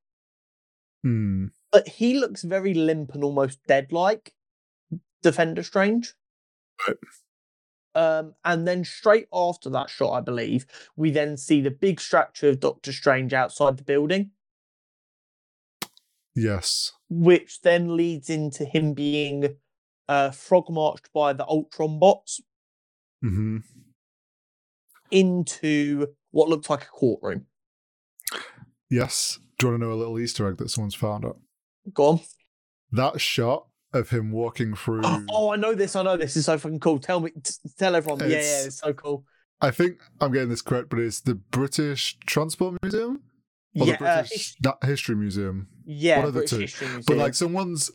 Hmm. 1.04 1.46
but 1.72 1.88
he 1.88 2.20
looks 2.20 2.44
very 2.44 2.74
limp 2.74 3.14
and 3.14 3.24
almost 3.24 3.60
dead 3.68 3.92
like 3.92 4.34
Defender 5.24 5.64
Strange. 5.64 6.14
Right. 6.88 6.98
Um, 7.96 8.34
and 8.46 8.68
then 8.68 8.84
straight 8.84 9.28
after 9.34 9.70
that 9.72 9.90
shot, 9.90 10.14
I 10.14 10.22
believe, 10.22 10.66
we 10.96 11.12
then 11.12 11.38
see 11.38 11.60
the 11.62 11.72
big 11.72 12.00
statue 12.00 12.50
of 12.50 12.60
Doctor 12.60 12.94
Strange 12.94 13.34
outside 13.34 13.78
the 13.78 13.84
building. 13.84 14.32
Yes. 16.36 16.94
which 17.10 17.62
then 17.62 17.98
leads 17.98 18.30
into 18.30 18.64
him 18.64 18.94
being 18.94 19.58
uh, 20.08 20.32
frog 20.32 20.70
marched 20.70 21.12
by 21.12 21.34
the 21.34 21.46
Ultron 21.46 22.00
bots 22.00 22.40
hmm 23.22 23.58
into 25.12 26.08
what 26.32 26.48
looks 26.48 26.70
like 26.70 26.84
a 26.84 26.88
courtroom. 26.88 27.48
Yes. 28.90 29.40
Do 29.58 29.66
you 29.66 29.72
want 29.72 29.82
to 29.82 29.88
know 29.88 29.94
a 29.94 29.98
little 29.98 30.20
Easter 30.20 30.48
egg 30.48 30.58
that 30.58 30.70
someone's 30.70 30.96
found 30.96 31.26
out? 31.26 31.40
Go 31.94 32.06
on. 32.06 32.20
That 32.92 33.20
shot 33.20 33.68
of 33.94 34.10
him 34.10 34.32
walking 34.32 34.76
through. 34.76 35.02
Oh, 35.04 35.24
oh, 35.30 35.50
I 35.52 35.56
know 35.56 35.74
this. 35.74 35.96
I 35.96 36.04
know 36.04 36.18
this. 36.18 36.36
is 36.38 36.46
so 36.46 36.58
fucking 36.58 36.80
cool. 36.80 37.00
Tell 37.00 37.20
me, 37.20 37.32
t- 37.44 37.54
tell 37.78 37.96
everyone. 37.96 38.20
yeah, 38.22 38.28
yeah, 38.28 38.36
It's- 38.38 38.66
it's 38.68 38.80
so 38.80 38.94
cool. 38.94 39.26
I 39.62 39.72
think 39.72 39.98
I'm 40.22 40.32
getting 40.32 40.48
this 40.50 40.62
correct, 40.62 40.90
but 40.90 41.00
it's 41.00 41.20
the 41.20 41.36
British 41.36 42.18
Transport 42.26 42.78
Museum 42.82 43.22
or 43.78 43.88
Yeah, 43.88 43.98
the 43.98 44.06
uh, 44.06 44.22
British 44.22 44.32
his- 44.32 44.56
Na- 44.64 44.88
History 44.88 45.16
Museum. 45.16 45.68
yeah, 45.86 46.20
one 46.20 46.28
of 46.30 46.34
the 46.34 46.40
British 46.42 46.80
two. 46.80 46.86
History 46.86 47.04
But 47.06 47.18
like 47.18 47.34
someone's 47.34 47.92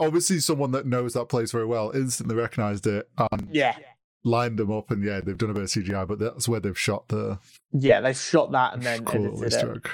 obviously 0.00 0.40
someone 0.40 0.72
that 0.72 0.86
knows 0.86 1.12
that 1.12 1.26
place 1.28 1.52
very 1.52 1.66
well 1.66 1.92
instantly 1.94 2.34
recognized 2.34 2.86
it 2.88 3.08
and 3.16 3.48
yeah, 3.52 3.76
lined 4.24 4.58
them 4.58 4.72
up, 4.72 4.90
and 4.90 5.04
yeah, 5.04 5.20
they've 5.20 5.38
done 5.38 5.50
a 5.50 5.54
bit 5.54 5.62
of 5.62 5.68
CGI, 5.68 6.06
but 6.08 6.18
that's 6.18 6.48
where 6.48 6.58
they've 6.58 6.78
shot 6.78 7.06
the 7.08 7.38
yeah, 7.72 8.00
they've 8.00 8.16
shot 8.18 8.50
that 8.50 8.74
and 8.74 8.82
then 8.82 9.04
cool 9.04 9.44
edited 9.44 9.76
it. 9.76 9.86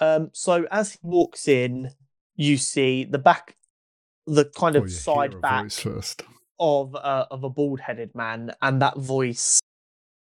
Um, 0.00 0.30
so 0.32 0.66
as 0.70 0.92
he 0.92 0.98
walks 1.02 1.48
in, 1.48 1.90
you 2.36 2.56
see 2.58 3.02
the 3.02 3.18
back, 3.18 3.56
the 4.28 4.44
kind 4.56 4.76
of 4.76 4.90
side 4.92 5.40
back 5.40 5.70
first. 5.70 6.22
of 6.60 6.94
uh, 6.94 7.26
of 7.30 7.44
a 7.44 7.50
bald 7.50 7.80
headed 7.80 8.14
man, 8.14 8.52
and 8.62 8.80
that 8.82 8.96
voice. 8.98 9.60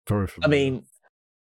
Very 0.09 0.29
I 0.43 0.49
mean, 0.49 0.85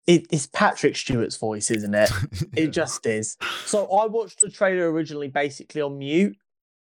it, 0.07 0.25
it's 0.31 0.47
Patrick 0.47 0.95
Stewart's 0.95 1.37
voice, 1.37 1.71
isn't 1.71 1.93
it? 1.93 2.09
Yeah. 2.53 2.63
It 2.63 2.67
just 2.69 3.05
is. 3.05 3.37
So 3.65 3.85
I 3.91 4.07
watched 4.07 4.41
the 4.41 4.49
trailer 4.49 4.91
originally 4.91 5.27
basically 5.27 5.81
on 5.81 5.97
mute. 5.99 6.35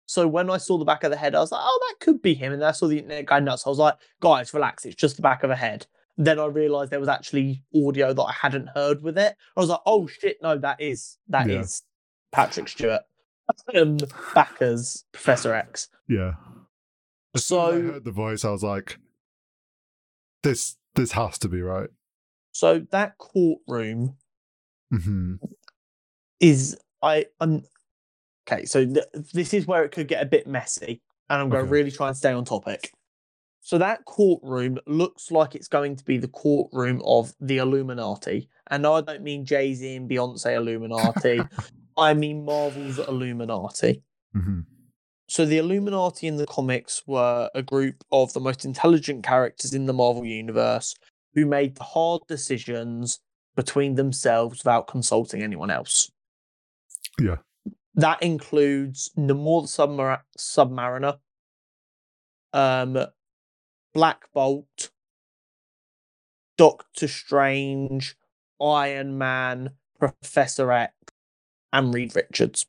So 0.07 0.27
when 0.29 0.51
I 0.51 0.59
saw 0.59 0.77
the 0.77 0.85
back 0.85 1.05
of 1.05 1.11
the 1.11 1.17
head, 1.17 1.35
I 1.35 1.41
was 1.41 1.51
like, 1.53 1.63
oh, 1.65 1.81
that 1.89 2.05
could 2.05 2.21
be 2.21 2.35
him. 2.35 2.53
And 2.53 2.61
then 2.61 2.69
I 2.69 2.73
saw 2.73 2.89
the 2.89 2.99
internet 2.99 3.25
guy 3.27 3.41
nuts. 3.41 3.67
I 3.67 3.71
was 3.71 3.79
like, 3.79 3.95
guys, 4.21 4.53
relax. 4.53 4.85
It's 4.85 4.97
just 4.97 5.17
the 5.17 5.23
back 5.23 5.43
of 5.45 5.51
a 5.51 5.57
head. 5.57 5.87
Then 6.19 6.39
I 6.39 6.45
realized 6.47 6.91
there 6.91 7.01
was 7.01 7.09
actually 7.09 7.63
audio 7.75 8.13
that 8.13 8.23
I 8.23 8.33
hadn't 8.33 8.69
heard 8.75 9.03
with 9.03 9.17
it. 9.17 9.35
I 9.57 9.61
was 9.61 9.71
like, 9.71 9.81
oh 9.87 10.07
shit, 10.07 10.37
no, 10.43 10.59
that 10.59 10.81
is 10.81 11.17
that 11.29 11.49
is 11.49 11.83
Yeah. 11.83 12.37
Patrick 12.37 12.69
Stewart. 12.69 13.03
Um, 13.75 13.99
back 14.35 14.57
as 14.61 15.05
Professor 15.13 15.55
X. 15.55 15.89
yeah. 16.09 16.33
As 17.35 17.47
soon 17.47 17.59
I 17.59 17.93
heard 17.93 18.05
the 18.05 18.13
voice, 18.13 18.45
I 18.45 18.51
was 18.51 18.63
like, 18.63 18.99
"This, 20.43 20.77
this 20.95 21.13
has 21.13 21.39
to 21.39 21.49
be 21.49 21.61
right." 21.61 21.91
So 22.53 22.87
that 22.91 23.19
courtroom 23.19 24.17
hmm 24.91 25.35
is 26.41 26.77
I 27.03 27.27
I'm 27.41 27.65
okay. 28.49 28.65
So 28.65 28.85
th- 28.87 29.07
this 29.33 29.53
is 29.53 29.67
where 29.67 29.83
it 29.85 29.91
could 29.91 30.09
get 30.09 30.23
a 30.23 30.27
bit 30.27 30.47
messy, 30.47 31.03
and 31.29 31.41
I'm 31.41 31.51
going 31.51 31.65
to 31.65 31.71
really 31.71 31.91
try 31.91 32.09
and 32.09 32.17
stay 32.17 32.33
on 32.33 32.45
topic. 32.45 32.93
So 33.61 33.79
that 33.79 34.05
courtroom 34.05 34.79
looks 34.87 35.31
like 35.31 35.55
it's 35.55 35.69
going 35.69 35.97
to 35.97 36.05
be 36.05 36.19
the 36.19 36.29
courtroom 36.29 37.03
of 37.05 37.35
the 37.41 37.59
Illuminati, 37.59 38.49
and 38.71 38.87
I 38.87 39.01
don't 39.01 39.23
mean 39.23 39.45
Jay 39.45 39.75
Z 39.75 39.97
and 39.97 40.09
Beyonce 40.09 40.55
Illuminati. 40.55 41.43
I 41.97 42.15
mean 42.15 42.45
Marvel's 42.45 42.99
Illuminati. 42.99 44.03
hmm 44.33 44.61
So 45.29 45.47
the 45.47 45.59
Illuminati 45.59 46.27
in 46.27 46.37
the 46.37 46.47
comics 46.47 47.03
were 47.07 47.51
a 47.55 47.63
group 47.63 48.05
of 48.11 48.33
the 48.33 48.41
most 48.41 48.65
intelligent 48.65 49.25
characters 49.25 49.73
in 49.73 49.87
the 49.87 49.93
Marvel 49.93 50.25
universe 50.25 50.95
who 51.35 51.47
made 51.47 51.77
the 51.77 51.85
hard 51.85 52.23
decisions 52.29 53.21
between 53.57 53.95
themselves 53.95 54.59
without 54.61 54.87
consulting 54.87 55.43
anyone 55.43 55.71
else. 55.71 56.11
Yeah. 57.21 57.37
That 57.95 58.23
includes 58.23 59.11
Namor 59.17 59.63
the 59.63 59.69
Submar- 59.69 60.23
Submariner, 60.37 61.19
um, 62.53 63.07
Black 63.93 64.33
Bolt, 64.33 64.91
Doctor 66.59 67.07
Strange, 67.07 68.17
Iron 68.61 69.17
Man, 69.17 69.71
Professor 69.99 70.73
X, 70.73 70.93
and 71.75 71.93
Reed 71.93 72.17
Richards. 72.17 72.65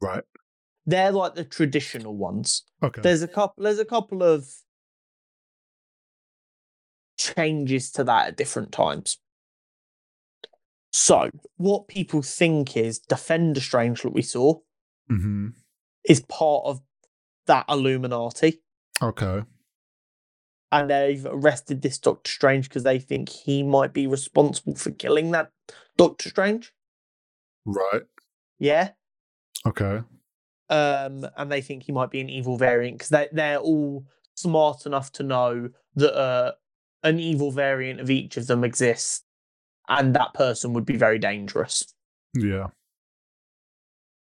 Right. 0.00 0.24
They're 0.86 1.12
like 1.12 1.34
the 1.34 1.44
traditional 1.44 2.16
ones. 2.16 2.62
Okay. 2.82 3.02
There's 3.02 3.22
a 3.22 3.28
couple. 3.28 3.64
There's 3.64 3.80
a 3.80 3.84
couple 3.84 4.22
of 4.22 4.48
changes 7.18 7.90
to 7.92 8.04
that 8.04 8.28
at 8.28 8.36
different 8.36 8.72
times. 8.72 9.18
So, 10.92 11.30
what 11.56 11.88
people 11.88 12.22
think 12.22 12.76
is 12.76 12.98
Defender 12.98 13.60
Strange 13.60 14.02
that 14.02 14.14
we 14.14 14.22
saw 14.22 14.60
hmm 15.08 15.48
is 16.08 16.20
part 16.20 16.62
of 16.66 16.80
that 17.46 17.64
Illuminati, 17.68 18.62
Okay. 19.02 19.42
and 20.70 20.88
they've 20.88 21.26
arrested 21.26 21.82
this 21.82 21.98
Doctor 21.98 22.30
Strange 22.30 22.68
because 22.68 22.84
they 22.84 23.00
think 23.00 23.28
he 23.28 23.64
might 23.64 23.92
be 23.92 24.06
responsible 24.06 24.76
for 24.76 24.92
killing 24.92 25.32
that 25.32 25.50
Doctor 25.96 26.28
Strange. 26.28 26.72
Right. 27.64 28.02
Yeah. 28.58 28.90
Okay. 29.66 30.02
um, 30.68 31.26
and 31.36 31.50
they 31.52 31.60
think 31.60 31.82
he 31.84 31.92
might 31.92 32.10
be 32.10 32.20
an 32.20 32.28
evil 32.28 32.56
variant 32.56 32.98
because 32.98 33.08
they 33.10 33.28
they're 33.32 33.58
all 33.58 34.04
smart 34.34 34.86
enough 34.86 35.12
to 35.12 35.22
know 35.22 35.68
that 35.94 36.14
uh, 36.16 36.52
an 37.02 37.18
evil 37.20 37.50
variant 37.52 38.00
of 38.00 38.10
each 38.10 38.36
of 38.36 38.46
them 38.46 38.64
exists, 38.64 39.22
and 39.88 40.14
that 40.14 40.34
person 40.34 40.72
would 40.72 40.84
be 40.86 40.96
very 40.96 41.18
dangerous. 41.18 41.84
Yeah. 42.34 42.68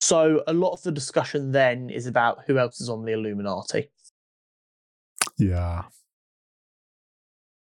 So 0.01 0.43
a 0.47 0.53
lot 0.53 0.73
of 0.73 0.83
the 0.83 0.93
discussion 0.93 1.53
then 1.53 1.89
is 1.91 2.07
about 2.07 2.45
who 2.47 2.59
else 2.59 2.81
is 2.81 2.89
on 2.91 3.05
the 3.05 3.13
Illuminati. 3.13 3.91
Yeah. 5.39 5.85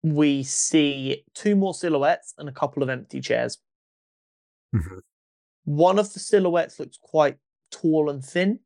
We 0.03 0.43
see 0.43 1.23
two 1.33 1.55
more 1.55 1.73
silhouettes 1.73 2.33
and 2.37 2.47
a 2.47 2.51
couple 2.51 2.83
of 2.83 2.89
empty 2.89 3.19
chairs. 3.19 3.57
Mhm. 4.75 4.99
One 5.67 5.99
of 5.99 6.13
the 6.13 6.19
silhouettes 6.21 6.79
looks 6.79 6.97
quite 7.01 7.37
tall 7.71 8.09
and 8.09 8.23
thin. 8.23 8.59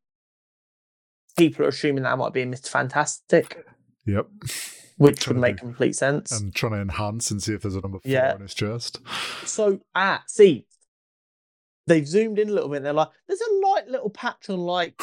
People 1.36 1.64
are 1.64 1.68
assuming 1.70 2.04
that 2.04 2.16
might 2.16 2.32
be 2.32 2.42
a 2.42 2.46
Mr. 2.46 2.68
Fantastic, 2.68 3.66
Yep. 4.06 4.28
which 4.98 5.26
would 5.26 5.36
make 5.36 5.56
complete 5.56 5.96
sense. 5.96 6.30
And 6.30 6.54
trying 6.54 6.72
to 6.74 6.80
enhance 6.80 7.32
and 7.32 7.42
see 7.42 7.54
if 7.54 7.62
there's 7.62 7.74
a 7.74 7.80
number 7.80 7.98
four 7.98 8.12
Yeah. 8.12 8.34
on 8.34 8.42
his 8.42 8.54
chest. 8.54 9.00
So, 9.44 9.80
ah, 9.96 10.22
see, 10.28 10.68
they've 11.88 12.06
zoomed 12.06 12.38
in 12.38 12.48
a 12.50 12.52
little 12.52 12.68
bit. 12.68 12.76
And 12.76 12.86
they're 12.86 12.92
like, 12.92 13.08
there's 13.26 13.40
a 13.40 13.52
light 13.66 13.88
little 13.88 14.10
patch 14.10 14.48
on 14.48 14.60
like 14.60 15.00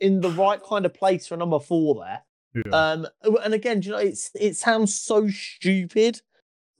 in 0.00 0.22
the 0.22 0.30
right 0.30 0.60
kind 0.60 0.84
of 0.84 0.92
place 0.92 1.28
for 1.28 1.36
number 1.36 1.60
four 1.60 1.94
there. 2.04 2.22
Yeah. 2.66 2.72
Um, 2.72 3.06
and 3.44 3.54
again, 3.54 3.78
do 3.78 3.90
you 3.90 3.92
know, 3.92 3.98
it's 4.00 4.32
it 4.34 4.56
sounds 4.56 4.92
so 4.98 5.28
stupid, 5.28 6.20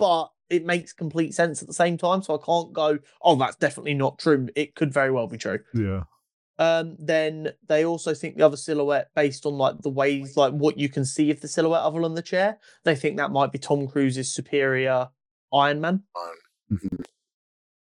but 0.01 0.32
it 0.51 0.64
makes 0.64 0.93
complete 0.93 1.34
sense 1.34 1.62
at 1.62 1.68
the 1.68 1.74
same 1.74 1.97
time. 1.97 2.22
So 2.22 2.34
I 2.34 2.45
can't 2.45 2.72
go, 2.72 2.99
oh, 3.22 3.36
that's 3.36 3.57
definitely 3.57 3.95
not 3.95 4.18
true. 4.18 4.49
It 4.55 4.74
could 4.74 4.93
very 4.93 5.11
well 5.11 5.26
be 5.26 5.38
true. 5.38 5.59
yeah. 5.74 6.03
Um, 6.59 6.97
then 6.99 7.53
they 7.66 7.84
also 7.84 8.14
think 8.14 8.36
the 8.36 8.45
other 8.47 8.59
silhouette, 8.59 9.09
based 9.16 9.47
on 9.47 9.55
like 9.55 9.78
the 9.80 9.90
ways, 9.90 10.36
like 10.36 10.53
what 10.53 10.78
you 10.78 10.88
can 10.88 11.05
see 11.05 11.30
of 11.30 11.40
the 11.40 11.49
silhouette 11.49 11.80
other 11.82 12.01
than 12.03 12.14
the 12.14 12.22
chair, 12.22 12.59
they 12.84 12.95
think 12.95 13.16
that 13.16 13.32
might 13.32 13.51
be 13.51 13.59
Tom 13.59 13.88
Cruise's 13.88 14.32
superior 14.32 15.09
Iron 15.53 15.80
Man. 15.80 16.03
Mhm. 16.70 17.05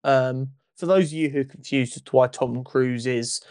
Um, 0.04 0.50
for 0.78 0.86
those 0.86 1.08
of 1.08 1.14
you 1.14 1.30
who 1.30 1.42
are 1.42 1.46
confused 1.46 1.98
as 1.98 2.04
to 2.04 2.16
why 2.16 2.28
Tom 2.28 2.64
Cruise 2.64 3.06
is, 3.06 3.42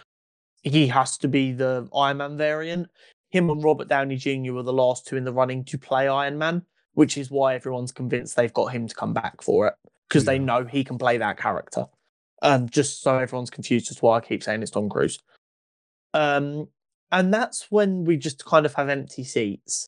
he 0.62 0.86
has 0.86 1.18
to 1.18 1.28
be 1.28 1.52
the 1.52 1.88
Iron 1.94 2.18
Man 2.18 2.36
variant. 2.36 2.88
Him 3.30 3.50
and 3.50 3.62
Robert 3.62 3.88
Downey 3.88 4.16
Jr. 4.16 4.52
were 4.52 4.62
the 4.62 4.72
last 4.72 5.06
two 5.06 5.16
in 5.16 5.24
the 5.24 5.32
running 5.32 5.64
to 5.64 5.78
play 5.78 6.06
Iron 6.08 6.38
Man, 6.38 6.62
which 6.94 7.16
is 7.16 7.30
why 7.30 7.54
everyone's 7.54 7.92
convinced 7.92 8.36
they've 8.36 8.52
got 8.52 8.66
him 8.66 8.86
to 8.86 8.94
come 8.94 9.12
back 9.12 9.42
for 9.42 9.66
it 9.68 9.74
because 10.08 10.24
they 10.24 10.38
know 10.38 10.64
he 10.64 10.84
can 10.84 10.98
play 10.98 11.16
that 11.18 11.38
character. 11.38 11.86
Um, 12.42 12.68
just 12.68 13.02
so 13.02 13.18
everyone's 13.18 13.50
confused 13.50 13.90
as 13.90 13.96
to 13.96 14.04
why 14.04 14.18
I 14.18 14.20
keep 14.20 14.42
saying 14.42 14.62
it's 14.62 14.70
Tom 14.70 14.88
Cruise. 14.88 15.18
Um, 16.12 16.68
and 17.10 17.32
that's 17.32 17.66
when 17.70 18.04
we 18.04 18.16
just 18.16 18.44
kind 18.44 18.66
of 18.66 18.74
have 18.74 18.88
empty 18.88 19.24
seats. 19.24 19.86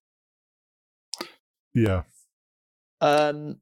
Yeah. 1.74 2.02
Um, 3.00 3.56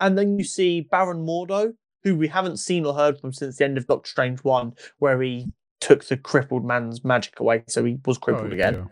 and 0.00 0.18
then 0.18 0.38
you 0.38 0.44
see 0.44 0.82
Baron 0.82 1.24
Mordo, 1.24 1.74
who 2.02 2.16
we 2.16 2.28
haven't 2.28 2.58
seen 2.58 2.84
or 2.84 2.94
heard 2.94 3.18
from 3.18 3.32
since 3.32 3.56
the 3.56 3.64
end 3.64 3.78
of 3.78 3.86
Doctor 3.86 4.08
Strange 4.08 4.40
1, 4.40 4.74
where 4.98 5.20
he 5.22 5.46
took 5.80 6.04
the 6.04 6.16
crippled 6.16 6.64
man's 6.64 7.04
magic 7.04 7.38
away, 7.40 7.64
so 7.68 7.84
he 7.84 7.98
was 8.04 8.18
crippled 8.18 8.50
Oh, 8.50 8.54
again. 8.54 8.88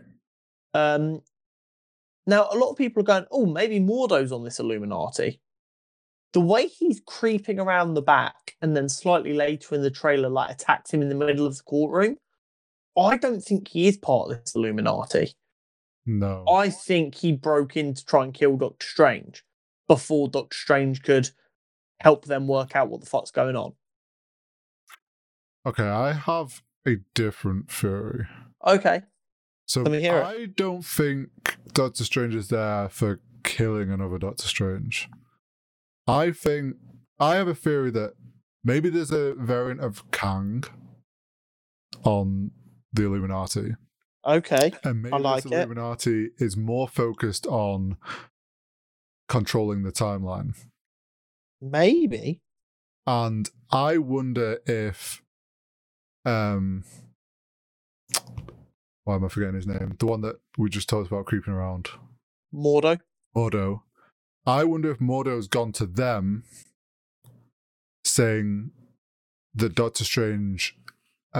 Um, 0.73 1.21
now, 2.27 2.49
a 2.51 2.57
lot 2.57 2.71
of 2.71 2.77
people 2.77 3.01
are 3.01 3.05
going, 3.05 3.25
oh, 3.31 3.45
maybe 3.45 3.79
Mordo's 3.79 4.33
on 4.33 4.43
this 4.43 4.59
Illuminati. 4.59 5.39
The 6.33 6.41
way 6.41 6.67
he's 6.67 7.01
creeping 7.07 7.57
around 7.57 7.93
the 7.93 8.01
back 8.01 8.55
and 8.61 8.75
then 8.75 8.89
slightly 8.89 9.33
later 9.33 9.73
in 9.73 9.81
the 9.81 9.89
trailer, 9.89 10.27
like 10.27 10.51
attacks 10.51 10.91
him 10.91 11.01
in 11.01 11.07
the 11.07 11.15
middle 11.15 11.47
of 11.47 11.55
the 11.55 11.63
courtroom, 11.63 12.17
I 12.99 13.15
don't 13.15 13.39
think 13.39 13.69
he 13.69 13.87
is 13.87 13.97
part 13.97 14.29
of 14.29 14.39
this 14.41 14.55
Illuminati. 14.55 15.35
No. 16.05 16.43
I 16.51 16.69
think 16.69 17.15
he 17.15 17.31
broke 17.31 17.77
in 17.77 17.93
to 17.93 18.05
try 18.05 18.25
and 18.25 18.33
kill 18.33 18.57
Doctor 18.57 18.85
Strange 18.85 19.43
before 19.87 20.27
Doctor 20.27 20.57
Strange 20.57 21.03
could 21.03 21.29
help 22.01 22.25
them 22.25 22.45
work 22.47 22.75
out 22.75 22.89
what 22.89 22.99
the 22.99 23.07
fuck's 23.07 23.31
going 23.31 23.55
on. 23.55 23.73
Okay, 25.65 25.87
I 25.87 26.11
have 26.11 26.61
a 26.85 26.97
different 27.15 27.71
theory. 27.71 28.25
Okay. 28.65 29.01
So 29.67 29.81
Let 29.81 29.91
me 29.91 30.01
hear 30.01 30.17
it. 30.17 30.23
I 30.23 30.45
don't 30.45 30.83
think 30.83 31.29
Doctor 31.73 32.05
Strange 32.05 32.33
is 32.33 32.47
there 32.47 32.87
for 32.87 33.19
killing 33.43 33.91
another 33.91 34.17
Doctor 34.17 34.47
Strange. 34.47 35.09
I 36.07 36.31
think 36.31 36.77
I 37.19 37.35
have 37.35 37.49
a 37.49 37.55
theory 37.55 37.91
that 37.91 38.13
maybe 38.63 38.89
there's 38.89 39.11
a 39.11 39.33
variant 39.35 39.81
of 39.81 40.09
Kang 40.11 40.63
on 42.03 42.51
the 42.93 43.05
Illuminati. 43.05 43.75
Okay. 44.25 44.71
And 44.85 45.01
maybe 45.01 45.17
like 45.17 45.43
this 45.43 45.51
it. 45.51 45.55
Illuminati 45.55 46.29
is 46.37 46.55
more 46.55 46.87
focused 46.87 47.45
on 47.45 47.97
controlling 49.27 49.83
the 49.83 49.91
timeline. 49.91 50.55
Maybe. 51.61 52.41
And 53.05 53.49
I 53.69 53.97
wonder 53.97 54.59
if 54.65 55.21
um 56.23 56.85
why 59.07 59.15
am 59.15 59.23
I 59.23 59.29
forgetting 59.29 59.55
his 59.55 59.65
name? 59.65 59.95
The 59.99 60.05
one 60.05 60.19
that 60.21 60.35
we 60.57 60.69
just 60.69 60.89
talked 60.89 61.07
about 61.07 61.27
creeping 61.27 61.53
around. 61.53 61.87
Mordo. 62.53 62.99
Mordo. 63.33 63.83
I 64.45 64.65
wonder 64.65 64.91
if 64.91 64.99
Mordo's 64.99 65.47
gone 65.47 65.71
to 65.73 65.85
them 65.85 66.43
saying 68.03 68.71
that 69.55 69.75
Doctor 69.75 70.03
Strange 70.03 70.77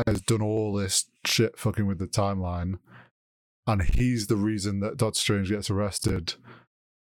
has 0.06 0.22
done 0.22 0.42
all 0.42 0.72
this 0.72 1.10
shit 1.26 1.60
fucking 1.60 1.86
with 1.86 2.00
the 2.00 2.08
timeline 2.08 2.80
and 3.66 3.82
he's 3.82 4.28
the 4.28 4.38
reason 4.38 4.80
that 4.80 4.96
Doctor 4.96 5.20
Strange 5.20 5.50
gets 5.50 5.70
arrested 5.70 6.36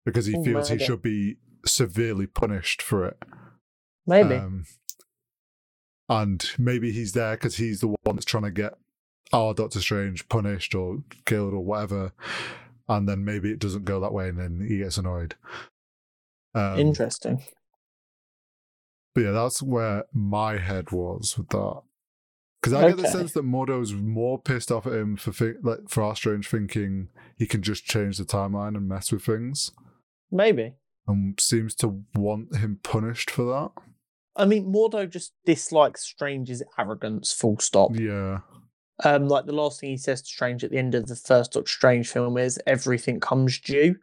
because 0.05 0.27
he 0.27 0.45
feels 0.45 0.69
he 0.69 0.79
should 0.79 1.01
be 1.01 1.37
severely 1.65 2.27
punished 2.27 2.83
for 2.83 3.07
it. 3.07 3.17
Maybe. 4.07 4.35
Um, 4.35 4.67
and 6.11 6.51
maybe 6.59 6.93
he's 6.93 7.13
there 7.13 7.37
because 7.37 7.57
he's 7.57 7.81
the 7.81 7.89
one 7.89 8.17
that's 8.17 8.27
trying 8.27 8.45
to 8.45 8.51
get 8.51 8.75
our 9.33 9.55
Doctor 9.55 9.81
Strange 9.81 10.29
punished 10.29 10.75
or 10.75 10.99
killed 11.25 11.53
or 11.55 11.61
whatever. 11.65 12.13
And 12.89 13.09
then 13.09 13.25
maybe 13.25 13.51
it 13.51 13.61
doesn't 13.61 13.85
go 13.85 14.01
that 14.01 14.13
way 14.13 14.29
and 14.29 14.39
then 14.39 14.67
he 14.69 14.79
gets 14.79 14.99
annoyed. 14.99 15.37
Um, 16.55 16.79
Interesting. 16.81 17.45
but 19.15 19.21
yeah, 19.23 19.31
that's 19.31 19.63
where 19.63 20.05
my 20.13 20.57
head 20.59 20.91
was 20.91 21.37
with 21.39 21.49
that. 21.51 21.83
Because 22.61 22.75
I 22.75 22.89
get 22.89 22.99
the 22.99 23.09
sense 23.09 23.33
that 23.33 23.45
Mordo's 23.45 23.95
more 23.95 24.39
pissed 24.39 24.71
off 24.71 24.87
at 24.87 24.93
him 24.93 25.17
for 25.17 25.33
thi- 25.33 25.55
like 25.63 25.89
for 25.89 26.03
our 26.03 26.15
strange 26.15 26.47
thinking 26.49 27.09
he 27.39 27.47
can 27.47 27.63
just 27.63 27.85
change 27.87 28.19
the 28.19 28.25
timeline 28.25 28.77
and 28.77 28.87
mess 28.89 29.11
with 29.13 29.25
things. 29.25 29.71
Maybe. 30.31 30.75
and 31.09 31.41
seems 31.41 31.75
to 31.77 32.05
want 32.15 32.57
him 32.57 32.79
punished 32.83 33.31
for 33.31 33.45
that. 33.45 33.83
I 34.37 34.45
mean, 34.45 34.67
Mordo 34.73 35.09
just 35.09 35.33
dislikes 35.47 36.03
Strange's 36.05 36.63
arrogance. 36.79 37.33
Full 37.33 37.59
stop. 37.59 37.91
Yeah. 37.99 38.41
Um, 39.05 39.29
like 39.29 39.47
the 39.47 39.53
last 39.53 39.81
thing 39.81 39.91
he 39.91 39.97
says 39.97 40.21
to 40.23 40.29
Strange 40.29 40.63
at 40.63 40.71
the 40.71 40.79
end 40.79 40.95
of 40.95 41.07
the 41.07 41.17
first 41.17 41.53
Doctor 41.53 41.71
Strange 41.71 42.09
film 42.09 42.37
is 42.37 42.61
everything 42.67 43.19
comes 43.21 43.59
due. 43.59 43.97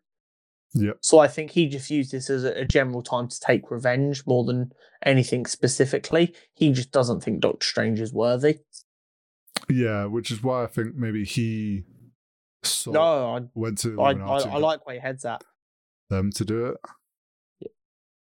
Yep. 0.73 0.97
So 1.01 1.19
I 1.19 1.27
think 1.27 1.51
he 1.51 1.67
just 1.67 1.89
used 1.89 2.11
this 2.11 2.29
as 2.29 2.43
a, 2.43 2.61
a 2.61 2.65
general 2.65 3.01
time 3.01 3.27
to 3.27 3.39
take 3.39 3.71
revenge 3.71 4.25
more 4.25 4.43
than 4.43 4.71
anything 5.05 5.45
specifically. 5.45 6.35
He 6.55 6.71
just 6.71 6.91
doesn't 6.91 7.23
think 7.23 7.39
Doctor 7.41 7.65
Strange 7.65 7.99
is 7.99 8.13
worthy. 8.13 8.59
Yeah, 9.69 10.05
which 10.05 10.31
is 10.31 10.43
why 10.43 10.63
I 10.63 10.67
think 10.67 10.95
maybe 10.95 11.25
he 11.25 11.83
sort 12.63 12.95
No, 12.95 13.35
I, 13.35 13.41
went 13.53 13.77
to 13.79 13.99
I, 14.01 14.11
I, 14.11 14.39
I 14.39 14.57
like 14.57 14.85
where 14.85 14.95
your 14.95 15.01
head's 15.01 15.25
at. 15.25 15.43
them 16.09 16.31
to 16.31 16.45
do 16.45 16.65
it. 16.67 17.69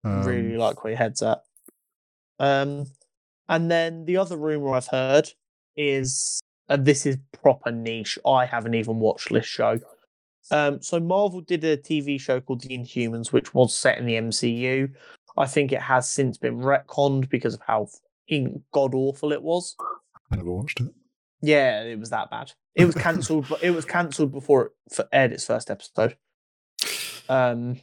Um, 0.05 0.25
really 0.25 0.57
like 0.57 0.83
where 0.83 0.93
your 0.93 0.99
head's 0.99 1.23
at. 1.23 1.43
Um, 2.39 2.87
and 3.49 3.71
then 3.71 4.05
the 4.05 4.17
other 4.17 4.37
rumor 4.37 4.75
I've 4.75 4.89
heard 4.89 5.31
is, 5.77 6.41
and 6.69 6.85
this 6.85 7.07
is 7.07 7.19
proper 7.43 7.71
niche. 7.71 8.19
I 8.27 8.47
haven't 8.47 8.75
even 8.75 8.99
watched 8.99 9.33
this 9.33 9.47
show. 9.47 9.79
Um, 10.51 10.83
so 10.83 10.99
Marvel 10.99 11.41
did 11.41 11.65
a 11.65 11.77
TV 11.77 12.21
show 12.21 12.41
called 12.41 12.63
The 12.63 12.77
Inhumans, 12.77 13.33
which 13.33 13.55
was 13.55 13.77
set 13.77 13.99
in 13.99 14.07
the 14.07 14.15
MCU. 14.15 14.93
I 15.37 15.47
think 15.47 15.73
it 15.73 15.81
has 15.81 16.09
since 16.09 16.37
been 16.37 16.59
retconned 16.59 17.29
because 17.29 17.55
of 17.55 17.61
how 17.67 17.89
god 18.73 18.95
awful 18.95 19.33
it 19.33 19.43
was. 19.43 19.77
I 20.31 20.37
never 20.37 20.51
watched 20.51 20.81
it. 20.81 20.89
Yeah, 21.43 21.83
it 21.83 21.99
was 21.99 22.11
that 22.11 22.31
bad. 22.31 22.53
It 22.75 22.87
was 22.87 22.95
cancelled, 22.95 23.47
but 23.49 23.63
it 23.63 23.71
was 23.71 23.85
cancelled 23.85 24.33
before 24.33 24.73
it 24.91 25.07
aired 25.13 25.33
its 25.33 25.47
first 25.47 25.71
episode. 25.71 26.17
Um, 27.29 27.81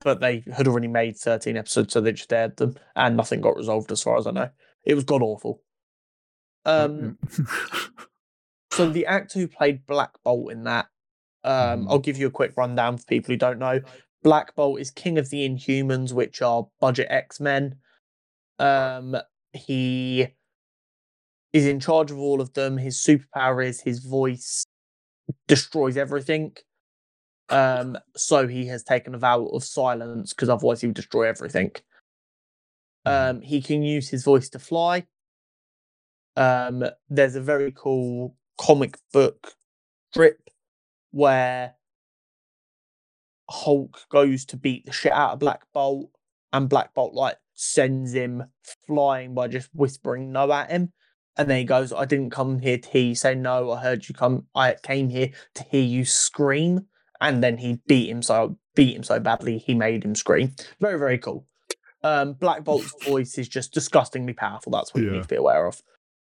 but 0.00 0.20
they 0.20 0.42
had 0.52 0.66
already 0.66 0.88
made 0.88 1.16
thirteen 1.16 1.56
episodes, 1.56 1.92
so 1.92 2.00
they 2.00 2.12
just 2.12 2.32
aired 2.32 2.56
them, 2.56 2.76
and 2.96 3.16
nothing 3.16 3.40
got 3.40 3.56
resolved, 3.56 3.92
as 3.92 4.02
far 4.02 4.16
as 4.16 4.26
I 4.26 4.32
know. 4.32 4.50
It 4.84 4.94
was 4.94 5.04
god 5.04 5.22
awful. 5.22 5.62
Um, 6.66 7.18
so 8.76 8.88
the 8.90 9.06
actor 9.06 9.38
who 9.38 9.48
played 9.48 9.86
Black 9.86 10.10
Bolt 10.22 10.52
in 10.52 10.64
that, 10.64 10.86
um, 11.44 11.84
Mhm. 11.84 11.90
I'll 11.90 11.98
give 11.98 12.16
you 12.18 12.26
a 12.26 12.30
quick 12.30 12.56
rundown 12.56 12.98
for 12.98 13.04
people 13.04 13.32
who 13.32 13.36
don't 13.36 13.58
know. 13.58 13.80
Black 14.22 14.54
Bolt 14.54 14.80
is 14.80 14.90
king 14.90 15.18
of 15.18 15.30
the 15.30 15.48
Inhumans, 15.48 16.12
which 16.12 16.42
are 16.42 16.68
budget 16.80 17.06
X 17.10 17.40
Men. 17.40 17.78
Um, 18.58 19.16
he 19.52 20.28
is 21.52 21.66
in 21.66 21.78
charge 21.78 22.10
of 22.10 22.18
all 22.18 22.40
of 22.40 22.52
them. 22.54 22.78
His 22.78 22.98
superpower 22.98 23.64
is 23.64 23.80
his 23.80 24.00
voice 24.00 24.64
destroys 25.46 25.96
everything. 25.96 26.56
Um, 27.48 27.98
so 28.16 28.48
he 28.48 28.66
has 28.66 28.82
taken 28.82 29.14
a 29.14 29.18
vow 29.18 29.46
of 29.46 29.62
silence 29.64 30.32
because 30.32 30.48
otherwise 30.48 30.80
he 30.80 30.86
would 30.86 30.96
destroy 30.96 31.24
everything. 31.28 31.72
Um, 33.06 33.42
he 33.42 33.60
can 33.60 33.82
use 33.82 34.08
his 34.08 34.24
voice 34.24 34.48
to 34.50 34.58
fly. 34.58 35.06
Um, 36.36 36.84
there's 37.08 37.36
a 37.36 37.40
very 37.40 37.72
cool 37.72 38.34
comic 38.58 38.96
book 39.12 39.54
strip 40.10 40.50
where 41.10 41.74
Hulk 43.48 44.06
goes 44.08 44.44
to 44.46 44.56
beat 44.56 44.86
the 44.86 44.92
shit 44.92 45.12
out 45.12 45.32
of 45.32 45.38
Black 45.38 45.62
Bolt, 45.72 46.10
and 46.52 46.68
Black 46.68 46.94
Bolt 46.94 47.14
like 47.14 47.36
sends 47.54 48.12
him 48.12 48.44
flying 48.86 49.34
by 49.34 49.48
just 49.48 49.70
whispering 49.74 50.32
no 50.32 50.52
at 50.52 50.70
him. 50.70 50.92
And 51.36 51.50
then 51.50 51.58
he 51.58 51.64
goes, 51.64 51.92
I 51.92 52.04
didn't 52.04 52.30
come 52.30 52.60
here 52.60 52.78
to 52.78 52.88
hear 52.88 53.02
you 53.02 53.14
say 53.14 53.34
no, 53.34 53.72
I 53.72 53.80
heard 53.80 54.08
you 54.08 54.14
come 54.14 54.46
I 54.54 54.76
came 54.82 55.08
here 55.08 55.30
to 55.54 55.64
hear 55.64 55.82
you 55.82 56.04
scream. 56.04 56.86
And 57.20 57.42
then 57.42 57.58
he 57.58 57.80
beat 57.86 58.08
him 58.08 58.22
so 58.22 58.58
beat 58.74 58.96
him 58.96 59.02
so 59.02 59.18
badly 59.18 59.58
he 59.58 59.74
made 59.74 60.04
him 60.04 60.14
scream. 60.14 60.54
Very, 60.80 60.98
very 60.98 61.18
cool. 61.18 61.46
Um 62.02 62.34
Black 62.34 62.64
Bolt's 62.64 62.94
voice 63.04 63.36
is 63.38 63.48
just 63.48 63.72
disgustingly 63.72 64.32
powerful. 64.32 64.72
That's 64.72 64.94
what 64.94 65.02
you 65.02 65.10
need 65.10 65.22
to 65.22 65.28
be 65.28 65.36
aware 65.36 65.66
of. 65.66 65.82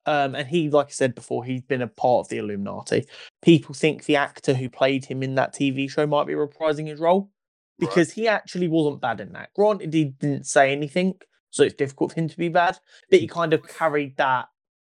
Um, 0.08 0.34
and 0.34 0.48
he, 0.48 0.70
like 0.70 0.86
I 0.86 0.90
said 0.90 1.14
before, 1.14 1.44
he's 1.44 1.60
been 1.60 1.82
a 1.82 1.86
part 1.86 2.20
of 2.24 2.28
the 2.28 2.38
Illuminati. 2.38 3.06
People 3.42 3.74
think 3.74 4.06
the 4.06 4.16
actor 4.16 4.54
who 4.54 4.70
played 4.70 5.04
him 5.04 5.22
in 5.22 5.34
that 5.34 5.54
TV 5.54 5.90
show 5.90 6.06
might 6.06 6.26
be 6.26 6.32
reprising 6.32 6.86
his 6.86 6.98
role 6.98 7.30
because 7.78 8.12
he 8.12 8.26
actually 8.26 8.68
wasn't 8.68 9.02
bad 9.02 9.20
in 9.20 9.32
that. 9.34 9.50
Granted, 9.54 9.92
he 9.92 10.06
didn't 10.06 10.46
say 10.46 10.72
anything, 10.72 11.12
so 11.50 11.62
it's 11.62 11.74
difficult 11.74 12.14
for 12.14 12.20
him 12.20 12.28
to 12.28 12.38
be 12.38 12.48
bad, 12.48 12.78
but 13.10 13.20
he 13.20 13.28
kind 13.28 13.52
of 13.52 13.68
carried 13.68 14.16
that 14.16 14.46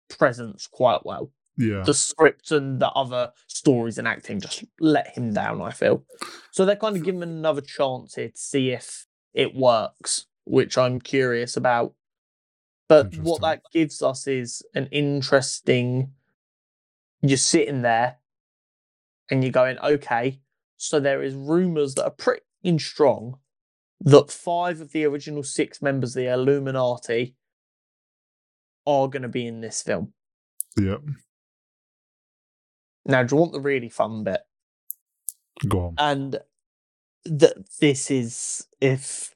presence 0.07 0.67
quite 0.67 1.03
well. 1.03 1.31
yeah. 1.57 1.81
The 1.83 1.95
script 1.95 2.51
and 2.51 2.79
the 2.79 2.89
other 2.91 3.31
stories 3.47 3.97
and 3.97 4.07
acting 4.07 4.39
just 4.39 4.65
let 4.79 5.17
him 5.17 5.33
down, 5.33 5.63
I 5.63 5.71
feel. 5.71 6.05
So 6.51 6.63
they're 6.63 6.75
kind 6.75 6.95
of 6.95 7.03
giving 7.03 7.23
him 7.23 7.29
another 7.29 7.61
chance 7.61 8.13
here 8.13 8.29
to 8.29 8.37
see 8.37 8.69
if 8.69 9.07
it 9.33 9.55
works, 9.55 10.27
which 10.45 10.77
I'm 10.77 10.99
curious 11.01 11.57
about. 11.57 11.95
But 12.89 13.17
what 13.17 13.41
that 13.41 13.63
gives 13.73 14.01
us 14.01 14.27
is 14.27 14.63
an 14.73 14.87
interesting. 14.91 16.13
You're 17.21 17.37
sitting 17.37 17.81
there 17.81 18.17
and 19.29 19.43
you're 19.43 19.51
going, 19.51 19.77
okay, 19.79 20.39
so 20.77 20.99
there 20.99 21.21
is 21.21 21.33
rumors 21.33 21.95
that 21.95 22.05
are 22.05 22.11
pretty 22.11 22.43
strong 22.77 23.37
that 23.99 24.31
five 24.31 24.79
of 24.79 24.91
the 24.91 25.05
original 25.05 25.43
six 25.43 25.81
members 25.81 26.15
of 26.15 26.21
the 26.21 26.31
Illuminati 26.31 27.35
are 28.85 29.07
going 29.07 29.23
to 29.23 29.27
be 29.27 29.47
in 29.47 29.61
this 29.61 29.81
film. 29.81 30.13
Yep. 30.79 31.01
Now, 33.05 33.23
do 33.23 33.35
you 33.35 33.39
want 33.39 33.53
the 33.53 33.59
really 33.59 33.89
fun 33.89 34.23
bit? 34.23 34.41
Go 35.67 35.87
on. 35.87 35.95
And 35.97 36.39
that 37.25 37.55
this 37.79 38.11
is 38.11 38.67
if 38.79 39.35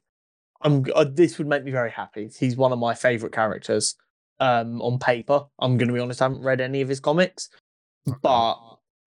I'm 0.62 0.84
uh, 0.94 1.04
this 1.04 1.38
would 1.38 1.46
make 1.46 1.64
me 1.64 1.70
very 1.70 1.90
happy. 1.90 2.30
He's 2.38 2.56
one 2.56 2.72
of 2.72 2.78
my 2.78 2.94
favorite 2.94 3.32
characters 3.32 3.96
um 4.40 4.80
on 4.80 4.98
paper. 4.98 5.44
I'm 5.58 5.76
going 5.76 5.88
to 5.88 5.94
be 5.94 6.00
honest, 6.00 6.22
I 6.22 6.26
haven't 6.26 6.42
read 6.42 6.60
any 6.60 6.80
of 6.80 6.88
his 6.88 7.00
comics, 7.00 7.48
but 8.22 8.56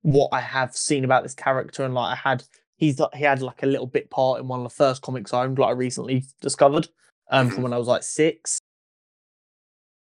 what 0.01 0.30
I 0.32 0.41
have 0.41 0.76
seen 0.76 1.03
about 1.03 1.24
this 1.24 1.34
character 1.34 1.84
and 1.84 1.93
like 1.93 2.12
I 2.12 2.16
had 2.16 2.43
he's 2.78 3.01
he 3.14 3.24
had 3.24 3.41
like 3.41 3.64
a 3.64 3.68
little 3.68 3.88
bit 3.88 4.10
part 4.10 4.39
in 4.39 4.47
one 4.47 4.60
of 4.60 4.64
the 4.64 4.76
first 4.76 5.01
comics 5.01 5.34
I 5.34 5.43
owned 5.43 5.58
like 5.58 5.70
I 5.70 5.72
recently 5.72 6.26
discovered 6.41 6.88
um 7.32 7.49
from 7.49 7.64
when 7.64 7.74
I 7.74 7.78
was 7.78 7.88
like 7.88 8.03
6. 8.03 8.60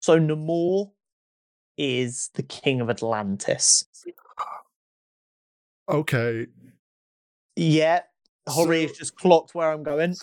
So 0.01 0.21
Namor 0.21 0.91
is 1.79 2.31
the 2.35 2.43
king 2.43 2.81
of 2.81 2.91
Atlantis. 2.91 3.87
Okay. 5.89 6.47
Yeah, 7.57 8.01
Hori 8.49 8.83
has 8.83 8.93
just 8.93 9.17
clocked 9.17 9.55
where 9.55 9.73
I'm 9.73 9.83
going. 9.83 10.17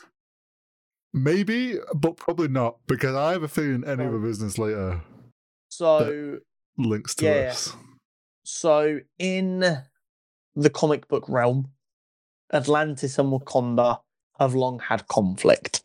Maybe, 1.14 1.78
but 1.94 2.16
probably 2.18 2.48
not, 2.48 2.78
because 2.88 3.16
I 3.16 3.32
have 3.34 3.44
a 3.44 3.48
feeling 3.48 3.84
any 3.86 4.06
other 4.06 4.18
business 4.20 4.58
later 4.58 5.02
So 5.70 6.40
links 6.78 7.16
to 7.16 7.26
Yeah, 7.26 7.34
this. 7.50 7.76
So, 8.44 9.00
in 9.20 9.60
the 10.56 10.70
comic 10.70 11.08
book 11.08 11.26
realm, 11.28 11.72
Atlantis 12.54 13.18
and 13.20 13.30
Wakanda 13.32 14.00
have 14.40 14.56
long 14.56 14.80
had 14.80 15.08
conflict. 15.08 15.82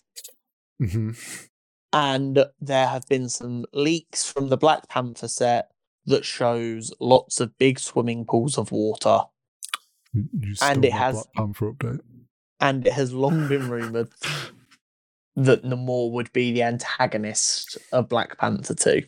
hmm 0.78 1.10
And 1.92 2.44
there 2.60 2.86
have 2.86 3.06
been 3.08 3.28
some 3.28 3.64
leaks 3.72 4.30
from 4.30 4.48
the 4.48 4.56
Black 4.56 4.88
Panther 4.88 5.28
set 5.28 5.70
that 6.06 6.24
shows 6.24 6.92
lots 7.00 7.40
of 7.40 7.56
big 7.58 7.78
swimming 7.80 8.24
pools 8.24 8.56
of 8.58 8.70
water. 8.72 9.22
You 10.12 10.54
And 10.62 10.84
it 10.84 10.92
has- 10.92 11.14
Black 11.16 11.32
Panther 11.34 11.72
update. 11.72 12.00
And 12.60 12.86
it 12.86 12.92
has 12.94 13.12
long 13.12 13.48
been 13.48 13.68
rumored 13.68 14.08
that 15.37 15.62
Namor 15.62 16.11
would 16.12 16.32
be 16.32 16.53
the 16.53 16.62
antagonist 16.62 17.78
of 17.93 18.09
Black 18.09 18.39
Panther 18.39 18.74
2. 18.74 19.03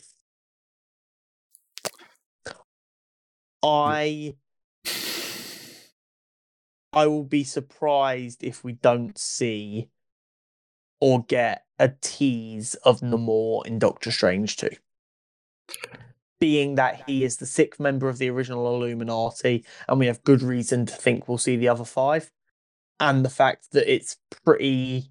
I 3.63 4.35
I 6.93 7.07
will 7.07 7.25
be 7.25 7.45
surprised 7.45 8.43
if 8.43 8.65
we 8.65 8.73
don't 8.73 9.19
see 9.19 9.89
or 11.01 11.25
get 11.25 11.65
a 11.79 11.91
tease 12.01 12.75
of 12.77 13.01
Namor 13.01 13.67
in 13.67 13.79
Doctor 13.79 14.11
Strange 14.11 14.57
2. 14.57 14.71
Being 16.41 16.77
that 16.77 17.03
he 17.07 17.25
is 17.25 17.37
the 17.37 17.47
sixth 17.47 17.81
member 17.81 18.09
of 18.09 18.19
the 18.19 18.31
original 18.31 18.75
Illuminati, 18.75 19.65
and 19.89 19.99
we 19.99 20.07
have 20.07 20.23
good 20.25 20.43
reason 20.43 20.87
to 20.87 20.95
think 20.95 21.29
we'll 21.29 21.39
see 21.39 21.57
the 21.57 21.69
other 21.69 21.85
five, 21.85 22.31
and 23.01 23.25
the 23.25 23.31
fact 23.31 23.73
that 23.73 23.93
it's 23.93 24.17
pretty. 24.45 25.11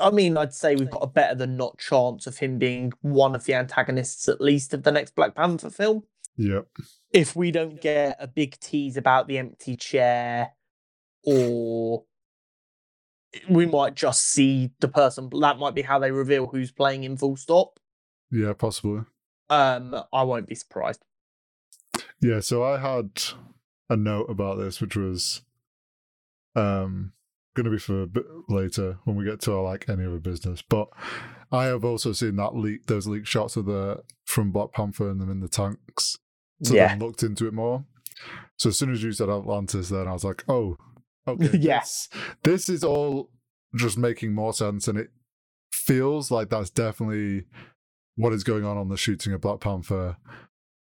I 0.00 0.10
mean, 0.10 0.36
I'd 0.36 0.54
say 0.54 0.74
we've 0.76 0.90
got 0.90 1.02
a 1.02 1.06
better 1.06 1.34
than 1.34 1.56
not 1.56 1.78
chance 1.78 2.26
of 2.26 2.38
him 2.38 2.58
being 2.58 2.92
one 3.02 3.34
of 3.34 3.44
the 3.44 3.54
antagonists, 3.54 4.28
at 4.28 4.40
least, 4.40 4.72
of 4.74 4.82
the 4.82 4.92
next 4.92 5.14
Black 5.14 5.34
Panther 5.34 5.70
film 5.70 6.04
Yep. 6.36 6.66
if 7.12 7.36
we 7.36 7.50
don't 7.50 7.80
get 7.80 8.16
a 8.18 8.26
big 8.26 8.58
tease 8.60 8.96
about 8.96 9.28
the 9.28 9.36
empty 9.38 9.76
chair 9.76 10.52
or 11.24 12.04
we 13.48 13.66
might 13.66 13.94
just 13.94 14.24
see 14.26 14.70
the 14.80 14.88
person 14.88 15.30
that 15.40 15.58
might 15.58 15.74
be 15.74 15.82
how 15.82 15.98
they 15.98 16.10
reveal 16.10 16.46
who's 16.46 16.70
playing 16.70 17.04
in 17.04 17.16
full 17.16 17.36
stop 17.36 17.78
Yeah, 18.30 18.52
possibly. 18.54 19.02
um 19.50 19.94
i 20.12 20.22
won't 20.22 20.48
be 20.48 20.54
surprised 20.54 21.04
Yeah, 22.20 22.40
so 22.40 22.62
I 22.64 22.78
had 22.78 23.22
a 23.90 23.96
note 23.96 24.30
about 24.30 24.58
this, 24.58 24.80
which 24.80 24.96
was 24.96 25.42
um 26.56 27.12
going 27.54 27.64
to 27.64 27.70
be 27.70 27.78
for 27.78 28.02
a 28.02 28.06
bit 28.06 28.24
later 28.48 28.98
when 29.04 29.16
we 29.16 29.24
get 29.24 29.40
to 29.42 29.54
our, 29.54 29.62
like 29.62 29.88
any 29.88 30.04
other 30.06 30.18
business. 30.18 30.62
But 30.62 30.88
I 31.50 31.64
have 31.64 31.84
also 31.84 32.12
seen 32.12 32.36
that 32.36 32.56
leak, 32.56 32.86
those 32.86 33.06
leak 33.06 33.26
shots 33.26 33.56
of 33.56 33.66
the 33.66 34.02
from 34.24 34.52
Black 34.52 34.72
Panther 34.72 35.10
and 35.10 35.20
them 35.20 35.30
in 35.30 35.40
the 35.40 35.48
tanks. 35.48 36.18
So 36.62 36.74
Yeah. 36.74 36.88
then 36.88 36.98
looked 37.00 37.22
into 37.22 37.46
it 37.46 37.52
more. 37.54 37.84
So 38.58 38.68
as 38.70 38.78
soon 38.78 38.92
as 38.92 39.02
you 39.02 39.12
said 39.12 39.28
Atlantis, 39.28 39.88
then 39.88 40.06
I 40.08 40.12
was 40.12 40.24
like, 40.24 40.44
oh, 40.48 40.76
okay, 41.26 41.50
Yes. 41.58 42.08
this 42.42 42.68
is 42.68 42.84
all 42.84 43.30
just 43.74 43.98
making 43.98 44.34
more 44.34 44.52
sense, 44.52 44.86
and 44.88 44.98
it 44.98 45.10
feels 45.72 46.30
like 46.30 46.50
that's 46.50 46.70
definitely 46.70 47.44
what 48.16 48.32
is 48.32 48.44
going 48.44 48.64
on 48.64 48.76
on 48.76 48.88
the 48.88 48.96
shooting 48.96 49.32
of 49.32 49.40
Black 49.40 49.60
Panther. 49.60 50.16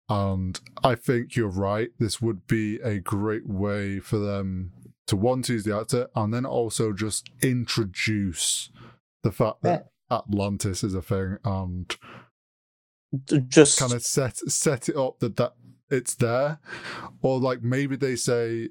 And 0.09 0.59
I 0.83 0.95
think 0.95 1.37
you're 1.37 1.49
right. 1.49 1.91
This 1.99 2.21
would 2.21 2.47
be 2.47 2.77
a 2.83 2.99
great 2.99 3.47
way 3.47 4.01
for 4.01 4.19
them 4.19 4.73
to 5.07 5.17
one 5.17 5.43
to 5.43 5.55
use 5.55 5.65
the 5.65 5.77
actor, 5.77 6.09
and 6.15 6.33
then 6.33 6.47
also 6.47 6.93
just 6.93 7.31
introduce 7.43 8.71
the 9.23 9.33
fact 9.33 9.63
that 9.63 9.91
Atlantis 10.11 10.85
is 10.85 10.95
a 10.95 11.03
thing, 11.03 11.39
and 11.45 11.97
Just 13.49 13.79
kind 13.79 13.93
of 13.93 14.03
set 14.03 14.39
set 14.39 14.89
it 14.89 14.97
up 14.97 15.19
that 15.21 15.37
that 15.37 15.55
it's 15.91 16.15
there, 16.15 16.59
or 17.21 17.39
like 17.39 17.63
maybe 17.63 17.97
they 17.97 18.17
say 18.17 18.71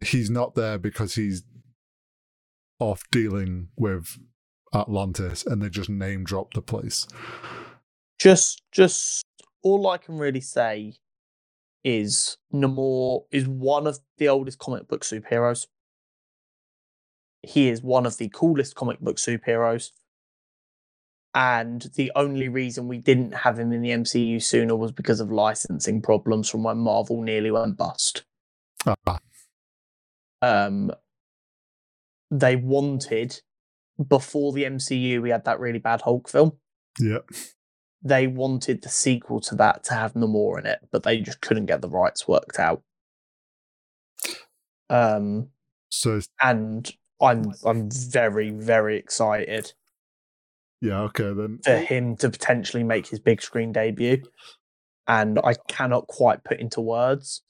he's 0.00 0.30
not 0.30 0.54
there 0.54 0.78
because 0.78 1.14
he's 1.14 1.42
off 2.80 3.02
dealing 3.12 3.68
with 3.76 4.18
Atlantis, 4.74 5.44
and 5.46 5.62
they 5.62 5.68
just 5.68 5.88
name 5.90 6.24
drop 6.24 6.54
the 6.54 6.62
place. 6.62 7.06
just 8.18 8.62
just 8.72 9.24
all 9.62 9.88
I 9.88 9.98
can 9.98 10.18
really 10.18 10.40
say 10.40 10.94
is 11.84 12.36
Namor 12.52 13.24
is 13.30 13.46
one 13.48 13.86
of 13.86 14.00
the 14.18 14.28
oldest 14.28 14.58
comic 14.58 14.88
book 14.88 15.02
superheroes. 15.02 15.66
He 17.42 17.68
is 17.68 17.82
one 17.82 18.04
of 18.06 18.16
the 18.18 18.28
coolest 18.28 18.74
comic 18.74 19.00
book 19.00 19.16
superheroes. 19.16 19.90
And 21.34 21.82
the 21.94 22.10
only 22.16 22.48
reason 22.48 22.88
we 22.88 22.98
didn't 22.98 23.32
have 23.32 23.58
him 23.58 23.72
in 23.72 23.82
the 23.82 23.90
MCU 23.90 24.42
sooner 24.42 24.74
was 24.74 24.92
because 24.92 25.20
of 25.20 25.30
licensing 25.30 26.02
problems 26.02 26.48
from 26.48 26.64
when 26.64 26.78
Marvel 26.78 27.22
nearly 27.22 27.50
went 27.50 27.76
bust. 27.76 28.24
Ah, 28.86 29.20
Um, 30.42 30.90
they 32.30 32.56
wanted 32.56 33.40
before 34.08 34.52
the 34.52 34.64
MCU, 34.64 35.20
we 35.20 35.30
had 35.30 35.44
that 35.44 35.60
really 35.60 35.78
bad 35.78 36.02
Hulk 36.02 36.28
film. 36.28 36.52
yeah, 36.98 37.18
they 38.02 38.26
wanted 38.26 38.82
the 38.82 38.88
sequel 38.88 39.40
to 39.40 39.54
that 39.56 39.84
to 39.84 39.94
have 39.94 40.14
Namor 40.14 40.58
in 40.58 40.66
it, 40.66 40.80
but 40.90 41.02
they 41.02 41.20
just 41.20 41.40
couldn't 41.40 41.66
get 41.66 41.80
the 41.80 41.88
rights 41.88 42.28
worked 42.28 42.58
out. 42.58 42.82
Um, 44.90 45.48
so 45.90 46.20
and 46.40 46.90
I'm 47.20 47.52
I'm 47.64 47.90
very 47.90 48.50
very 48.50 48.96
excited 48.96 49.72
yeah, 50.80 51.00
okay 51.02 51.32
then. 51.32 51.58
for 51.64 51.76
him 51.76 52.16
to 52.16 52.30
potentially 52.30 52.84
make 52.84 53.08
his 53.08 53.18
big 53.18 53.42
screen 53.42 53.72
debut, 53.72 54.22
and 55.06 55.38
I 55.42 55.54
cannot 55.66 56.06
quite 56.06 56.44
put 56.44 56.60
into 56.60 56.80
words 56.80 57.42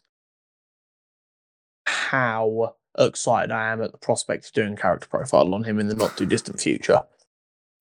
how 1.86 2.74
excited 2.98 3.50
I 3.50 3.70
am 3.70 3.82
at 3.82 3.92
the 3.92 3.98
prospect 3.98 4.46
of 4.46 4.52
doing 4.52 4.76
character 4.76 5.08
profile 5.08 5.54
on 5.54 5.64
him 5.64 5.78
in 5.78 5.88
the 5.88 5.94
not 5.94 6.16
too 6.16 6.26
distant 6.26 6.60
future. 6.60 7.02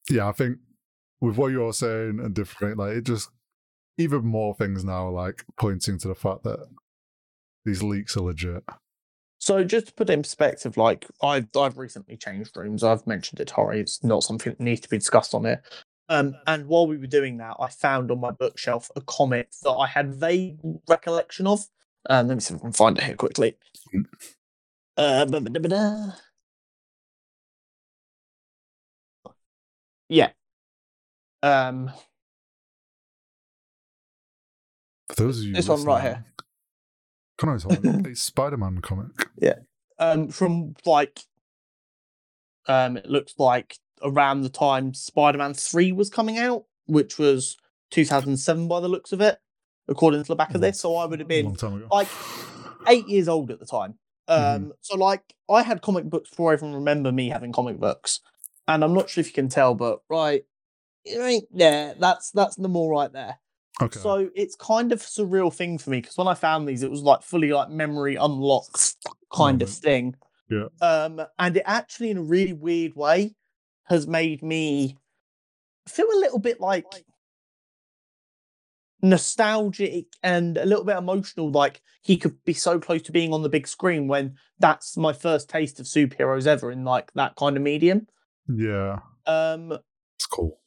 Yeah, 0.09 0.27
I 0.27 0.31
think 0.31 0.57
with 1.21 1.37
what 1.37 1.51
you're 1.51 1.73
saying 1.73 2.19
and 2.19 2.33
different, 2.33 2.77
like 2.77 2.97
it 2.97 3.05
just 3.05 3.29
even 3.97 4.25
more 4.25 4.53
things 4.55 4.83
now, 4.83 5.09
like 5.09 5.43
pointing 5.57 5.97
to 5.99 6.07
the 6.07 6.15
fact 6.15 6.43
that 6.43 6.67
these 7.65 7.81
leaks 7.83 8.15
are 8.15 8.21
legit. 8.21 8.63
So 9.39 9.63
just 9.63 9.87
to 9.87 9.93
put 9.93 10.09
it 10.09 10.13
in 10.13 10.21
perspective, 10.23 10.77
like 10.77 11.05
I've 11.21 11.47
I've 11.55 11.77
recently 11.77 12.17
changed 12.17 12.55
rooms. 12.55 12.83
I've 12.83 13.05
mentioned 13.05 13.39
it, 13.39 13.49
Tori. 13.49 13.79
It's 13.79 14.03
not 14.03 14.23
something 14.23 14.53
that 14.53 14.63
needs 14.63 14.81
to 14.81 14.89
be 14.89 14.97
discussed 14.97 15.33
on 15.33 15.45
it. 15.45 15.61
Um, 16.09 16.35
and 16.47 16.67
while 16.67 16.87
we 16.87 16.97
were 16.97 17.07
doing 17.07 17.37
that, 17.37 17.57
I 17.59 17.67
found 17.67 18.11
on 18.11 18.19
my 18.19 18.31
bookshelf 18.31 18.89
a 18.95 19.01
comic 19.01 19.49
that 19.63 19.71
I 19.71 19.87
had 19.87 20.13
vague 20.13 20.57
recollection 20.87 21.47
of. 21.47 21.67
Um, 22.09 22.27
let 22.29 22.35
me 22.35 22.39
see 22.39 22.53
if 22.53 22.61
I 22.61 22.63
can 22.63 22.71
find 22.71 22.97
it 22.97 23.03
here 23.03 23.15
quickly. 23.15 23.57
Mm. 23.93 24.05
Uh, 24.95 25.25
ba- 25.25 25.41
ba- 25.41 25.49
da- 25.49 25.59
ba- 25.59 25.67
da. 25.67 26.11
yeah. 30.09 30.29
Um, 31.47 31.91
For 35.09 35.23
those 35.23 35.39
of 35.39 35.45
you, 35.45 35.55
This 35.55 35.69
one 35.69 35.83
right 35.85 36.17
Can 37.37 37.49
I 37.49 37.57
talk? 37.57 37.83
a 37.83 38.15
Spider-Man 38.15 38.81
comic. 38.81 39.11
um, 39.99 40.27
from 40.29 40.75
like, 40.85 41.21
um, 42.67 42.97
it 42.97 43.05
looks 43.07 43.33
like 43.37 43.77
around 44.03 44.41
the 44.41 44.49
time 44.49 44.93
Spider-Man 44.93 45.53
Three 45.53 45.91
was 45.91 46.09
coming 46.09 46.37
out, 46.37 46.65
which 46.85 47.17
was 47.17 47.57
2007 47.91 48.67
by 48.67 48.79
the 48.79 48.89
looks 48.89 49.11
of 49.13 49.21
it, 49.21 49.39
according 49.87 50.21
to 50.23 50.27
the 50.27 50.35
back 50.35 50.53
of 50.53 50.61
this. 50.61 50.79
So 50.79 50.95
I 50.97 51.05
would 51.05 51.19
have 51.19 51.27
been 51.29 51.45
long 51.45 51.55
time 51.55 51.75
ago. 51.75 51.87
like 51.91 52.09
eight 52.87 53.07
years 53.07 53.27
old 53.27 53.49
at 53.51 53.59
the 53.59 53.65
time. 53.65 53.97
Um, 54.27 54.65
Mhm. 54.65 54.71
so 54.81 54.97
like 54.97 55.23
I 55.49 55.61
had 55.63 55.81
comic 55.81 56.03
books 56.05 56.29
before 56.29 56.51
I 56.51 56.55
even 56.55 56.73
remember 56.73 57.11
me 57.13 57.29
having 57.29 57.53
comic 57.53 57.79
books, 57.79 58.19
and 58.67 58.83
I'm 58.83 58.93
not 58.93 59.09
sure 59.09 59.21
if 59.21 59.27
you 59.27 59.33
can 59.33 59.47
tell, 59.49 59.73
but 59.73 60.01
right, 60.09 60.43
there, 61.51 61.95
that's 61.99 62.31
that's 62.31 62.57
Namor 62.57 62.89
right 62.89 63.11
there. 63.11 63.39
okay. 63.81 63.99
So 63.99 64.29
it's 64.35 64.55
kind 64.55 64.91
of 64.91 65.01
a 65.01 65.03
surreal 65.03 65.53
thing 65.53 65.77
for 65.77 65.89
me 65.89 66.01
because 66.01 66.17
when 66.17 66.27
I 66.27 66.33
found 66.33 66.67
these, 66.67 66.83
it 66.83 66.91
was 66.91 67.01
like 67.01 67.23
fully 67.23 67.51
like 67.51 67.69
memory 67.69 68.15
unlocked 68.15 68.95
kind 69.33 69.61
of 69.61 69.69
thing. 69.69 70.15
Yeah. 70.49 70.67
Um, 70.81 71.21
and 71.37 71.57
it 71.57 71.63
actually, 71.65 72.09
in 72.09 72.17
a 72.17 72.23
really 72.23 72.53
weird 72.53 72.95
way, 72.95 73.35
has 73.85 74.07
made 74.07 74.41
me 74.41 74.97
feel 75.87 76.07
a 76.07 76.19
little 76.19 76.39
bit 76.39 76.59
like 76.59 76.85
nostalgic 79.01 80.05
and 80.23 80.57
a 80.57 80.65
little 80.65 80.83
bit 80.83 80.97
emotional. 80.97 81.51
Like 81.51 81.81
he 82.01 82.17
could 82.17 82.43
be 82.45 82.53
so 82.53 82.79
close 82.79 83.01
to 83.03 83.11
being 83.11 83.33
on 83.33 83.43
the 83.43 83.49
big 83.49 83.67
screen 83.67 84.07
when 84.07 84.35
that's 84.59 84.97
my 84.97 85.13
first 85.13 85.49
taste 85.49 85.79
of 85.79 85.85
superheroes 85.85 86.47
ever 86.47 86.71
in 86.71 86.83
like 86.83 87.11
that 87.13 87.35
kind 87.35 87.55
of 87.57 87.63
medium. 87.63 88.07
yeah, 88.47 88.99
Um, 89.25 89.73
it's 90.15 90.25
cool. 90.25 90.59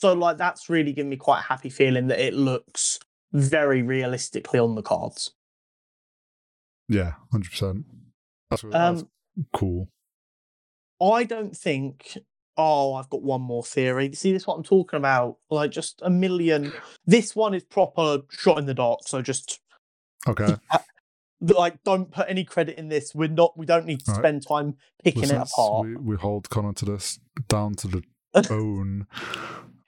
So 0.00 0.14
like 0.14 0.38
that's 0.38 0.70
really 0.70 0.94
given 0.94 1.10
me 1.10 1.16
quite 1.16 1.40
a 1.40 1.42
happy 1.42 1.68
feeling 1.68 2.06
that 2.06 2.18
it 2.18 2.32
looks 2.32 2.98
very 3.34 3.82
realistically 3.82 4.58
on 4.58 4.74
the 4.74 4.80
cards. 4.82 5.32
Yeah, 6.88 7.12
hundred 7.30 7.50
percent. 7.50 7.84
That's, 8.48 8.62
that's 8.62 9.02
Um, 9.02 9.08
cool. 9.52 9.88
I 11.02 11.24
don't 11.24 11.54
think. 11.54 12.16
Oh, 12.56 12.94
I've 12.94 13.10
got 13.10 13.22
one 13.22 13.42
more 13.42 13.62
theory. 13.62 14.10
See, 14.14 14.32
this 14.32 14.42
is 14.42 14.46
what 14.46 14.54
I'm 14.56 14.62
talking 14.62 14.96
about. 14.96 15.36
Like 15.50 15.70
just 15.70 16.00
a 16.02 16.08
million. 16.08 16.72
This 17.04 17.36
one 17.36 17.52
is 17.52 17.64
proper 17.64 18.22
shot 18.30 18.56
in 18.58 18.64
the 18.64 18.74
dark. 18.74 19.00
So 19.06 19.20
just 19.20 19.60
Okay, 20.26 20.56
like 21.42 21.82
don't 21.84 22.10
put 22.10 22.24
any 22.26 22.44
credit 22.44 22.78
in 22.78 22.88
this. 22.88 23.14
We're 23.14 23.28
not. 23.28 23.52
We 23.54 23.66
don't 23.66 23.84
need 23.84 24.00
to 24.06 24.12
Alright. 24.12 24.22
spend 24.22 24.46
time 24.48 24.76
picking 25.04 25.24
it 25.24 25.30
apart. 25.32 25.86
We, 25.88 25.96
we 25.96 26.16
hold 26.16 26.48
Conor 26.48 26.72
to 26.72 26.86
this 26.86 27.18
down 27.48 27.74
to 27.74 27.86
the 27.86 28.02
bone. 28.48 29.06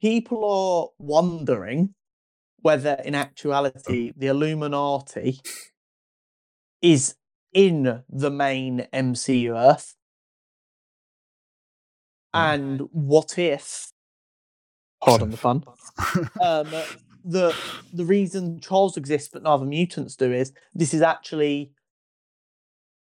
People 0.03 0.45
are 0.45 0.89
wondering 0.99 1.95
whether, 2.57 3.01
in 3.05 3.15
actuality, 3.15 4.13
the 4.17 4.27
Illuminati 4.27 5.41
is 6.83 7.15
in 7.53 8.03
the 8.09 8.31
main 8.31 8.89
MCU 8.93 9.57
Earth. 9.57 9.95
And 12.35 12.81
what 12.91 13.39
if, 13.39 13.93
pardon 15.01 15.31
the 15.31 15.37
pun, 15.37 15.63
um, 16.41 16.67
the 17.25 17.55
the 17.93 18.05
reason 18.05 18.59
Charles 18.59 18.97
exists 18.97 19.29
but 19.33 19.45
no 19.45 19.51
other 19.51 19.67
mutants 19.67 20.17
do 20.17 20.33
is 20.33 20.53
this 20.75 20.93
is 20.93 21.03
actually 21.03 21.71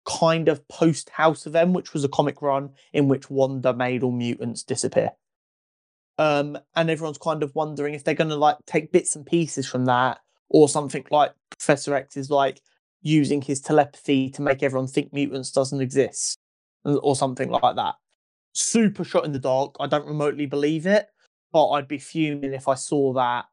kind 0.04 0.48
of 0.48 0.66
post 0.66 1.10
House 1.10 1.46
of 1.46 1.54
M, 1.54 1.72
which 1.74 1.92
was 1.92 2.02
a 2.02 2.08
comic 2.08 2.42
run 2.42 2.70
in 2.92 3.06
which 3.06 3.30
Wanda 3.30 3.72
made 3.72 4.02
all 4.02 4.10
mutants 4.10 4.64
disappear. 4.64 5.10
Um, 6.18 6.58
and 6.74 6.90
everyone's 6.90 7.18
kind 7.18 7.42
of 7.42 7.54
wondering 7.54 7.94
if 7.94 8.02
they're 8.02 8.14
going 8.14 8.30
to 8.30 8.36
like 8.36 8.56
take 8.66 8.92
bits 8.92 9.14
and 9.14 9.24
pieces 9.24 9.68
from 9.68 9.84
that, 9.86 10.18
or 10.48 10.68
something 10.68 11.04
like 11.10 11.32
Professor 11.50 11.94
X 11.94 12.16
is 12.16 12.30
like 12.30 12.60
using 13.02 13.40
his 13.40 13.60
telepathy 13.60 14.28
to 14.30 14.42
make 14.42 14.62
everyone 14.62 14.88
think 14.88 15.12
mutants 15.12 15.52
doesn't 15.52 15.80
exist, 15.80 16.38
or 16.84 16.98
or 16.98 17.16
something 17.16 17.50
like 17.50 17.76
that. 17.76 17.94
Super 18.52 19.04
shot 19.04 19.24
in 19.24 19.32
the 19.32 19.38
dark. 19.38 19.76
I 19.78 19.86
don't 19.86 20.06
remotely 20.06 20.46
believe 20.46 20.86
it, 20.86 21.06
but 21.52 21.68
I'd 21.70 21.86
be 21.86 21.98
fuming 21.98 22.52
if 22.52 22.66
I 22.66 22.74
saw 22.74 23.12
that 23.12 23.44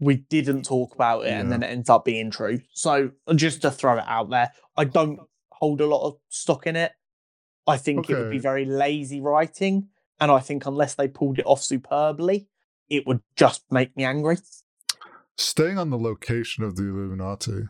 we 0.00 0.16
didn't 0.16 0.64
talk 0.64 0.94
about 0.94 1.24
it 1.24 1.32
and 1.32 1.52
then 1.52 1.62
it 1.62 1.70
ends 1.70 1.88
up 1.88 2.04
being 2.04 2.30
true. 2.30 2.60
So 2.72 3.10
just 3.34 3.62
to 3.62 3.70
throw 3.70 3.96
it 3.96 4.04
out 4.06 4.28
there, 4.30 4.50
I 4.76 4.84
don't 4.84 5.20
hold 5.52 5.80
a 5.80 5.86
lot 5.86 6.06
of 6.06 6.16
stock 6.28 6.66
in 6.66 6.76
it. 6.76 6.92
I 7.66 7.76
think 7.76 8.10
it 8.10 8.16
would 8.16 8.30
be 8.30 8.38
very 8.38 8.64
lazy 8.64 9.20
writing, 9.20 9.88
and 10.20 10.30
I 10.30 10.40
think 10.40 10.66
unless 10.66 10.94
they 10.94 11.08
pulled 11.08 11.38
it 11.38 11.46
off 11.46 11.62
superbly, 11.62 12.48
it 12.88 13.06
would 13.06 13.22
just 13.36 13.64
make 13.70 13.96
me 13.96 14.04
angry. 14.04 14.38
Staying 15.36 15.78
on 15.78 15.90
the 15.90 15.98
location 15.98 16.64
of 16.64 16.76
the 16.76 16.84
Illuminati, 16.84 17.64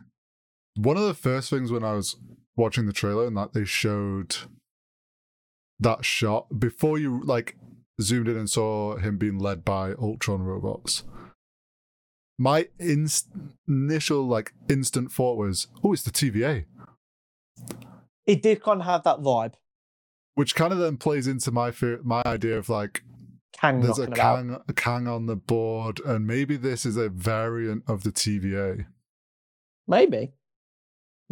one 0.77 0.97
of 0.97 1.05
the 1.05 1.15
first 1.15 1.51
things 1.51 1.71
when 1.71 1.85
I 1.85 1.93
was 1.95 2.17
watching 2.57 2.87
the 2.87 2.93
trailer 2.93 3.27
and 3.27 3.37
that 3.37 3.53
they 3.53 3.65
showed 3.65 4.37
that 5.81 6.05
shot 6.05 6.59
before 6.59 6.99
you 6.99 7.23
like 7.25 7.57
zoomed 8.01 8.29
in 8.29 8.37
and 8.37 8.51
saw 8.51 8.97
him 8.97 9.19
being 9.19 9.39
led 9.39 9.65
by 9.65 9.93
Ultron 9.93 10.43
robots. 10.43 11.05
My 12.39 12.69
inst- 12.79 13.29
initial 13.69 14.27
like 14.27 14.53
instant 14.69 15.13
thought 15.13 15.39
was, 15.39 15.69
"Oh, 15.83 15.93
it's 15.93 16.03
the 16.03 16.11
TVA," 16.11 16.67
It 18.27 18.43
did 18.43 18.63
kind 18.63 18.81
of 18.81 18.87
have 18.87 19.05
that 19.05 19.19
vibe. 19.19 19.55
Which 20.35 20.55
kind 20.55 20.73
of 20.73 20.79
then 20.79 20.97
plays 20.97 21.27
into 21.27 21.51
my 21.51 21.71
fear, 21.71 22.01
my 22.03 22.23
idea 22.27 22.59
of 22.59 22.69
like 22.69 23.03
Kang 23.53 23.81
there's 23.81 23.99
a. 23.99 24.09
Kang, 24.09 24.59
a 24.69 24.73
Kang 24.73 25.07
on 25.07 25.27
the 25.27 25.37
board, 25.37 26.01
and 26.05 26.27
maybe 26.27 26.57
this 26.57 26.85
is 26.85 26.97
a 26.97 27.09
variant 27.09 27.85
of 27.89 28.03
the 28.03 28.11
TVA. 28.11 28.87
Maybe. 29.87 30.33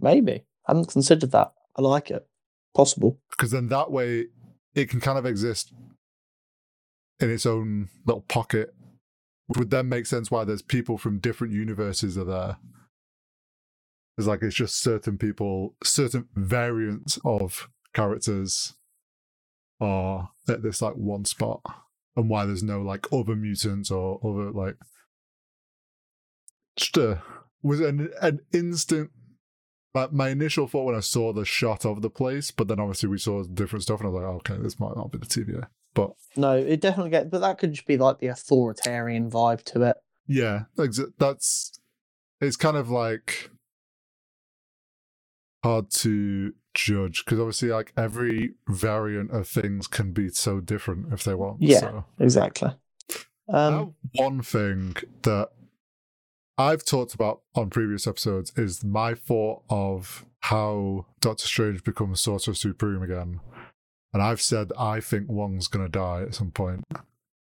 Maybe. 0.01 0.45
I 0.67 0.73
hadn't 0.73 0.89
considered 0.89 1.33
that. 1.33 1.53
I 1.77 1.83
like 1.83 2.11
it. 2.11 2.27
Possible. 2.75 3.19
because 3.31 3.51
then 3.51 3.69
that 3.69 3.91
way 3.91 4.29
it 4.75 4.89
can 4.89 4.99
kind 4.99 5.19
of 5.19 5.27
exist 5.27 5.75
in 7.21 7.31
its 7.31 7.45
own 7.45 7.91
little 8.07 8.23
pocket 8.23 8.75
which 9.47 9.59
would 9.59 9.71
then 9.71 9.91
make 9.91 10.07
sense 10.07 10.31
why 10.31 10.43
there's 10.45 10.63
people 10.63 10.97
from 10.97 11.19
different 11.19 11.53
universes 11.53 12.17
are 12.17 12.25
there 12.25 12.57
it's 14.17 14.27
like 14.27 14.43
it's 14.43 14.55
just 14.55 14.81
certain 14.81 15.19
people 15.19 15.75
certain 15.85 16.29
variants 16.35 17.19
of 17.27 17.69
characters 17.93 18.75
are 19.83 20.31
at 20.49 20.63
this 20.63 20.81
like 20.81 20.95
one 20.95 21.25
spot 21.25 21.61
and 22.17 22.29
why 22.29 22.47
there's 22.47 22.63
no 22.63 22.81
like 22.81 23.07
other 23.13 23.35
mutants 23.35 23.91
or 23.91 24.21
other 24.25 24.51
like 24.51 24.77
just 26.77 26.97
a 26.97 27.23
was 27.63 27.81
an 27.81 28.11
an 28.21 28.41
instant 28.53 29.11
my, 29.95 30.09
my 30.11 30.29
initial 30.31 30.67
thought 30.67 30.85
when 30.85 30.95
I 30.95 31.01
saw 31.01 31.33
the 31.33 31.45
shot 31.45 31.85
of 31.85 32.01
the 32.01 32.09
place, 32.09 32.51
but 32.51 32.67
then 32.67 32.81
obviously 32.81 33.11
we 33.11 33.19
saw 33.19 33.43
different 33.43 33.83
stuff, 33.83 34.01
and 34.01 34.09
I 34.09 34.11
was 34.11 34.23
like, 34.23 34.31
oh, 34.31 34.37
okay, 34.37 34.57
this 34.63 34.81
might 34.81 34.97
not 34.97 35.13
be 35.13 35.19
the 35.19 35.27
TVA. 35.27 35.67
But 35.93 36.13
No, 36.35 36.57
it 36.57 36.81
definitely 36.81 37.11
get 37.11 37.31
but 37.31 37.41
that 37.43 37.59
could 37.59 37.75
just 37.75 37.87
be 37.87 37.99
like 37.99 38.19
the 38.19 38.29
authoritarian 38.29 39.31
vibe 39.31 39.63
to 39.65 39.83
it. 39.83 39.97
yeah, 40.27 40.63
that's 41.19 41.79
it's 42.41 42.57
kind 42.57 42.77
of 42.79 42.89
like 42.89 43.51
hard 45.63 45.91
to 45.91 46.55
judge 46.75 47.25
because 47.25 47.39
obviously, 47.39 47.69
like 47.71 47.93
every 47.97 48.55
variant 48.69 49.31
of 49.31 49.49
things 49.49 49.87
can 49.87 50.13
be 50.13 50.29
so 50.31 50.61
different 50.61 51.13
if 51.13 51.25
they 51.25 51.35
want. 51.35 51.61
Yeah. 51.61 51.81
So. 51.81 52.05
Exactly. 52.19 52.71
Um 53.49 53.95
one 54.15 54.41
thing 54.43 54.95
that 55.23 55.51
I've 56.57 56.85
talked 56.85 57.15
about 57.15 57.43
on 57.55 57.71
previous 57.71 58.07
episodes 58.07 58.53
is 58.57 58.85
my 58.85 59.15
thought 59.15 59.63
of 59.69 60.25
how 60.41 61.07
Doctor 61.21 61.47
Strange 61.47 61.83
becomes 61.83 62.21
Sorcerer 62.21 62.55
Supreme 62.55 63.03
again. 63.03 63.41
And 64.13 64.23
I've 64.23 64.41
said 64.41 64.73
I 64.79 65.01
think 65.01 65.29
Wong's 65.29 65.69
going 65.69 65.85
to 65.85 65.91
die 65.91 66.23
at 66.23 66.35
some 66.35 66.51
point. 66.51 66.85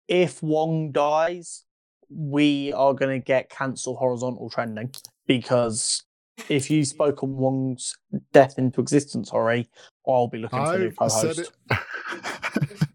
if 0.07 0.43
Wong 0.43 0.91
dies, 0.91 1.65
we 2.09 2.71
are 2.73 2.93
gonna 2.93 3.19
get 3.19 3.49
cancel 3.49 3.95
horizontal 3.95 4.49
trending 4.49 4.91
because 5.25 6.03
if 6.49 6.69
you 6.69 6.83
spoke 6.85 7.23
on 7.23 7.35
Wong's 7.35 7.95
death 8.31 8.57
into 8.57 8.81
existence 8.81 9.31
already, 9.31 9.69
I'll 10.07 10.27
be 10.27 10.39
looking 10.39 10.59
for 10.65 10.75
a 10.75 10.79
new 10.79 10.91
co-host. 10.91 11.51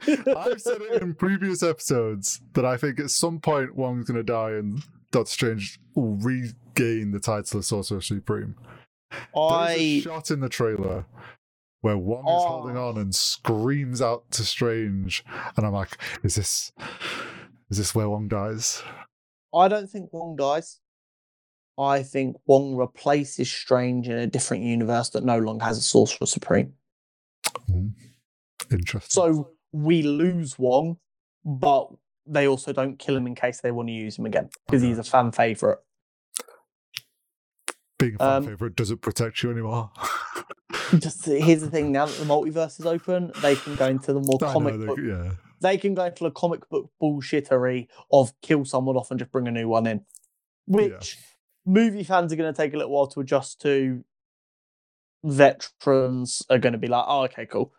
it. 0.07 0.37
I've 0.37 0.61
said 0.61 0.81
it 0.83 1.03
in 1.03 1.15
previous 1.15 1.63
episodes 1.63 2.41
that 2.55 2.65
I 2.65 2.77
think 2.77 3.01
at 3.01 3.11
some 3.11 3.41
point 3.41 3.77
Wong's 3.77 4.07
going 4.07 4.17
to 4.17 4.23
die 4.23 4.53
and 4.53 4.83
Doctor 5.11 5.31
Strange 5.31 5.79
will 5.95 6.17
regain 6.17 7.13
the 7.13 7.21
title 7.21 7.59
of 7.59 7.65
Sorcerer 7.65 8.01
Supreme. 8.01 8.57
There's 9.11 9.25
a 9.35 9.39
I 9.41 10.01
shot 10.01 10.31
in 10.31 10.41
the 10.41 10.49
trailer 10.49 11.07
where 11.81 11.97
Wong 11.97 12.25
is 12.25 12.45
ah. 12.45 12.49
holding 12.49 12.77
Oh. 12.77 12.89
on 12.89 12.99
and 12.99 13.15
screams 13.15 14.03
out 14.03 14.31
to 14.33 14.45
Strange, 14.45 15.25
and 15.57 15.65
I'm 15.65 15.73
like, 15.73 15.97
"Is 16.23 16.35
this, 16.35 16.73
is 17.71 17.79
this 17.79 17.95
where 17.95 18.09
Wong 18.11 18.29
dies?" 18.29 18.83
I 19.55 19.69
don't 19.69 19.89
think 19.89 20.13
Wong 20.13 20.37
dies. 20.37 20.81
I 21.79 22.03
think 22.03 22.37
Wong 22.47 22.75
replaces 22.75 23.51
Strange 23.51 24.09
in 24.09 24.19
a 24.19 24.27
different 24.27 24.65
universe 24.65 25.11
that 25.11 25.25
no 25.25 25.39
longer 25.39 25.65
has 25.65 25.79
a 25.79 25.83
Sorcerer 25.83 26.27
Supreme. 26.27 26.73
Interesting. 28.71 29.09
So 29.11 29.51
we 29.73 30.03
lose 30.03 30.59
Wong, 30.59 30.99
but 31.45 31.89
they 32.27 32.47
also 32.49 32.73
don't 32.73 32.99
kill 32.99 33.17
him 33.17 33.27
in 33.27 33.35
case 33.35 33.61
they 33.61 33.71
want 33.71 33.89
to 33.89 33.93
use 33.93 34.19
him 34.19 34.27
again 34.27 34.51
because 34.67 34.83
he's 34.83 34.99
a 34.99 35.05
fan 35.05 35.33
favorite. 35.33 35.79
being 37.99 38.17
a 38.17 38.19
fan 38.19 38.29
um, 38.37 38.45
favorite 38.47 38.77
doesn't 38.77 39.01
protect 39.01 39.43
you 39.43 39.51
anymore. 39.51 39.91
Just 40.99 41.25
here's 41.27 41.61
the 41.61 41.71
thing: 41.71 41.93
now 41.93 42.07
that 42.07 42.17
the 42.19 42.25
multiverse 42.25 42.81
is 42.81 42.87
open, 42.87 43.31
they 43.43 43.55
can 43.57 43.77
go 43.77 43.87
into 43.87 44.13
the 44.13 44.21
more 44.21 44.39
I 44.43 44.47
know, 44.47 44.53
comic 44.53 44.81
they- 44.81 44.87
book. 44.87 44.99
yeah, 45.03 45.31
They 45.61 45.77
can 45.79 45.95
go 45.95 46.07
into 46.07 46.25
the 46.25 46.31
comic 46.31 46.69
book 46.69 46.91
bullshittery 47.01 47.89
of 48.11 48.33
kill 48.43 48.65
someone 48.65 48.97
off 48.97 49.11
and 49.11 49.19
just 49.21 49.31
bring 49.31 49.47
a 49.49 49.51
new 49.51 49.69
one 49.69 49.87
in, 49.87 50.05
which 50.67 51.19
movie 51.69 52.03
fans 52.03 52.33
are 52.33 52.37
going 52.37 52.53
to 52.53 52.57
take 52.57 52.75
a 52.75 52.77
little 52.77 52.93
while 52.93 53.07
to 53.09 53.21
adjust 53.21 53.61
to. 53.63 54.03
Veterans 55.25 56.43
are 56.49 56.59
going 56.59 56.73
to 56.73 56.79
be 56.79 56.87
like, 56.87 57.05
"Oh, 57.07 57.25
okay, 57.25 57.47
cool." 57.47 57.73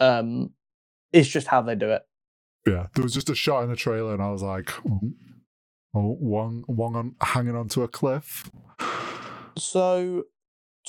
Um, 0.00 0.50
it's 1.12 1.28
just 1.28 1.46
how 1.46 1.62
they 1.62 1.74
do 1.74 1.90
it. 1.90 2.02
yeah. 2.66 2.86
There 2.94 3.02
was 3.04 3.14
just 3.14 3.30
a 3.30 3.34
shot 3.34 3.62
in 3.62 3.70
the 3.70 3.76
trailer, 3.76 4.14
and 4.14 4.22
I 4.22 4.30
was 4.30 4.42
like, 4.42 4.72
"Oh, 4.88 5.00
oh 5.94 6.16
Wong, 6.20 6.64
Wong 6.66 6.96
on 6.96 7.14
hanging 7.20 7.54
onto 7.56 7.82
a 7.82 7.88
cliff." 7.88 8.50
So, 9.56 10.24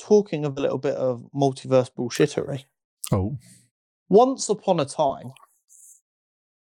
talking 0.00 0.44
of 0.44 0.56
a 0.56 0.60
little 0.60 0.78
bit 0.78 0.96
of 0.96 1.26
multiverse 1.34 1.90
bullshittery, 1.96 2.64
Oh, 3.12 3.38
once 4.08 4.48
upon 4.48 4.80
a 4.80 4.84
time, 4.84 5.32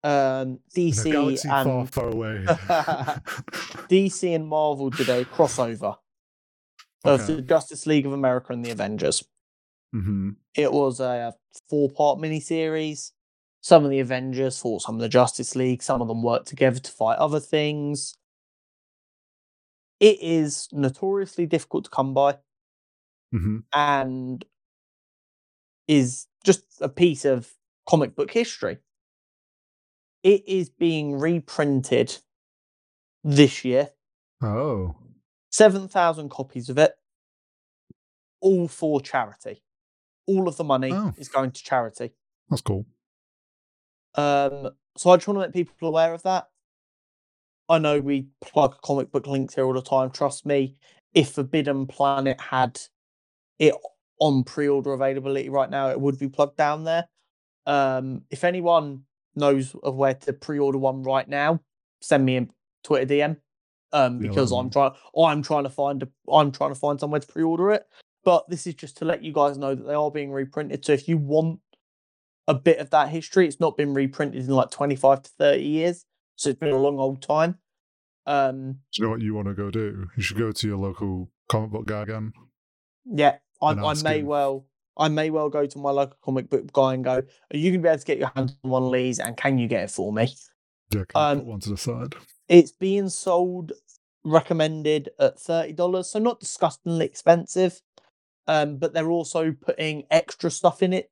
um, 0.07 0.61
DC 0.75 1.11
galaxy 1.11 1.49
far, 1.49 1.81
and 1.81 1.93
far 1.93 2.09
away. 2.09 2.45
DC 3.89 4.35
and 4.35 4.47
Marvel 4.47 4.91
did 4.91 5.09
a 5.09 5.25
crossover 5.25 5.97
of 7.05 7.27
the 7.27 7.43
Justice 7.43 7.87
League 7.87 8.07
of 8.07 8.13
America 8.13 8.53
and 8.53 8.65
the 8.65 8.71
Avengers. 8.71 9.25
hmm 9.93 10.31
It 10.55 10.73
was 10.73 11.01
a 11.01 11.35
four-part 11.69 12.19
miniseries. 12.19 13.13
Some 13.61 13.85
of 13.85 13.91
the 13.91 14.01
Avengers 14.01 14.61
fought 14.61 14.83
some 14.83 14.95
of 14.95 15.01
the 15.01 15.09
Justice 15.09 15.57
League. 15.57 15.83
Some 15.83 16.01
of 16.01 16.09
them 16.09 16.23
worked 16.23 16.47
together 16.47 16.79
to 16.79 16.91
fight 16.91 17.19
other 17.19 17.41
things. 17.41 18.17
It 19.99 20.19
is 20.21 20.69
notoriously 20.73 21.47
difficult 21.47 21.85
to 21.85 21.91
come 21.91 22.15
by. 22.15 22.39
hmm 23.33 23.59
and 23.73 24.45
is 25.89 26.27
just 26.45 26.65
a 26.81 26.89
piece 26.89 27.25
of 27.25 27.53
comic 27.89 28.15
book 28.15 28.31
history. 28.31 28.79
It 30.27 30.43
is 30.49 30.69
being 30.71 31.15
reprinted 31.21 32.19
this 33.23 33.65
year, 33.65 33.91
Oh, 34.43 34.97
7,000 35.53 36.31
copies 36.31 36.69
of 36.69 36.79
it, 36.79 36.95
all 38.41 38.67
for 38.67 39.01
charity. 39.01 39.63
All 40.27 40.49
of 40.49 40.57
the 40.57 40.65
money 40.65 40.91
Oh. 40.93 41.13
is 41.17 41.29
going 41.29 41.53
to 41.53 41.63
charity. 41.63 42.11
that's 42.49 42.61
cool. 42.61 42.87
Um, 44.17 44.71
so 44.97 45.11
I 45.11 45.17
just 45.17 45.29
want 45.29 45.37
to 45.37 45.47
make 45.47 45.53
people 45.53 45.87
aware 45.87 46.13
of 46.13 46.25
that. 46.25 46.49
I 47.69 47.79
know 47.79 48.01
we 48.01 48.27
plug 48.41 48.83
comic 48.83 49.13
book 49.13 49.29
links 49.29 49.55
here 49.55 49.65
all 49.65 49.75
the 49.75 49.81
time. 49.81 50.11
Trust 50.11 50.45
me, 50.45 50.75
if 51.15 51.31
Forbidden 51.35 51.87
Planet 51.87 52.41
had 52.41 52.81
it 53.61 53.75
on 54.19 54.43
pre-order 54.43 54.93
availability 54.93 55.51
right 55.51 55.71
now, 55.71 55.91
it 55.91 56.01
would 56.01 56.19
be 56.19 56.29
plugged 56.29 56.57
down 56.57 56.83
there. 56.83 57.09
Um, 57.65 58.23
if 58.31 58.43
anyone 58.43 59.05
knows 59.37 59.75
of 59.83 59.97
where 59.97 60.15
to 60.15 60.33
pre-order 60.33 60.79
one 60.79 61.03
right 61.03 61.29
now, 61.29 61.61
send 62.01 62.25
me 62.25 62.37
a 62.37 62.47
Twitter 62.83 63.07
DM. 63.07 63.37
Um, 63.93 64.19
because 64.19 64.51
me 64.51 64.59
I'm 64.59 64.71
trying, 64.71 64.93
I'm 65.17 65.43
trying 65.43 65.65
to 65.65 65.71
find, 65.71 66.03
a, 66.03 66.09
I'm 66.31 66.53
trying 66.53 66.71
to 66.71 66.79
find 66.79 66.99
somewhere 66.99 67.21
to 67.21 67.27
pre-order 67.27 67.71
it. 67.71 67.85
But 68.25 68.49
this 68.49 68.67
is 68.67 68.75
just 68.75 68.97
to 68.99 69.05
let 69.05 69.23
you 69.23 69.33
guys 69.33 69.57
know 69.57 69.75
that 69.75 69.87
they 69.87 69.95
are 69.95 70.11
being 70.11 70.33
reprinted. 70.33 70.85
So 70.85 70.93
if 70.93 71.07
you 71.07 71.17
want 71.17 71.61
a 72.49 72.55
bit 72.55 72.79
of 72.79 72.91
that 72.91 73.09
history. 73.09 73.47
It's 73.47 73.61
not 73.61 73.77
been 73.77 73.95
reprinted 73.95 74.45
in 74.45 74.51
like 74.51 74.71
25 74.71 75.23
to 75.23 75.31
30 75.39 75.63
years. 75.63 76.05
So 76.37 76.51
it's 76.51 76.59
been 76.59 76.73
a 76.73 76.79
long 76.79 76.99
old 76.99 77.23
time. 77.23 77.59
Um, 78.27 78.79
Do 78.93 79.03
you 79.03 79.05
know 79.05 79.11
what 79.11 79.23
you 79.23 79.35
want 79.35 79.49
to 79.49 79.55
go 79.55 79.71
do? 79.71 80.09
You 80.17 80.23
should 80.23 80.39
go 80.39 80.53
to 80.53 80.69
your 80.69 80.77
local 80.77 81.31
comic 81.49 81.71
book 81.71 81.87
guy 81.87 82.03
again. 82.03 82.33
yeah, 83.05 83.37
I, 83.63 83.69
I 83.71 83.95
may 84.03 84.21
him. 84.21 84.27
well 84.27 84.67
I 84.99 85.09
may 85.09 85.31
well 85.31 85.49
go 85.49 85.67
to 85.67 85.79
my 85.79 85.91
local 85.91 86.17
comic 86.23 86.49
book 86.49 86.73
guy 86.73 86.95
and 86.95 87.05
go, 87.05 87.17
Are 87.17 87.57
you 87.57 87.71
gonna 87.71 87.83
be 87.83 87.89
able 87.89 87.99
to 87.99 88.05
get 88.05 88.19
your 88.19 88.33
hands 88.35 88.57
on 88.65 88.71
one 88.71 88.83
of 88.85 88.93
these 88.93 89.19
and 89.19 89.37
can 89.37 89.59
you 89.59 89.69
get 89.69 89.85
it 89.85 89.91
for 89.91 90.13
me? 90.13 90.35
Yeah, 90.91 91.05
can 91.09 91.23
Um, 91.23 91.39
put 91.39 91.47
one 91.47 91.61
to 91.61 91.71
the 91.71 91.77
side. 91.77 92.15
It's 92.49 92.73
being 92.73 93.09
sold 93.09 93.73
recommended 94.25 95.11
at 95.19 95.39
$30, 95.39 96.11
so 96.11 96.19
not 96.19 96.41
disgustingly 96.41 97.05
expensive. 97.05 97.81
Um, 98.49 98.77
but 98.77 98.93
they're 98.93 99.11
also 99.11 99.53
putting 99.53 100.05
extra 100.11 100.51
stuff 100.53 100.81
in 100.83 100.93
it 100.93 101.11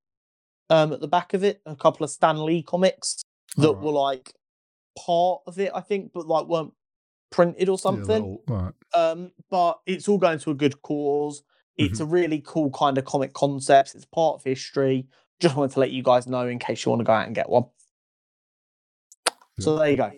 um 0.70 0.92
at 0.92 1.00
the 1.00 1.08
back 1.08 1.34
of 1.34 1.44
it, 1.44 1.60
a 1.66 1.76
couple 1.76 2.04
of 2.04 2.10
Stan 2.10 2.44
Lee 2.44 2.62
comics 2.62 3.22
that 3.56 3.68
Alright. 3.68 3.84
were 3.84 3.92
like 3.92 4.32
part 5.04 5.42
of 5.46 5.58
it, 5.58 5.72
I 5.74 5.80
think, 5.80 6.12
but 6.14 6.26
like 6.26 6.46
weren't 6.46 6.72
printed 7.30 7.68
or 7.68 7.78
something. 7.78 8.38
right. 8.48 8.72
Um, 8.94 9.32
but 9.50 9.80
it's 9.86 10.08
all 10.08 10.18
going 10.18 10.38
to 10.38 10.50
a 10.52 10.54
good 10.54 10.80
cause. 10.82 11.42
It's 11.76 11.94
Mm-hmm. 12.00 12.02
a 12.02 12.06
really 12.06 12.42
cool 12.44 12.70
kind 12.70 12.96
of 12.98 13.04
comic 13.04 13.32
concept. 13.32 13.94
It's 13.94 14.04
part 14.04 14.36
of 14.36 14.44
history. 14.44 15.06
Just 15.40 15.56
wanted 15.56 15.72
to 15.72 15.80
let 15.80 15.90
you 15.90 16.02
guys 16.02 16.26
know 16.26 16.46
in 16.46 16.58
case 16.58 16.84
you 16.84 16.90
want 16.90 17.00
to 17.00 17.04
go 17.04 17.12
out 17.12 17.26
and 17.26 17.34
get 17.34 17.48
one. 17.48 17.64
So 19.58 19.76
there 19.76 19.90
you 19.90 19.96
go. 19.96 20.10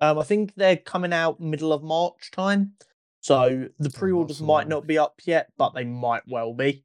Um, 0.00 0.18
I 0.18 0.22
think 0.24 0.54
they're 0.56 0.76
coming 0.76 1.12
out 1.12 1.40
middle 1.40 1.72
of 1.72 1.82
March 1.82 2.30
time. 2.30 2.72
So 3.20 3.68
the 3.78 3.90
pre-orders 3.90 4.38
so 4.38 4.44
might 4.44 4.66
not 4.66 4.86
be 4.86 4.98
up 4.98 5.20
yet, 5.24 5.52
but 5.58 5.74
they 5.74 5.84
might 5.84 6.22
well 6.26 6.54
be. 6.54 6.84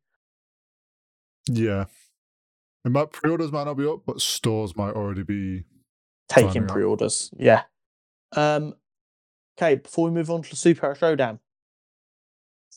Yeah. 1.48 1.86
It 2.84 2.92
might 2.92 3.12
pre-orders 3.12 3.52
might 3.52 3.64
not 3.64 3.76
be 3.78 3.88
up, 3.88 4.02
but 4.06 4.22
stores 4.22 4.76
might 4.76 4.94
already 4.94 5.24
be. 5.24 5.64
Taking 6.28 6.68
pre-orders. 6.68 7.32
Yeah. 7.38 7.64
Um. 8.36 8.74
Okay. 9.58 9.76
Before 9.76 10.06
we 10.06 10.12
move 10.12 10.30
on 10.30 10.42
to 10.42 10.50
the 10.50 10.56
Super 10.56 10.94
Showdown, 10.96 11.40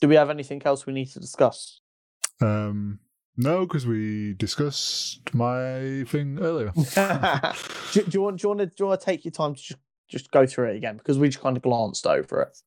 do 0.01 0.07
we 0.07 0.15
have 0.15 0.29
anything 0.29 0.61
else 0.63 0.85
we 0.85 0.93
need 0.93 1.07
to 1.07 1.19
discuss? 1.19 1.81
Um, 2.41 2.99
no, 3.37 3.65
because 3.65 3.85
we 3.85 4.33
discussed 4.33 5.33
my 5.33 6.03
thing 6.07 6.39
earlier. 6.41 6.71
do, 7.91 8.03
do 8.03 8.09
you 8.11 8.21
want? 8.21 8.39
Do 8.39 8.45
you 8.45 8.49
want 8.49 8.59
to? 8.59 8.65
Do 8.65 8.73
you 8.79 8.85
want 8.87 8.99
to 8.99 9.05
take 9.05 9.25
your 9.25 9.31
time 9.31 9.55
to 9.55 9.61
just 9.61 9.79
just 10.09 10.31
go 10.31 10.45
through 10.45 10.71
it 10.71 10.75
again 10.75 10.97
because 10.97 11.17
we 11.19 11.29
just 11.29 11.41
kind 11.41 11.55
of 11.55 11.63
glanced 11.63 12.05
over 12.07 12.41
it. 12.41 12.57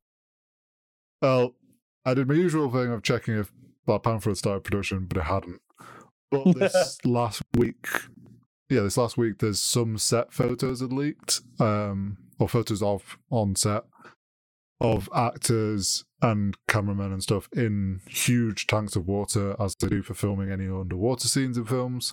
well, 1.20 1.54
I 2.04 2.14
did 2.14 2.28
my 2.28 2.34
usual 2.34 2.70
thing 2.70 2.92
of 2.92 3.02
checking 3.02 3.36
if 3.36 3.52
Black 3.84 4.04
Panther 4.04 4.30
had 4.30 4.38
started 4.38 4.64
production, 4.64 5.06
but 5.06 5.18
it 5.18 5.24
hadn't. 5.24 5.60
But 6.30 6.44
this 6.56 6.98
last 7.04 7.42
week, 7.54 7.86
yeah, 8.70 8.80
this 8.80 8.96
last 8.96 9.18
week, 9.18 9.38
there's 9.38 9.60
some 9.60 9.98
set 9.98 10.32
photos 10.32 10.80
that 10.80 10.92
leaked, 10.92 11.40
um, 11.60 12.16
or 12.38 12.48
photos 12.48 12.82
of 12.82 13.18
on 13.30 13.56
set 13.56 13.84
of 14.82 15.08
actors 15.14 16.04
and 16.20 16.56
cameramen 16.66 17.12
and 17.12 17.22
stuff 17.22 17.48
in 17.54 18.00
huge 18.08 18.66
tanks 18.66 18.96
of 18.96 19.06
water, 19.06 19.56
as 19.58 19.76
they 19.76 19.88
do 19.88 20.02
for 20.02 20.12
filming 20.12 20.50
any 20.50 20.68
underwater 20.68 21.28
scenes 21.28 21.56
in 21.56 21.64
films. 21.64 22.12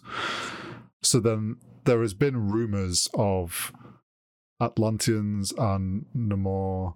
So 1.02 1.20
then 1.20 1.58
there 1.86 2.02
has 2.02 2.14
been 2.14 2.50
rumors 2.50 3.10
of 3.16 3.74
Atlanteans 4.62 5.52
and 5.58 6.06
Namor 6.16 6.94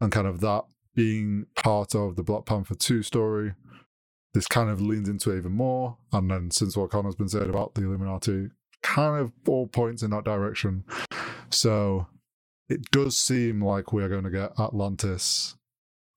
and 0.00 0.12
kind 0.12 0.26
of 0.26 0.40
that 0.40 0.64
being 0.94 1.46
part 1.56 1.94
of 1.94 2.16
the 2.16 2.22
Black 2.22 2.44
Panther 2.44 2.74
2 2.74 3.02
story. 3.02 3.54
This 4.34 4.46
kind 4.46 4.70
of 4.70 4.80
leans 4.80 5.08
into 5.08 5.32
it 5.32 5.38
even 5.38 5.52
more. 5.52 5.96
And 6.12 6.30
then 6.30 6.50
since 6.50 6.76
what 6.76 6.90
Conor's 6.90 7.16
been 7.16 7.28
saying 7.28 7.50
about 7.50 7.74
the 7.74 7.82
Illuminati, 7.82 8.50
kind 8.82 9.20
of 9.20 9.32
all 9.48 9.66
points 9.66 10.02
in 10.02 10.10
that 10.10 10.24
direction. 10.24 10.84
So 11.50 12.06
it 12.68 12.90
does 12.90 13.16
seem 13.16 13.62
like 13.62 13.92
we 13.92 14.02
are 14.02 14.08
going 14.08 14.24
to 14.24 14.30
get 14.30 14.52
Atlantis 14.58 15.56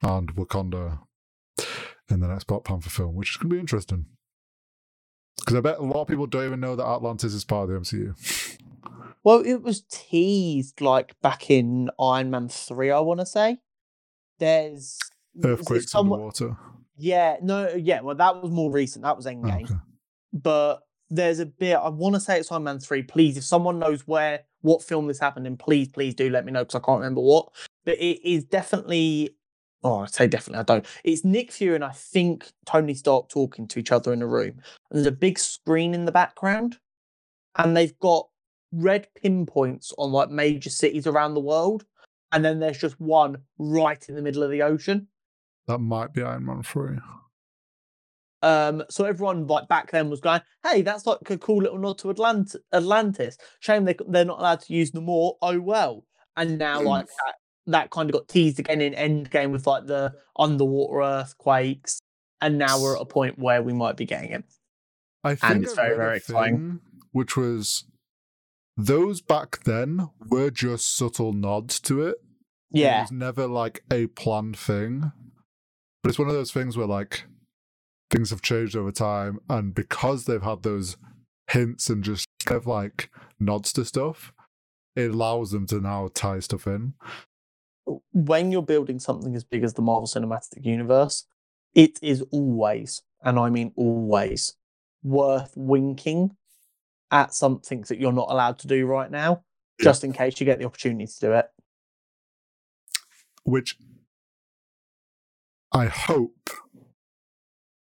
and 0.01 0.35
Wakanda 0.35 0.99
in 2.09 2.19
the 2.19 2.27
next 2.27 2.45
Black 2.45 2.63
Panther 2.63 2.89
film, 2.89 3.15
which 3.15 3.31
is 3.31 3.37
going 3.37 3.49
to 3.49 3.55
be 3.55 3.59
interesting. 3.59 4.05
Because 5.39 5.55
I 5.55 5.61
bet 5.61 5.79
a 5.79 5.83
lot 5.83 6.01
of 6.03 6.07
people 6.07 6.27
don't 6.27 6.45
even 6.45 6.59
know 6.59 6.75
that 6.75 6.85
Atlantis 6.85 7.33
is 7.33 7.43
part 7.43 7.69
of 7.69 7.75
the 7.75 7.79
MCU. 7.81 8.57
Well, 9.23 9.41
it 9.41 9.63
was 9.63 9.83
teased 9.89 10.81
like 10.81 11.19
back 11.21 11.49
in 11.49 11.89
Iron 11.99 12.29
Man 12.29 12.47
three. 12.47 12.91
I 12.91 12.99
want 12.99 13.19
to 13.21 13.25
say 13.25 13.57
there's 14.39 14.97
Earthquakes 15.43 15.91
somewhat- 15.91 16.17
underwater. 16.17 16.57
Yeah, 16.97 17.37
no, 17.41 17.69
yeah. 17.73 18.01
Well, 18.01 18.15
that 18.15 18.41
was 18.41 18.51
more 18.51 18.71
recent. 18.71 19.03
That 19.03 19.17
was 19.17 19.25
Endgame. 19.25 19.63
okay. 19.65 19.73
but 20.31 20.81
there's 21.09 21.39
a 21.39 21.45
bit 21.45 21.73
I 21.75 21.89
want 21.89 22.15
to 22.15 22.21
say 22.21 22.39
it's 22.39 22.51
Iron 22.51 22.63
Man 22.63 22.79
three. 22.79 23.03
Please, 23.03 23.35
if 23.35 23.43
someone 23.43 23.79
knows 23.79 24.07
where 24.07 24.41
what 24.65 24.83
film 24.83 25.07
this 25.07 25.19
happened 25.19 25.47
in, 25.47 25.55
please, 25.55 25.87
please 25.87 26.15
do 26.15 26.29
let 26.29 26.43
me 26.43 26.51
know 26.51 26.61
because 26.61 26.75
I 26.75 26.85
can't 26.85 26.99
remember 26.99 27.21
what. 27.21 27.49
But 27.85 27.97
it 27.99 28.27
is 28.27 28.43
definitely. 28.43 29.35
Oh, 29.83 29.99
I 29.99 30.07
say 30.07 30.27
definitely. 30.27 30.61
I 30.61 30.63
don't. 30.63 30.85
It's 31.03 31.23
Nick 31.23 31.51
Fury 31.51 31.75
and 31.75 31.83
I 31.83 31.91
think 31.91 32.51
Tony 32.65 32.95
Stark 32.95 33.29
talking 33.29 33.67
to 33.67 33.79
each 33.79 33.91
other 33.91 34.11
in 34.11 34.23
a 34.23 34.27
room. 34.27 34.59
And 34.89 34.97
there's 34.97 35.05
a 35.05 35.11
big 35.11 35.37
screen 35.37 35.93
in 35.93 36.05
the 36.05 36.11
background, 36.11 36.79
and 37.57 37.77
they've 37.77 37.97
got 37.99 38.27
red 38.71 39.07
pinpoints 39.15 39.93
on 39.97 40.11
like 40.11 40.29
major 40.31 40.71
cities 40.71 41.05
around 41.05 41.35
the 41.35 41.39
world, 41.39 41.85
and 42.31 42.43
then 42.43 42.59
there's 42.59 42.79
just 42.79 42.99
one 42.99 43.37
right 43.59 44.03
in 44.09 44.15
the 44.15 44.21
middle 44.21 44.41
of 44.41 44.49
the 44.49 44.63
ocean. 44.63 45.07
That 45.67 45.79
might 45.79 46.13
be 46.13 46.23
Iron 46.23 46.45
Man 46.45 46.63
3. 46.63 46.97
Um, 48.41 48.83
so 48.89 49.05
everyone 49.05 49.47
like 49.47 49.67
back 49.67 49.91
then 49.91 50.09
was 50.09 50.19
going, 50.19 50.41
"Hey, 50.63 50.81
that's 50.81 51.05
like 51.05 51.29
a 51.29 51.37
cool 51.37 51.57
little 51.57 51.79
nod 51.79 51.97
to 51.99 52.09
Atlant- 52.09 52.55
Atlantis." 52.73 53.37
Shame 53.59 53.85
they 53.85 53.95
they're 54.07 54.25
not 54.25 54.39
allowed 54.39 54.61
to 54.61 54.73
use 54.73 54.91
them 54.91 55.05
more. 55.05 55.37
Oh 55.41 55.59
well. 55.59 56.05
And 56.37 56.57
now 56.57 56.81
like 56.81 57.07
that, 57.07 57.35
that 57.67 57.89
kind 57.91 58.09
of 58.09 58.13
got 58.13 58.27
teased 58.27 58.59
again 58.59 58.81
in 58.81 58.93
Endgame 58.93 59.51
with 59.51 59.65
like 59.65 59.87
the 59.87 60.13
underwater 60.37 61.01
earthquakes, 61.01 62.01
and 62.41 62.57
now 62.57 62.79
we're 62.79 62.95
at 62.95 63.01
a 63.01 63.05
point 63.05 63.39
where 63.39 63.63
we 63.63 63.73
might 63.73 63.97
be 63.97 64.05
getting 64.05 64.31
it. 64.31 64.43
I 65.23 65.35
think 65.35 65.63
it's 65.63 65.73
very, 65.73 65.95
very 65.95 66.17
exciting. 66.17 66.81
Which 67.11 67.37
was 67.37 67.85
those 68.77 69.21
back 69.21 69.63
then 69.63 70.09
were 70.27 70.51
just 70.51 70.95
subtle 70.95 71.33
nods 71.33 71.79
to 71.81 72.05
it. 72.05 72.17
Yeah, 72.71 72.99
it 72.99 73.01
was 73.03 73.11
never 73.11 73.47
like 73.47 73.83
a 73.91 74.07
planned 74.07 74.57
thing. 74.57 75.11
But 76.03 76.09
it's 76.09 76.19
one 76.19 76.27
of 76.27 76.35
those 76.35 76.51
things 76.51 76.77
where 76.77 76.85
like 76.85 77.23
things 78.15 78.29
have 78.29 78.41
changed 78.41 78.75
over 78.75 78.91
time 78.91 79.39
and 79.49 79.75
because 79.75 80.25
they've 80.25 80.41
had 80.41 80.63
those 80.63 80.97
hints 81.51 81.89
and 81.89 82.03
just 82.03 82.27
kind 82.45 82.57
of 82.57 82.65
like 82.65 83.09
nods 83.39 83.73
to 83.73 83.83
stuff, 83.83 84.33
it 84.95 85.11
allows 85.11 85.51
them 85.51 85.67
to 85.67 85.79
now 85.79 86.09
tie 86.13 86.39
stuff 86.39 86.67
in. 86.67 86.93
when 88.13 88.51
you're 88.51 88.63
building 88.63 88.99
something 88.99 89.35
as 89.35 89.43
big 89.43 89.63
as 89.63 89.73
the 89.73 89.81
Marvel 89.81 90.07
Cinematic 90.07 90.65
Universe, 90.65 91.25
it 91.75 91.99
is 92.01 92.23
always, 92.31 93.03
and 93.21 93.37
I 93.37 93.49
mean 93.49 93.73
always, 93.75 94.55
worth 95.03 95.53
winking 95.55 96.35
at 97.11 97.33
something 97.33 97.81
that 97.81 97.99
you're 97.99 98.11
not 98.11 98.31
allowed 98.31 98.57
to 98.59 98.67
do 98.67 98.85
right 98.85 99.11
now, 99.11 99.43
just 99.79 100.03
in 100.03 100.13
case 100.13 100.39
you 100.39 100.45
get 100.45 100.57
the 100.57 100.65
opportunity 100.65 101.05
to 101.05 101.19
do 101.19 101.33
it. 101.33 101.45
Which 103.43 103.77
I 105.71 105.85
hope 105.85 106.49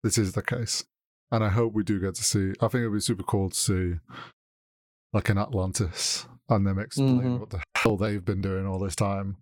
this 0.03 0.17
is 0.17 0.33
the 0.33 0.41
case. 0.41 0.83
And 1.31 1.43
I 1.43 1.49
hope 1.49 1.73
we 1.73 1.83
do 1.83 1.99
get 1.99 2.15
to 2.15 2.23
see. 2.23 2.51
I 2.61 2.67
think 2.67 2.81
it'd 2.81 2.93
be 2.93 2.99
super 2.99 3.23
cool 3.23 3.49
to 3.49 3.55
see 3.55 3.93
like 5.13 5.29
an 5.29 5.37
Atlantis 5.37 6.27
and 6.49 6.65
them 6.67 6.77
explain 6.79 7.21
Mhm. 7.21 7.39
what 7.39 7.49
the 7.49 7.63
hell 7.75 7.97
they've 7.97 8.23
been 8.23 8.41
doing 8.41 8.65
all 8.67 8.79
this 8.79 8.95
time. 8.95 9.37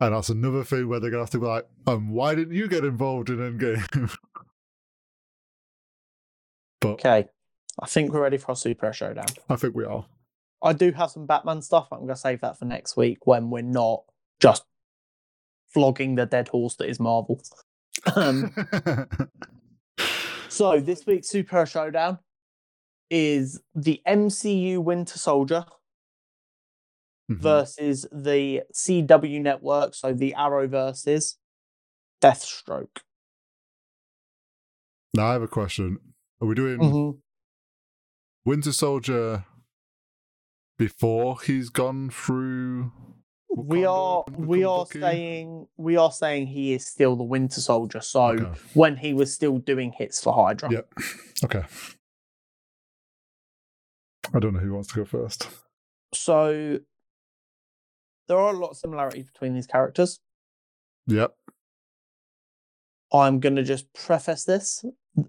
And 0.00 0.14
that's 0.14 0.28
another 0.30 0.64
thing 0.64 0.88
where 0.88 0.98
they're 1.00 1.10
gonna 1.10 1.22
have 1.22 1.30
to 1.30 1.38
be 1.38 1.46
like, 1.46 1.66
um, 1.86 2.10
why 2.10 2.34
didn't 2.34 2.54
you 2.54 2.68
get 2.68 2.84
involved 2.84 3.28
in 3.30 3.36
Endgame? 3.36 4.16
but 6.80 6.88
Okay, 6.92 7.26
I 7.80 7.86
think 7.86 8.12
we're 8.12 8.22
ready 8.22 8.38
for 8.38 8.48
our 8.50 8.56
Super 8.56 8.92
Showdown. 8.92 9.26
I 9.48 9.56
think 9.56 9.74
we 9.74 9.84
are. 9.84 10.06
I 10.62 10.72
do 10.72 10.92
have 10.92 11.10
some 11.10 11.26
Batman 11.26 11.62
stuff. 11.62 11.88
I'm 11.90 11.98
going 12.00 12.08
to 12.10 12.16
save 12.16 12.40
that 12.42 12.58
for 12.58 12.64
next 12.66 12.96
week 12.96 13.26
when 13.26 13.48
we're 13.50 13.62
not 13.62 14.02
just 14.40 14.64
flogging 15.68 16.16
the 16.16 16.26
dead 16.26 16.48
horse 16.48 16.76
that 16.76 16.88
is 16.88 17.00
Marvel. 17.00 17.40
Um, 18.16 18.52
So 20.48 20.80
this 20.80 21.06
week's 21.06 21.28
Super 21.28 21.64
Showdown 21.64 22.18
is 23.08 23.60
the 23.74 24.02
MCU 24.06 24.82
Winter 24.82 25.18
Soldier 25.18 25.64
Mhm. 27.30 27.38
versus 27.38 28.06
the 28.10 28.62
CW 28.74 29.40
Network, 29.40 29.94
so 29.94 30.12
the 30.12 30.34
Arrowverse 30.36 31.36
Deathstroke. 32.20 32.98
now 35.14 35.26
I 35.28 35.32
have 35.34 35.42
a 35.42 35.48
question. 35.48 35.98
Are 36.40 36.48
we 36.48 36.54
doing 36.56 36.78
Mhm. 36.80 37.20
Winter 38.44 38.72
Soldier 38.72 39.44
before 40.78 41.40
he's 41.42 41.68
gone 41.68 42.10
through? 42.10 42.92
We 43.56 43.84
are 43.84 44.24
we 44.36 44.64
are 44.64 44.86
saying 44.86 45.66
we 45.76 45.96
are 45.96 46.12
saying 46.12 46.46
he 46.46 46.72
is 46.72 46.86
still 46.86 47.16
the 47.16 47.24
Winter 47.24 47.60
Soldier. 47.60 48.00
So 48.00 48.22
Okay. 48.28 48.60
when 48.74 48.96
he 48.96 49.12
was 49.12 49.34
still 49.34 49.58
doing 49.58 49.92
hits 49.92 50.22
for 50.22 50.32
Hydra. 50.32 50.70
Yep. 50.72 50.92
Okay. 51.42 51.62
I 54.34 54.38
don't 54.38 54.52
know 54.52 54.60
who 54.60 54.74
wants 54.74 54.88
to 54.90 54.96
go 54.96 55.04
first. 55.06 55.48
So 56.12 56.78
there 58.28 58.38
are 58.38 58.52
a 58.54 58.58
lot 58.58 58.72
of 58.72 58.76
similarities 58.76 59.24
between 59.24 59.54
these 59.54 59.66
characters. 59.66 60.20
Yep. 61.06 61.34
I'm 63.12 63.40
going 63.40 63.56
to 63.56 63.62
just 63.62 63.92
preface 63.94 64.44
this. 64.44 64.84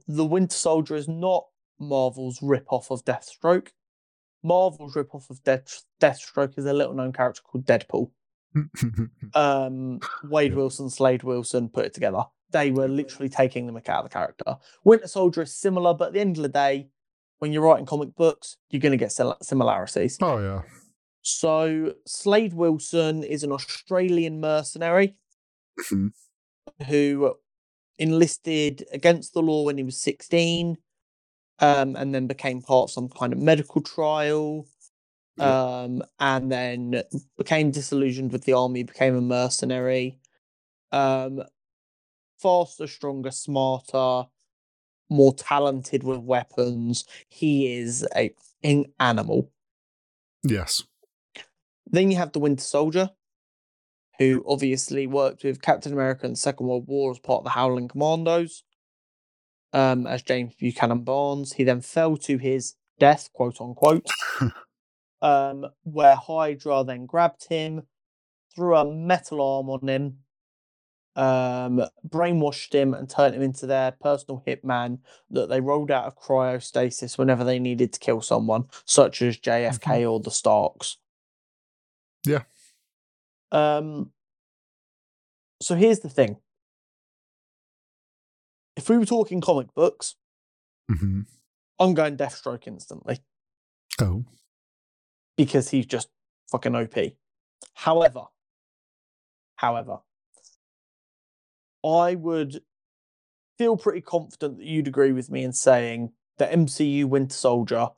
The 0.08 0.26
Winter 0.26 0.54
Soldier 0.56 0.96
is 0.96 1.08
not 1.08 1.46
Marvel's 1.80 2.40
rip-off 2.42 2.92
of 2.92 3.06
Deathstroke. 3.06 3.70
Marvel's 4.44 4.96
rip-off 4.96 5.30
of 5.30 5.44
Death- 5.44 5.84
Deathstroke 6.02 6.58
is 6.58 6.66
a 6.66 6.74
little-known 6.74 7.14
character 7.14 7.42
called 7.44 7.66
Deadpool. 7.66 8.12
Um, 9.34 10.00
Wade. 10.24 10.56
Wilson, 10.56 10.90
Slade 10.90 11.24
Wilson 11.24 11.70
put 11.70 11.86
it 11.86 11.94
together. 11.94 12.24
They 12.52 12.70
were 12.72 12.88
literally 12.90 13.30
taking 13.30 13.66
the 13.66 13.72
mick 13.74 13.88
out 13.88 14.04
of 14.04 14.10
the 14.10 14.14
character. 14.14 14.58
Winter 14.84 15.08
Soldier 15.08 15.44
is 15.44 15.56
similar, 15.56 15.94
but 15.94 16.08
at 16.10 16.14
the 16.14 16.20
end 16.20 16.36
of 16.38 16.44
the 16.44 16.50
day, 16.50 16.90
when 17.40 17.54
you're 17.54 17.64
writing 17.64 17.86
comic 17.86 18.14
books, 18.16 18.58
you're 18.70 18.82
going 18.82 18.92
to 18.92 18.98
get 18.98 19.14
similarities. 19.42 20.18
oh 20.22 20.40
yeah. 20.40 20.62
So 21.22 21.94
Slade 22.06 22.54
Wilson 22.54 23.24
is 23.24 23.44
an 23.44 23.52
Australian 23.52 24.42
mercenary 24.42 25.16
Mhm. 25.90 26.12
who 26.88 27.36
enlisted 27.98 28.86
against 28.92 29.34
the 29.34 29.42
law 29.42 29.64
when 29.64 29.78
he 29.78 29.84
was 29.84 30.02
16 30.02 30.78
um, 31.62 31.96
and 31.96 32.14
then 32.14 32.28
became 32.28 32.62
part 32.62 32.90
of 32.90 32.92
some 32.92 33.08
kind 33.08 33.32
of 33.32 33.40
medical 33.40 33.82
trial. 33.82 34.68
Um, 35.40 36.04
and 36.20 36.52
then 36.52 37.02
became 37.38 37.72
disillusioned 37.72 38.32
with 38.32 38.44
the 38.44 38.54
army, 38.54 38.84
became 38.84 39.16
a 39.16 39.22
mercenary. 39.22 40.20
Um, 40.92 41.42
faster, 42.40 42.86
stronger, 42.86 43.32
smarter, 43.32 44.28
more 45.10 45.34
talented 45.34 46.04
with 46.04 46.20
weapons. 46.20 47.06
He 47.30 47.74
is 47.74 48.08
a 48.16 48.34
an 48.64 48.86
animal. 49.00 49.52
Yes. 50.44 50.84
Then 51.88 52.12
you 52.12 52.18
have 52.18 52.32
the 52.32 52.40
Winter 52.40 52.64
Soldier, 52.64 53.10
who 54.20 54.44
obviously 54.48 55.08
worked 55.08 55.44
with 55.44 55.62
Captain 55.62 55.92
America 55.94 56.26
in 56.26 56.34
the 56.34 56.38
Second 56.38 56.68
World 56.68 56.88
War 56.88 57.12
as 57.12 57.20
part 57.20 57.40
of 57.40 57.44
the 57.46 57.50
Howling 57.52 57.88
Commandos. 57.88 58.64
Um, 59.74 60.06
as 60.06 60.22
James 60.22 60.54
Buchanan 60.56 61.02
Barnes, 61.02 61.54
he 61.54 61.64
then 61.64 61.82
fell 61.82 62.18
to 62.18 62.38
his 62.38 62.76
death, 63.00 63.30
quote 63.34 63.62
unquote. 63.62 64.08
um, 65.22 65.66
where 65.84 66.16
Hydra 66.16 66.84
then 66.84 67.06
grabbed 67.06 67.48
him, 67.48 67.84
threw 68.54 68.76
a 68.76 68.92
metal 68.92 69.42
arm 69.42 69.70
on 69.70 69.88
him, 69.88 70.18
um, 71.16 71.82
brainwashed 72.08 72.74
him, 72.74 72.94
and 72.94 73.10
turned 73.10 73.36
him 73.36 73.42
into 73.42 73.66
their 73.66 73.92
personal 73.92 74.44
hitman 74.46 75.00
that 75.30 75.50
they 75.50 75.62
rolled 75.62 75.92
out 75.92 76.06
of 76.06 76.18
cryostasis 76.18 77.18
whenever 77.18 77.44
they 77.44 77.60
needed 77.60 77.94
to 77.94 78.00
kill 78.00 78.22
someone, 78.22 78.66
such 78.86 79.22
as 79.22 79.38
JFK 79.38 80.10
or 80.10 80.20
the 80.20 80.32
Starks. 80.32 80.98
Yeah. 82.26 82.44
Um. 83.52 84.12
So 85.62 85.76
here's 85.76 86.00
the 86.00 86.10
thing. 86.10 86.38
If 88.76 88.90
we 88.90 88.98
were 88.98 89.06
talking 89.06 89.42
comic 89.42 89.74
books, 89.76 90.16
hmm 90.90 91.22
I'm 91.80 91.94
going 91.96 92.16
Deathstroke 92.16 92.68
instantly 92.68 93.20
Oh. 94.00 94.24
because 95.36 95.70
he's 95.70 95.86
just 95.88 96.10
fucking 96.52 96.76
OP. 96.76 96.96
However, 97.74 98.26
however, 99.56 99.98
I 101.84 102.14
would 102.16 102.62
feel 103.58 103.78
pretty 103.78 104.02
confident 104.02 104.58
that 104.60 104.66
you'd 104.66 104.88
agree 104.88 105.12
with 105.12 105.32
me 105.32 105.44
in 105.44 105.54
saying 105.54 106.12
that 106.38 106.52
MCU 106.52 107.06
Winter 107.06 107.34
Soldier 107.34 107.90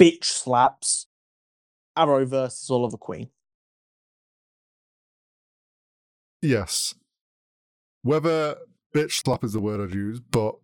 bitch 0.00 0.24
slaps 0.24 1.06
Arrowverse 1.96 2.68
Oliver 2.70 2.96
Queen. 2.96 3.28
Yes. 6.40 6.94
Whether 8.02 8.56
bitch 8.94 9.22
slap 9.24 9.44
is 9.44 9.52
the 9.52 9.60
word 9.60 9.80
I'd 9.80 9.94
use, 9.94 10.20
but 10.20 10.56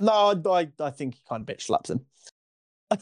No, 0.00 0.12
I, 0.46 0.68
I, 0.80 0.90
think 0.90 1.14
he 1.14 1.22
kind 1.28 1.48
of 1.48 1.56
bitch 1.56 1.62
slaps 1.62 1.90
him. 1.90 2.06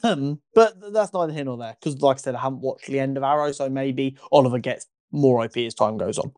Um, 0.03 0.41
but 0.55 0.93
that's 0.93 1.13
neither 1.13 1.33
here 1.33 1.45
nor 1.45 1.59
there 1.59 1.77
because, 1.79 2.01
like 2.01 2.17
I 2.17 2.21
said, 2.21 2.35
I 2.35 2.41
haven't 2.41 2.61
watched 2.61 2.87
the 2.87 3.01
end 3.01 3.17
of 3.17 3.23
Arrow, 3.25 3.53
so 3.53 3.69
maybe 3.69 4.17
Oliver 4.31 4.59
gets 4.59 4.87
more 5.11 5.45
OP 5.45 5.57
as 5.59 5.75
time 5.75 5.99
goes 5.99 6.19
on. 6.19 6.33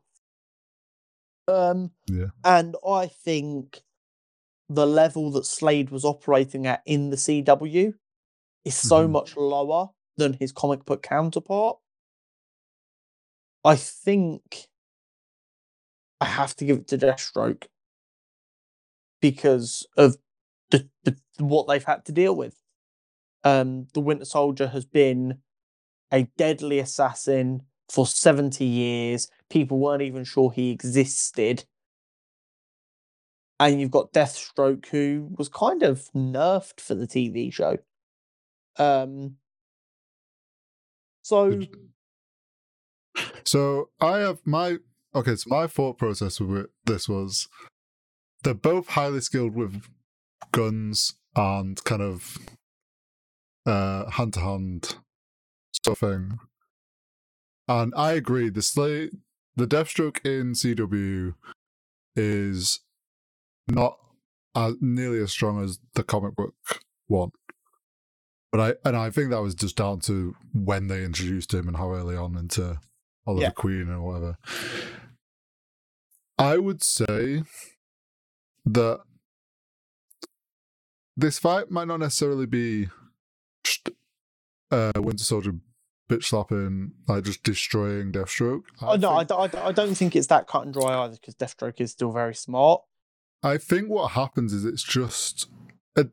Um, 1.47 1.91
Yeah. 2.07 2.27
and 2.43 2.75
I 2.85 3.07
think 3.07 3.81
the 4.67 4.87
level 4.87 5.31
that 5.31 5.45
Slade 5.45 5.89
was 5.91 6.03
operating 6.03 6.65
at 6.67 6.81
in 6.85 7.11
the 7.11 7.17
CW 7.17 7.93
is 8.65 8.75
so 8.75 9.07
Mhm. 9.07 9.11
much 9.11 9.37
lower 9.37 9.91
than 10.17 10.33
his 10.33 10.51
comic 10.51 10.83
book 10.85 11.03
counterpart. 11.03 11.77
I 13.63 13.75
think 13.75 14.67
I 16.19 16.25
have 16.25 16.55
to 16.57 16.65
give 16.65 16.79
it 16.79 16.87
to 16.87 16.97
Deathstroke 16.97 17.67
because 19.31 19.87
of 19.97 20.17
the, 20.69 20.87
the 21.03 21.17
what 21.39 21.67
they've 21.67 21.83
had 21.83 22.05
to 22.05 22.11
deal 22.11 22.35
with. 22.35 22.61
Um, 23.43 23.87
the 23.95 23.99
Winter 23.99 24.25
Soldier 24.25 24.67
has 24.67 24.85
been 24.85 25.39
a 26.11 26.27
deadly 26.37 26.77
assassin 26.77 27.63
for 27.89 28.05
70 28.05 28.63
years. 28.63 29.27
People 29.49 29.79
weren't 29.79 30.03
even 30.03 30.25
sure 30.25 30.51
he 30.51 30.69
existed. 30.69 31.65
And 33.59 33.81
you've 33.81 33.89
got 33.89 34.13
Deathstroke, 34.13 34.87
who 34.87 35.29
was 35.37 35.49
kind 35.49 35.81
of 35.81 36.09
nerfed 36.13 36.79
for 36.79 36.93
the 36.93 37.07
TV 37.07 37.51
show. 37.51 37.77
Um, 38.77 39.37
so, 41.23 41.61
So 43.43 43.89
I 43.99 44.19
have 44.19 44.39
my 44.45 44.77
okay. 45.15 45.35
So 45.35 45.49
my 45.49 45.65
thought 45.65 45.97
process 45.97 46.39
with 46.39 46.67
this 46.85 47.09
was 47.09 47.47
they're 48.45 48.53
both 48.53 48.89
highly 48.89 49.19
skilled 49.19 49.55
with 49.55 49.81
guns 50.53 51.15
and 51.35 51.83
kind 51.83 52.01
of 52.01 52.37
uh 53.65 54.09
hand 54.11 54.33
to 54.35 54.39
hand 54.39 54.95
stuffing, 55.73 56.39
and 57.67 57.93
I 57.97 58.13
agree. 58.13 58.49
The 58.49 58.61
Slade, 58.61 59.11
the 59.55 59.67
Deathstroke 59.67 60.25
in 60.25 60.53
CW 60.53 61.33
is 62.15 62.79
not 63.67 63.97
as 64.55 64.75
nearly 64.79 65.19
as 65.21 65.31
strong 65.31 65.61
as 65.63 65.79
the 65.95 66.03
comic 66.03 66.35
book 66.35 66.53
one. 67.07 67.31
But 68.51 68.61
I 68.61 68.87
and 68.87 68.95
I 68.95 69.09
think 69.09 69.31
that 69.31 69.41
was 69.41 69.55
just 69.55 69.75
down 69.75 69.99
to 70.01 70.35
when 70.53 70.87
they 70.87 71.03
introduced 71.03 71.53
him 71.53 71.67
and 71.67 71.75
how 71.75 71.91
early 71.91 72.15
on 72.15 72.37
into 72.37 72.79
Oliver 73.27 73.41
Yeah. 73.41 73.49
Queen 73.49 73.89
or 73.89 74.01
whatever. 74.01 74.37
I 76.37 76.57
would 76.57 76.83
say 76.83 77.43
that 78.65 78.99
this 81.17 81.39
fight 81.39 81.71
might 81.71 81.87
not 81.87 81.99
necessarily 81.99 82.45
be 82.45 82.87
uh, 84.71 84.91
Winter 84.97 85.23
Soldier 85.23 85.53
bitch 86.09 86.25
slapping, 86.25 86.91
like 87.07 87.23
just 87.23 87.43
destroying 87.43 88.11
Deathstroke. 88.11 88.63
oh, 88.81 88.95
no, 88.95 89.13
I, 89.13 89.23
think, 89.23 89.39
I 89.39 89.47
d- 89.47 89.57
I 89.57 89.71
don't 89.71 89.95
think 89.95 90.15
it's 90.15 90.27
that 90.27 90.47
cut 90.47 90.65
and 90.65 90.73
dry 90.73 91.03
either 91.03 91.15
because 91.15 91.35
Deathstroke 91.35 91.81
is 91.81 91.91
still 91.91 92.11
very 92.11 92.35
smart. 92.35 92.81
I 93.41 93.57
think 93.57 93.89
what 93.89 94.11
happens 94.11 94.53
is 94.53 94.65
it's 94.65 94.83
just 94.83 95.47
a 95.95 96.07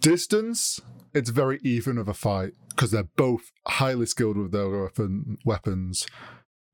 distance. 0.00 0.80
It's 1.12 1.30
very 1.30 1.58
even 1.62 1.98
of 1.98 2.08
a 2.08 2.14
fight 2.14 2.52
because 2.68 2.90
they're 2.92 3.08
both 3.16 3.50
highly 3.66 4.06
skilled 4.06 4.36
with 4.36 4.52
their 4.52 4.68
weapon 4.68 5.38
weapons, 5.44 6.06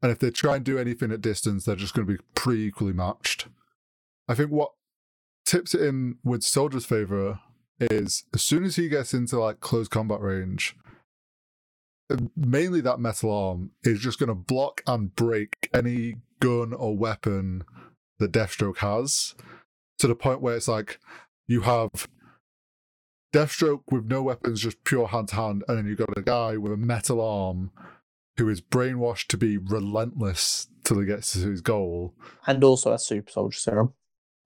and 0.02 0.12
if 0.12 0.18
they 0.18 0.30
try 0.30 0.56
and 0.56 0.64
do 0.64 0.78
anything 0.78 1.10
at 1.10 1.20
distance, 1.20 1.64
they're 1.64 1.76
just 1.76 1.94
going 1.94 2.06
to 2.06 2.12
be 2.12 2.22
pretty 2.34 2.62
equally 2.62 2.92
matched. 2.92 3.48
I 4.28 4.34
think 4.34 4.50
what 4.50 4.72
tips 5.44 5.74
it 5.74 5.82
in 5.82 6.18
with 6.24 6.42
Soldier's 6.42 6.86
favor 6.86 7.40
is 7.80 8.24
as 8.34 8.42
soon 8.42 8.64
as 8.64 8.76
he 8.76 8.88
gets 8.88 9.14
into 9.14 9.38
like 9.38 9.60
close 9.60 9.88
combat 9.88 10.20
range, 10.20 10.76
mainly 12.36 12.80
that 12.80 13.00
metal 13.00 13.32
arm 13.32 13.70
is 13.82 14.00
just 14.00 14.18
going 14.18 14.28
to 14.28 14.34
block 14.34 14.82
and 14.86 15.14
break 15.14 15.68
any 15.72 16.16
gun 16.40 16.72
or 16.72 16.96
weapon 16.96 17.64
that 18.18 18.32
Deathstroke 18.32 18.78
has 18.78 19.34
to 19.98 20.06
the 20.06 20.14
point 20.14 20.40
where 20.40 20.56
it's 20.56 20.68
like 20.68 20.98
you 21.46 21.62
have 21.62 22.08
Deathstroke 23.32 23.82
with 23.90 24.06
no 24.06 24.22
weapons, 24.22 24.60
just 24.60 24.82
pure 24.84 25.08
hand 25.08 25.28
to 25.28 25.36
hand, 25.36 25.64
and 25.68 25.78
then 25.78 25.86
you've 25.86 25.98
got 25.98 26.16
a 26.16 26.22
guy 26.22 26.56
with 26.56 26.72
a 26.72 26.76
metal 26.76 27.20
arm 27.20 27.70
who 28.38 28.48
is 28.48 28.60
brainwashed 28.60 29.28
to 29.28 29.36
be 29.36 29.56
relentless 29.56 30.68
till 30.84 31.00
he 31.00 31.06
gets 31.06 31.32
to 31.32 31.38
his 31.40 31.60
goal. 31.60 32.14
And 32.46 32.62
also 32.62 32.92
a 32.92 32.98
super 32.98 33.30
soldier 33.30 33.58
serum. 33.58 33.92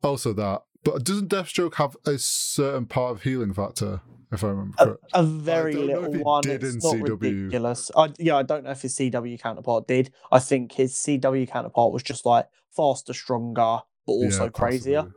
Also, 0.02 0.32
that. 0.32 0.62
But 0.82 1.04
doesn't 1.04 1.28
Deathstroke 1.28 1.74
have 1.74 1.96
a 2.06 2.16
certain 2.18 2.86
part 2.86 3.12
of 3.12 3.22
healing 3.22 3.52
factor, 3.52 4.00
if 4.32 4.42
I 4.42 4.48
remember 4.48 4.74
A, 4.78 4.84
correct? 4.86 5.04
a 5.12 5.22
very 5.22 5.74
little 5.74 6.10
one. 6.22 6.42
did 6.42 6.62
It's 6.64 6.74
in 6.74 6.80
not 6.82 7.06
CW. 7.08 7.20
ridiculous. 7.20 7.90
I, 7.94 8.10
yeah, 8.18 8.36
I 8.36 8.42
don't 8.42 8.64
know 8.64 8.70
if 8.70 8.80
his 8.80 8.96
CW 8.96 9.38
counterpart 9.40 9.86
did. 9.86 10.12
I 10.32 10.38
think 10.38 10.72
his 10.72 10.94
CW 10.94 11.48
counterpart 11.50 11.92
was 11.92 12.02
just 12.02 12.24
like 12.24 12.46
faster, 12.74 13.12
stronger, 13.12 13.80
but 14.06 14.12
also 14.12 14.44
Yeah, 14.44 14.50
crazier. 14.50 15.12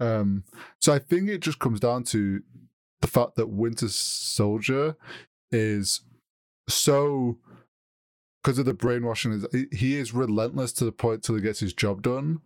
Um, 0.00 0.44
so 0.78 0.92
I 0.92 0.98
think 0.98 1.28
it 1.30 1.38
just 1.40 1.58
comes 1.58 1.80
down 1.80 2.04
to 2.04 2.40
the 3.00 3.06
fact 3.08 3.36
that 3.36 3.48
Winter 3.48 3.88
Soldier 3.88 4.96
is 5.50 6.02
so 6.68 7.38
because 8.48 8.58
of 8.58 8.64
the 8.64 8.72
brainwashing. 8.72 9.32
is- 9.32 9.46
he- 9.70 9.96
is 9.96 10.14
relentless 10.14 10.72
to 10.72 10.84
the 10.86 10.92
point 10.92 11.22
till 11.22 11.34
he 11.34 11.42
gets 11.42 11.60
his 11.60 11.74
job 11.74 12.00
done. 12.02 12.40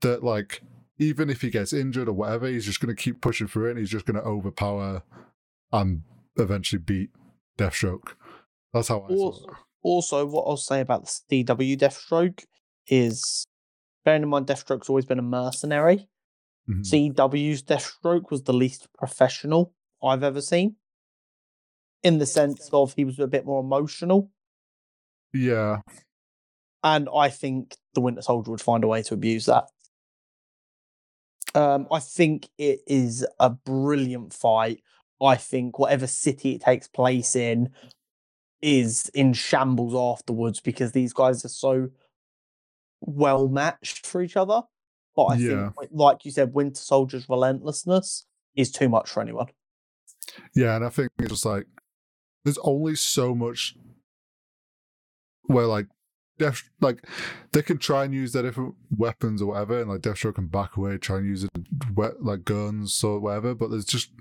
That 0.00 0.24
like 0.24 0.62
even 0.98 1.30
if 1.30 1.42
he 1.42 1.50
gets 1.50 1.72
injured 1.72 2.08
or 2.08 2.12
whatever, 2.12 2.48
he's 2.48 2.64
just 2.66 2.80
going 2.80 2.94
to 2.94 3.00
keep 3.00 3.20
pushing 3.20 3.46
through 3.46 3.66
it. 3.68 3.70
and 3.70 3.78
He's 3.78 3.90
just 3.90 4.04
going 4.04 4.16
to 4.16 4.22
overpower 4.22 5.04
and 5.72 6.02
eventually 6.36 6.80
beat 6.80 7.10
Deathstroke. 7.56 8.14
That's 8.72 8.88
how 8.88 9.00
I. 9.00 9.08
Also, 9.14 9.46
also, 9.82 10.26
what 10.26 10.42
I'll 10.42 10.56
say 10.56 10.80
about 10.80 11.04
the 11.04 11.44
CW 11.44 11.76
Deathstroke 11.76 12.44
is, 12.88 13.46
bearing 14.04 14.24
in 14.24 14.28
mind 14.28 14.48
Deathstroke's 14.48 14.88
always 14.88 15.06
been 15.06 15.20
a 15.20 15.22
mercenary. 15.22 16.08
Mhm. 16.68 16.84
CW's 16.84 17.62
Deathstroke 17.62 18.30
was 18.32 18.42
the 18.42 18.52
least 18.52 18.88
professional 18.92 19.72
I've 20.02 20.24
ever 20.24 20.40
seen. 20.40 20.76
In 22.02 22.18
the 22.18 22.26
sense 22.26 22.68
of 22.72 22.94
he 22.94 23.04
was 23.04 23.20
a 23.20 23.26
bit 23.28 23.46
more 23.46 23.60
emotional, 23.60 24.30
Yeah, 25.32 25.80
and 26.84 27.08
I 27.14 27.28
think 27.28 27.76
the 27.94 28.00
Winter 28.00 28.22
Soldier 28.22 28.50
would 28.50 28.60
find 28.60 28.84
a 28.84 28.88
way 28.88 29.02
to 29.02 29.14
abuse 29.14 29.46
that. 29.46 29.64
Um, 31.54 31.86
I 31.90 31.98
think 31.98 32.48
it 32.58 32.80
is 32.86 33.26
a 33.40 33.50
brilliant 33.50 34.32
fight. 34.32 34.82
I 35.20 35.36
think 35.36 35.78
whatever 35.78 36.06
city 36.06 36.54
it 36.54 36.60
takes 36.60 36.86
place 36.86 37.34
in 37.34 37.70
is 38.62 39.08
in 39.10 39.32
shambles 39.32 39.94
afterwards 39.94 40.60
because 40.60 40.92
these 40.92 41.12
guys 41.12 41.44
are 41.44 41.48
so 41.48 41.88
well 43.00 43.48
matched 43.48 44.06
for 44.06 44.22
each 44.22 44.36
other. 44.36 44.62
But 45.16 45.24
I 45.26 45.36
Yeah. 45.36 45.70
think, 45.70 45.90
like 45.92 46.24
you 46.24 46.30
said, 46.30 46.54
Winter 46.54 46.80
Soldier's 46.80 47.28
relentlessness 47.28 48.26
is 48.54 48.70
too 48.70 48.88
much 48.88 49.10
for 49.10 49.20
anyone. 49.20 49.48
Yeah, 50.54 50.76
and 50.76 50.84
I 50.84 50.90
think 50.90 51.10
it's 51.18 51.30
just 51.30 51.44
like 51.44 51.66
there's 52.44 52.58
only 52.58 52.94
so 52.94 53.34
much 53.34 53.76
where 55.48 55.66
like 55.66 55.86
Death 56.38 56.70
like 56.80 57.04
they 57.52 57.62
can 57.62 57.78
try 57.78 58.04
and 58.04 58.14
use 58.14 58.32
their 58.32 58.44
different 58.44 58.76
weapons 58.96 59.42
or 59.42 59.46
whatever, 59.46 59.80
and 59.80 59.90
like 59.90 60.02
Deathstroke 60.02 60.36
can 60.36 60.46
back 60.46 60.76
away, 60.76 60.96
try 60.96 61.18
and 61.18 61.26
use 61.26 61.42
it 61.42 61.50
wet 61.94 62.22
like 62.22 62.44
guns 62.44 63.02
or 63.02 63.18
whatever. 63.18 63.54
But 63.56 63.70
there's 63.70 63.84
just 63.84 64.12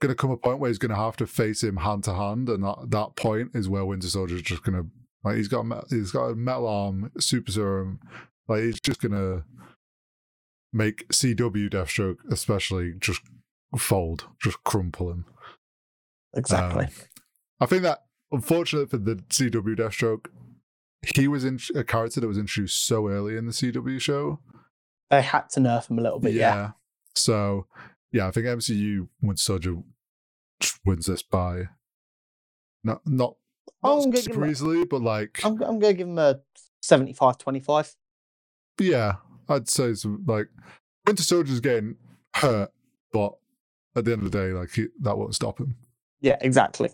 gonna 0.00 0.14
come 0.14 0.30
a 0.30 0.36
point 0.36 0.60
where 0.60 0.68
he's 0.68 0.78
gonna 0.78 0.94
have 0.94 1.16
to 1.16 1.26
face 1.26 1.64
him 1.64 1.78
hand 1.78 2.04
to 2.04 2.14
hand, 2.14 2.48
and 2.48 2.62
that 2.62 2.90
that 2.90 3.16
point 3.16 3.50
is 3.54 3.68
where 3.68 3.84
Winter 3.84 4.06
Soldier's 4.06 4.42
just 4.42 4.62
gonna 4.62 4.84
like 5.24 5.36
he's 5.36 5.48
got 5.48 5.66
he's 5.90 6.12
got 6.12 6.26
a 6.26 6.36
metal 6.36 6.68
arm, 6.68 7.10
super 7.18 7.50
serum, 7.50 7.98
like 8.46 8.62
he's 8.62 8.80
just 8.80 9.02
gonna 9.02 9.44
make 10.72 11.08
CW 11.08 11.68
Deathstroke 11.68 12.18
especially 12.30 12.94
just 13.00 13.22
fold, 13.76 14.26
just 14.40 14.62
crumple 14.62 15.10
him. 15.10 15.24
Exactly. 16.34 16.84
Um, 16.84 16.90
I 17.60 17.66
think 17.66 17.82
that 17.82 18.04
unfortunately 18.30 18.88
for 18.88 18.98
the 18.98 19.16
CW 19.16 19.76
Deathstroke, 19.76 20.26
he 21.16 21.28
was 21.28 21.44
in 21.44 21.58
a 21.74 21.84
character 21.84 22.20
that 22.20 22.26
was 22.28 22.38
introduced 22.38 22.84
so 22.84 23.08
early 23.08 23.36
in 23.36 23.46
the 23.46 23.52
CW 23.52 24.00
show. 24.00 24.40
they 25.10 25.22
had 25.22 25.48
to 25.50 25.60
nerf 25.60 25.90
him 25.90 25.98
a 25.98 26.02
little 26.02 26.18
bit. 26.20 26.34
Yeah. 26.34 26.72
So 27.14 27.66
yeah, 28.12 28.26
I 28.28 28.30
think 28.30 28.46
MCU 28.46 29.08
Winter 29.22 29.40
Soldier 29.40 29.76
wins 30.84 31.06
this 31.06 31.22
by 31.22 31.68
not 32.84 33.00
not, 33.06 33.36
Oh, 33.82 33.96
not 33.96 34.04
I'm 34.04 34.10
gonna 34.10 34.10
give 34.16 34.24
super 34.24 34.36
him 34.42 34.48
a- 34.48 34.50
easily, 34.50 34.84
but 34.84 35.00
like 35.02 35.40
I'm, 35.44 35.52
I'm 35.62 35.78
going 35.78 35.92
to 35.94 35.98
give 35.98 36.08
him 36.08 36.18
a 36.18 36.40
75 36.82 37.38
25. 37.38 37.94
yeah, 38.80 39.14
I'd 39.48 39.68
say 39.68 39.84
it's 39.84 40.04
like 40.26 40.48
Winter 41.06 41.22
Soldier's 41.22 41.60
getting 41.60 41.96
hurt, 42.34 42.70
but 43.12 43.34
at 43.96 44.04
the 44.04 44.12
end 44.12 44.22
of 44.22 44.30
the 44.30 44.38
day, 44.38 44.52
like 44.52 44.70
he, 44.72 44.86
that 45.00 45.16
won't 45.16 45.34
stop 45.34 45.58
him. 45.60 45.76
Yeah, 46.20 46.36
exactly. 46.40 46.90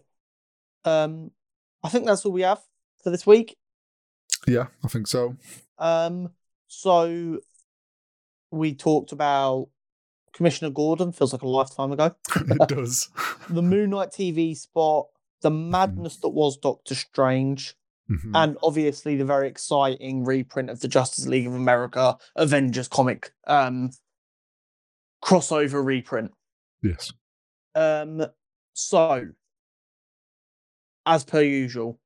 Um, 0.85 1.33
I 1.83 1.89
think 1.89 2.07
that's 2.07 2.25
all 2.25 2.33
we 2.33 2.43
have 2.43 2.61
for 3.03 3.11
this 3.11 3.27
week. 3.27 3.57
Yeah, 4.47 4.67
I 4.85 4.89
think 4.89 5.07
so. 5.07 5.37
Um, 5.79 6.31
so 6.69 7.41
we 8.51 8.75
talked 8.75 9.13
about 9.13 9.69
Commissioner 10.33 10.71
Gordon, 10.71 11.13
feels 11.13 11.33
like 11.33 11.43
a 11.43 11.49
lifetime 11.49 11.93
ago. 11.93 12.15
it 12.37 12.69
does. 12.69 13.09
The 13.49 13.63
Moon 13.63 13.91
Knight 13.91 14.11
TV 14.11 14.57
spot, 14.57 15.07
the 15.43 15.51
madness 15.51 16.17
that 16.19 16.31
was 16.31 16.57
Doctor 16.57 16.95
Strange, 16.95 17.77
Mhm. 18.11 18.31
and 18.35 18.57
obviously 18.63 19.17
the 19.17 19.25
very 19.25 19.49
exciting 19.49 20.25
reprint 20.25 20.71
of 20.71 20.79
the 20.81 20.87
Justice 20.89 21.27
League 21.27 21.47
of 21.49 21.55
America 21.55 22.17
Avengers 22.37 22.87
comic 22.87 23.33
um 23.49 23.91
crossover 25.25 25.85
reprint. 25.85 26.31
yes. 26.83 27.13
Um, 27.75 28.25
so 28.75 29.27
as 31.05 31.25
per 31.25 31.43
usual, 31.43 31.99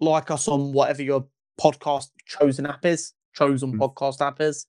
like 0.00 0.30
us 0.30 0.48
on 0.48 0.72
whatever 0.72 1.02
your 1.02 1.26
podcast 1.60 2.08
chosen 2.26 2.66
app 2.66 2.84
is, 2.84 3.12
chosen 3.34 3.72
Mm. 3.72 3.78
podcast 3.78 4.20
app 4.20 4.40
is. 4.40 4.66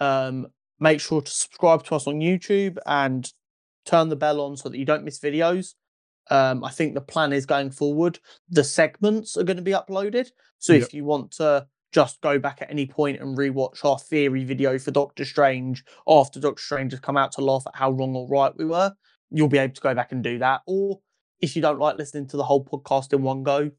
Um, 0.00 0.46
make 0.80 1.00
sure 1.00 1.20
to 1.22 1.30
subscribe 1.30 1.84
to 1.84 1.94
us 1.96 2.06
on 2.06 2.20
YouTube 2.20 2.78
and 2.86 3.30
turn 3.84 4.08
the 4.08 4.16
bell 4.16 4.40
on 4.40 4.56
so 4.56 4.68
that 4.68 4.78
you 4.78 4.84
don't 4.84 5.04
miss 5.04 5.18
videos. 5.18 5.74
Um, 6.30 6.62
I 6.62 6.70
think 6.70 6.94
the 6.94 7.00
plan 7.00 7.32
is 7.32 7.46
going 7.46 7.70
forward, 7.70 8.18
the 8.50 8.62
segments 8.64 9.36
are 9.36 9.44
going 9.44 9.56
to 9.56 9.62
be 9.62 9.72
uploaded. 9.72 10.28
So 10.58 10.74
Yep. 10.74 10.82
if 10.82 10.94
you 10.94 11.04
want 11.04 11.32
to 11.32 11.66
just 11.90 12.20
go 12.20 12.38
back 12.38 12.60
at 12.60 12.70
any 12.70 12.84
point 12.86 13.18
and 13.18 13.36
rewatch 13.36 13.82
our 13.84 13.98
theory 13.98 14.44
video 14.44 14.78
for 14.78 14.90
Doctor 14.90 15.24
Strange 15.24 15.82
after 16.06 16.38
Doctor 16.38 16.62
Strange 16.62 16.92
has 16.92 17.00
come 17.00 17.16
out 17.16 17.32
to 17.32 17.40
laugh 17.40 17.64
at 17.66 17.74
how 17.76 17.90
wrong 17.90 18.14
or 18.14 18.28
right 18.28 18.54
we 18.58 18.66
were, 18.66 18.92
you'll 19.30 19.48
be 19.48 19.56
able 19.58 19.74
to 19.74 19.80
go 19.80 19.94
back 19.94 20.12
and 20.12 20.22
do 20.22 20.38
that. 20.38 20.60
Or 20.66 21.00
if 21.40 21.56
you 21.56 21.62
don't 21.62 21.78
like 21.78 21.96
listening 21.96 22.26
to 22.28 22.36
the 22.36 22.44
whole 22.44 22.62
podcast 22.64 23.14
in 23.14 23.22
one 23.22 23.42
go 23.42 23.70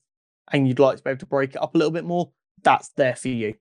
and 0.52 0.68
you'd 0.68 0.80
like 0.80 0.98
to 0.98 1.04
be 1.04 1.10
able 1.10 1.20
to 1.20 1.26
break 1.26 1.52
it 1.52 1.62
up 1.62 1.76
a 1.76 1.78
little 1.78 1.92
bit 1.92 2.06
more, 2.06 2.32
that's 2.64 2.90
there 2.90 3.16
for 3.16 3.30
you. 3.30 3.56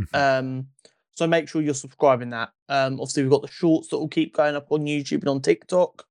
Mhm. 0.00 0.14
Um, 0.14 0.68
so 1.14 1.26
make 1.26 1.48
sure 1.48 1.62
you're 1.62 1.74
subscribing 1.74 2.30
that. 2.30 2.50
Um, 2.68 2.94
obviously 2.94 3.22
we've 3.22 3.30
got 3.30 3.42
the 3.42 3.48
shorts 3.48 3.88
that 3.88 3.98
will 3.98 4.08
keep 4.08 4.34
going 4.34 4.56
up 4.56 4.70
on 4.70 4.84
YouTube 4.84 5.20
and 5.20 5.28
on 5.28 5.40
TikTok. 5.40 6.06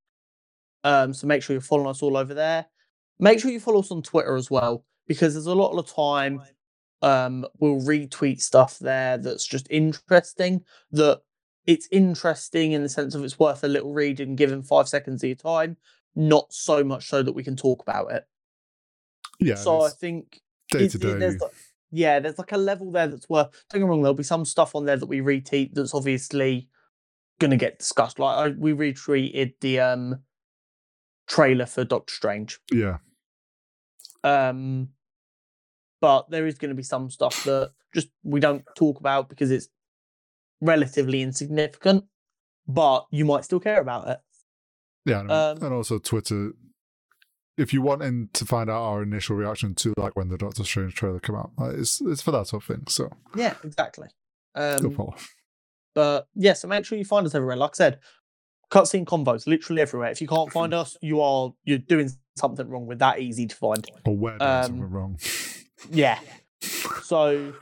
Um, 0.83 1.13
so 1.13 1.27
make 1.27 1.43
sure 1.43 1.53
you're 1.53 1.61
following 1.61 1.89
us 1.89 2.01
all 2.01 2.17
over 2.17 2.33
there. 2.33 2.65
Make 3.19 3.39
sure 3.39 3.51
you 3.51 3.59
follow 3.59 3.79
us 3.79 3.91
on 3.91 4.01
Twitter 4.01 4.35
as 4.35 4.49
well, 4.49 4.85
because 5.07 5.33
there's 5.33 5.45
a 5.45 5.55
lot 5.55 5.77
of 5.77 5.85
the 5.85 5.93
time 5.93 6.41
um 7.01 7.45
we'll 7.59 7.81
retweet 7.81 8.39
stuff 8.39 8.79
there 8.79 9.17
that's 9.17 9.45
just 9.45 9.67
interesting. 9.69 10.63
That 10.91 11.21
it's 11.65 11.87
interesting 11.91 12.71
in 12.71 12.81
the 12.81 12.89
sense 12.89 13.13
of 13.13 13.23
it's 13.23 13.39
worth 13.39 13.63
a 13.63 13.67
little 13.67 13.93
read 13.93 14.19
and 14.19 14.37
given 14.37 14.63
five 14.63 14.87
seconds 14.89 15.23
of 15.23 15.27
your 15.27 15.35
time, 15.35 15.77
not 16.15 16.51
so 16.53 16.83
much 16.83 17.07
so 17.07 17.21
that 17.23 17.33
we 17.33 17.43
can 17.43 17.55
talk 17.55 17.81
about 17.81 18.11
it. 18.11 18.25
Yeah. 19.39 19.55
so 19.55 19.81
I 19.81 19.89
think 19.89 20.41
day 20.71 20.87
to 20.87 20.97
day. 20.97 21.13
there's 21.15 21.39
like- 21.41 21.51
yeah, 21.91 22.19
there's 22.19 22.39
like 22.39 22.51
a 22.51 22.57
level 22.57 22.91
there 22.91 23.07
that's 23.07 23.29
worth. 23.29 23.49
Don't 23.69 23.81
get 23.81 23.85
me 23.85 23.89
wrong, 23.89 24.01
there'll 24.01 24.15
be 24.15 24.23
some 24.23 24.45
stuff 24.45 24.75
on 24.75 24.85
there 24.85 24.97
that 24.97 25.05
we 25.05 25.19
retweet 25.21 25.73
that's 25.73 25.93
obviously 25.93 26.67
going 27.39 27.51
to 27.51 27.57
get 27.57 27.77
discussed. 27.79 28.17
Like 28.19 28.37
I, 28.37 28.49
we 28.57 28.73
retweeted 28.73 29.53
the 29.61 29.79
um 29.79 30.19
trailer 31.27 31.65
for 31.67 31.83
Doctor 31.83 32.13
Strange, 32.13 32.59
Yeah. 32.71 32.97
um, 34.23 34.89
but 36.01 36.29
there 36.29 36.47
is 36.47 36.57
going 36.57 36.69
to 36.69 36.75
be 36.75 36.83
some 36.83 37.09
stuff 37.09 37.43
that 37.45 37.71
just 37.93 38.09
we 38.23 38.39
don't 38.39 38.63
talk 38.75 38.99
about 38.99 39.29
because 39.29 39.51
it's 39.51 39.67
relatively 40.61 41.21
insignificant, 41.21 42.05
but 42.67 43.05
you 43.11 43.25
might 43.25 43.43
still 43.45 43.59
care 43.59 43.79
about 43.81 44.07
it. 44.07 44.19
Yeah, 45.05 45.19
and, 45.21 45.31
Um, 45.31 45.57
and 45.63 45.73
also 45.73 45.99
Twitter. 45.99 46.53
If 47.57 47.73
you 47.73 47.81
want 47.81 48.01
in 48.01 48.29
to 48.33 48.45
find 48.45 48.69
out 48.69 48.81
our 48.81 49.03
initial 49.03 49.35
reaction 49.35 49.75
to 49.75 49.93
like 49.97 50.15
when 50.15 50.29
the 50.29 50.37
Doctor 50.37 50.63
Strange 50.63 50.95
trailer 50.95 51.19
came 51.19 51.35
out, 51.35 51.51
like, 51.57 51.75
it's 51.75 52.01
it's 52.01 52.21
for 52.21 52.31
that 52.31 52.47
sort 52.47 52.63
of 52.63 52.67
thing. 52.67 52.85
So 52.87 53.09
Yeah, 53.35 53.55
exactly. 53.63 54.07
Um. 54.55 55.13
But 55.93 56.27
yeah, 56.33 56.53
so 56.53 56.67
make 56.67 56.85
sure 56.85 56.97
you 56.97 57.05
find 57.05 57.25
us 57.25 57.35
everywhere. 57.35 57.55
Like 57.55 57.71
I 57.75 57.77
said, 57.77 57.99
cutscene 58.71 59.05
convos 59.05 59.45
literally 59.45 59.81
everywhere. 59.81 60.09
If 60.09 60.21
you 60.21 60.27
can't 60.27 60.51
find 60.51 60.73
us, 60.73 60.97
you 61.01 61.21
are 61.21 61.53
you're 61.63 61.77
doing 61.77 62.09
something 62.35 62.67
wrong. 62.67 62.87
We're 62.87 62.95
that 62.95 63.19
easy 63.19 63.45
to 63.45 63.55
find. 63.55 63.87
Or 64.05 64.17
where 64.17 64.37
doing 64.37 64.51
um, 64.51 64.63
something 64.63 64.89
wrong. 64.89 65.19
Yeah. 65.91 66.19
So 67.03 67.53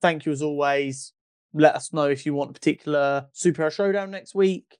thank 0.00 0.26
you 0.26 0.32
as 0.32 0.42
always. 0.42 1.12
Let 1.52 1.74
us 1.74 1.92
know 1.92 2.04
if 2.04 2.26
you 2.26 2.34
want 2.34 2.50
a 2.50 2.52
particular 2.52 3.26
superhero 3.34 3.72
showdown 3.72 4.10
next 4.10 4.34
week. 4.34 4.78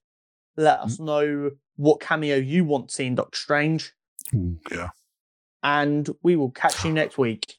Let 0.57 0.81
us 0.81 0.99
know 1.01 1.51
what 1.77 2.01
cameo 2.01 2.37
you 2.37 2.65
want 2.65 2.89
to 2.89 2.95
see 2.95 3.07
in 3.07 3.15
Doctor 3.15 3.37
Strange. 3.37 3.93
Yeah, 4.33 4.89
And 5.63 6.09
we 6.23 6.37
will 6.37 6.51
catch 6.51 6.85
you 6.85 6.93
next 6.93 7.19
week. 7.19 7.57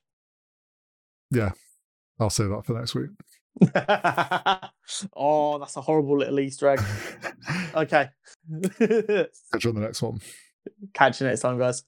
Yeah. 1.32 1.52
I'll 2.20 2.30
say 2.30 2.46
that 2.46 2.66
for 2.66 2.74
next 2.74 2.96
week. 2.96 3.10
oh, 5.16 5.58
that's 5.60 5.78
a 5.78 5.82
horrible 5.82 6.18
little 6.18 6.40
Easter 6.40 6.70
egg. 6.70 6.82
Okay. 7.76 8.10
Catch 8.80 9.64
you 9.64 9.70
on 9.70 9.76
the 9.76 9.82
next 9.82 10.02
one. 10.02 10.20
Catch 10.94 11.22
you 11.22 11.28
next 11.28 11.42
time, 11.42 11.60
guys. 11.60 11.84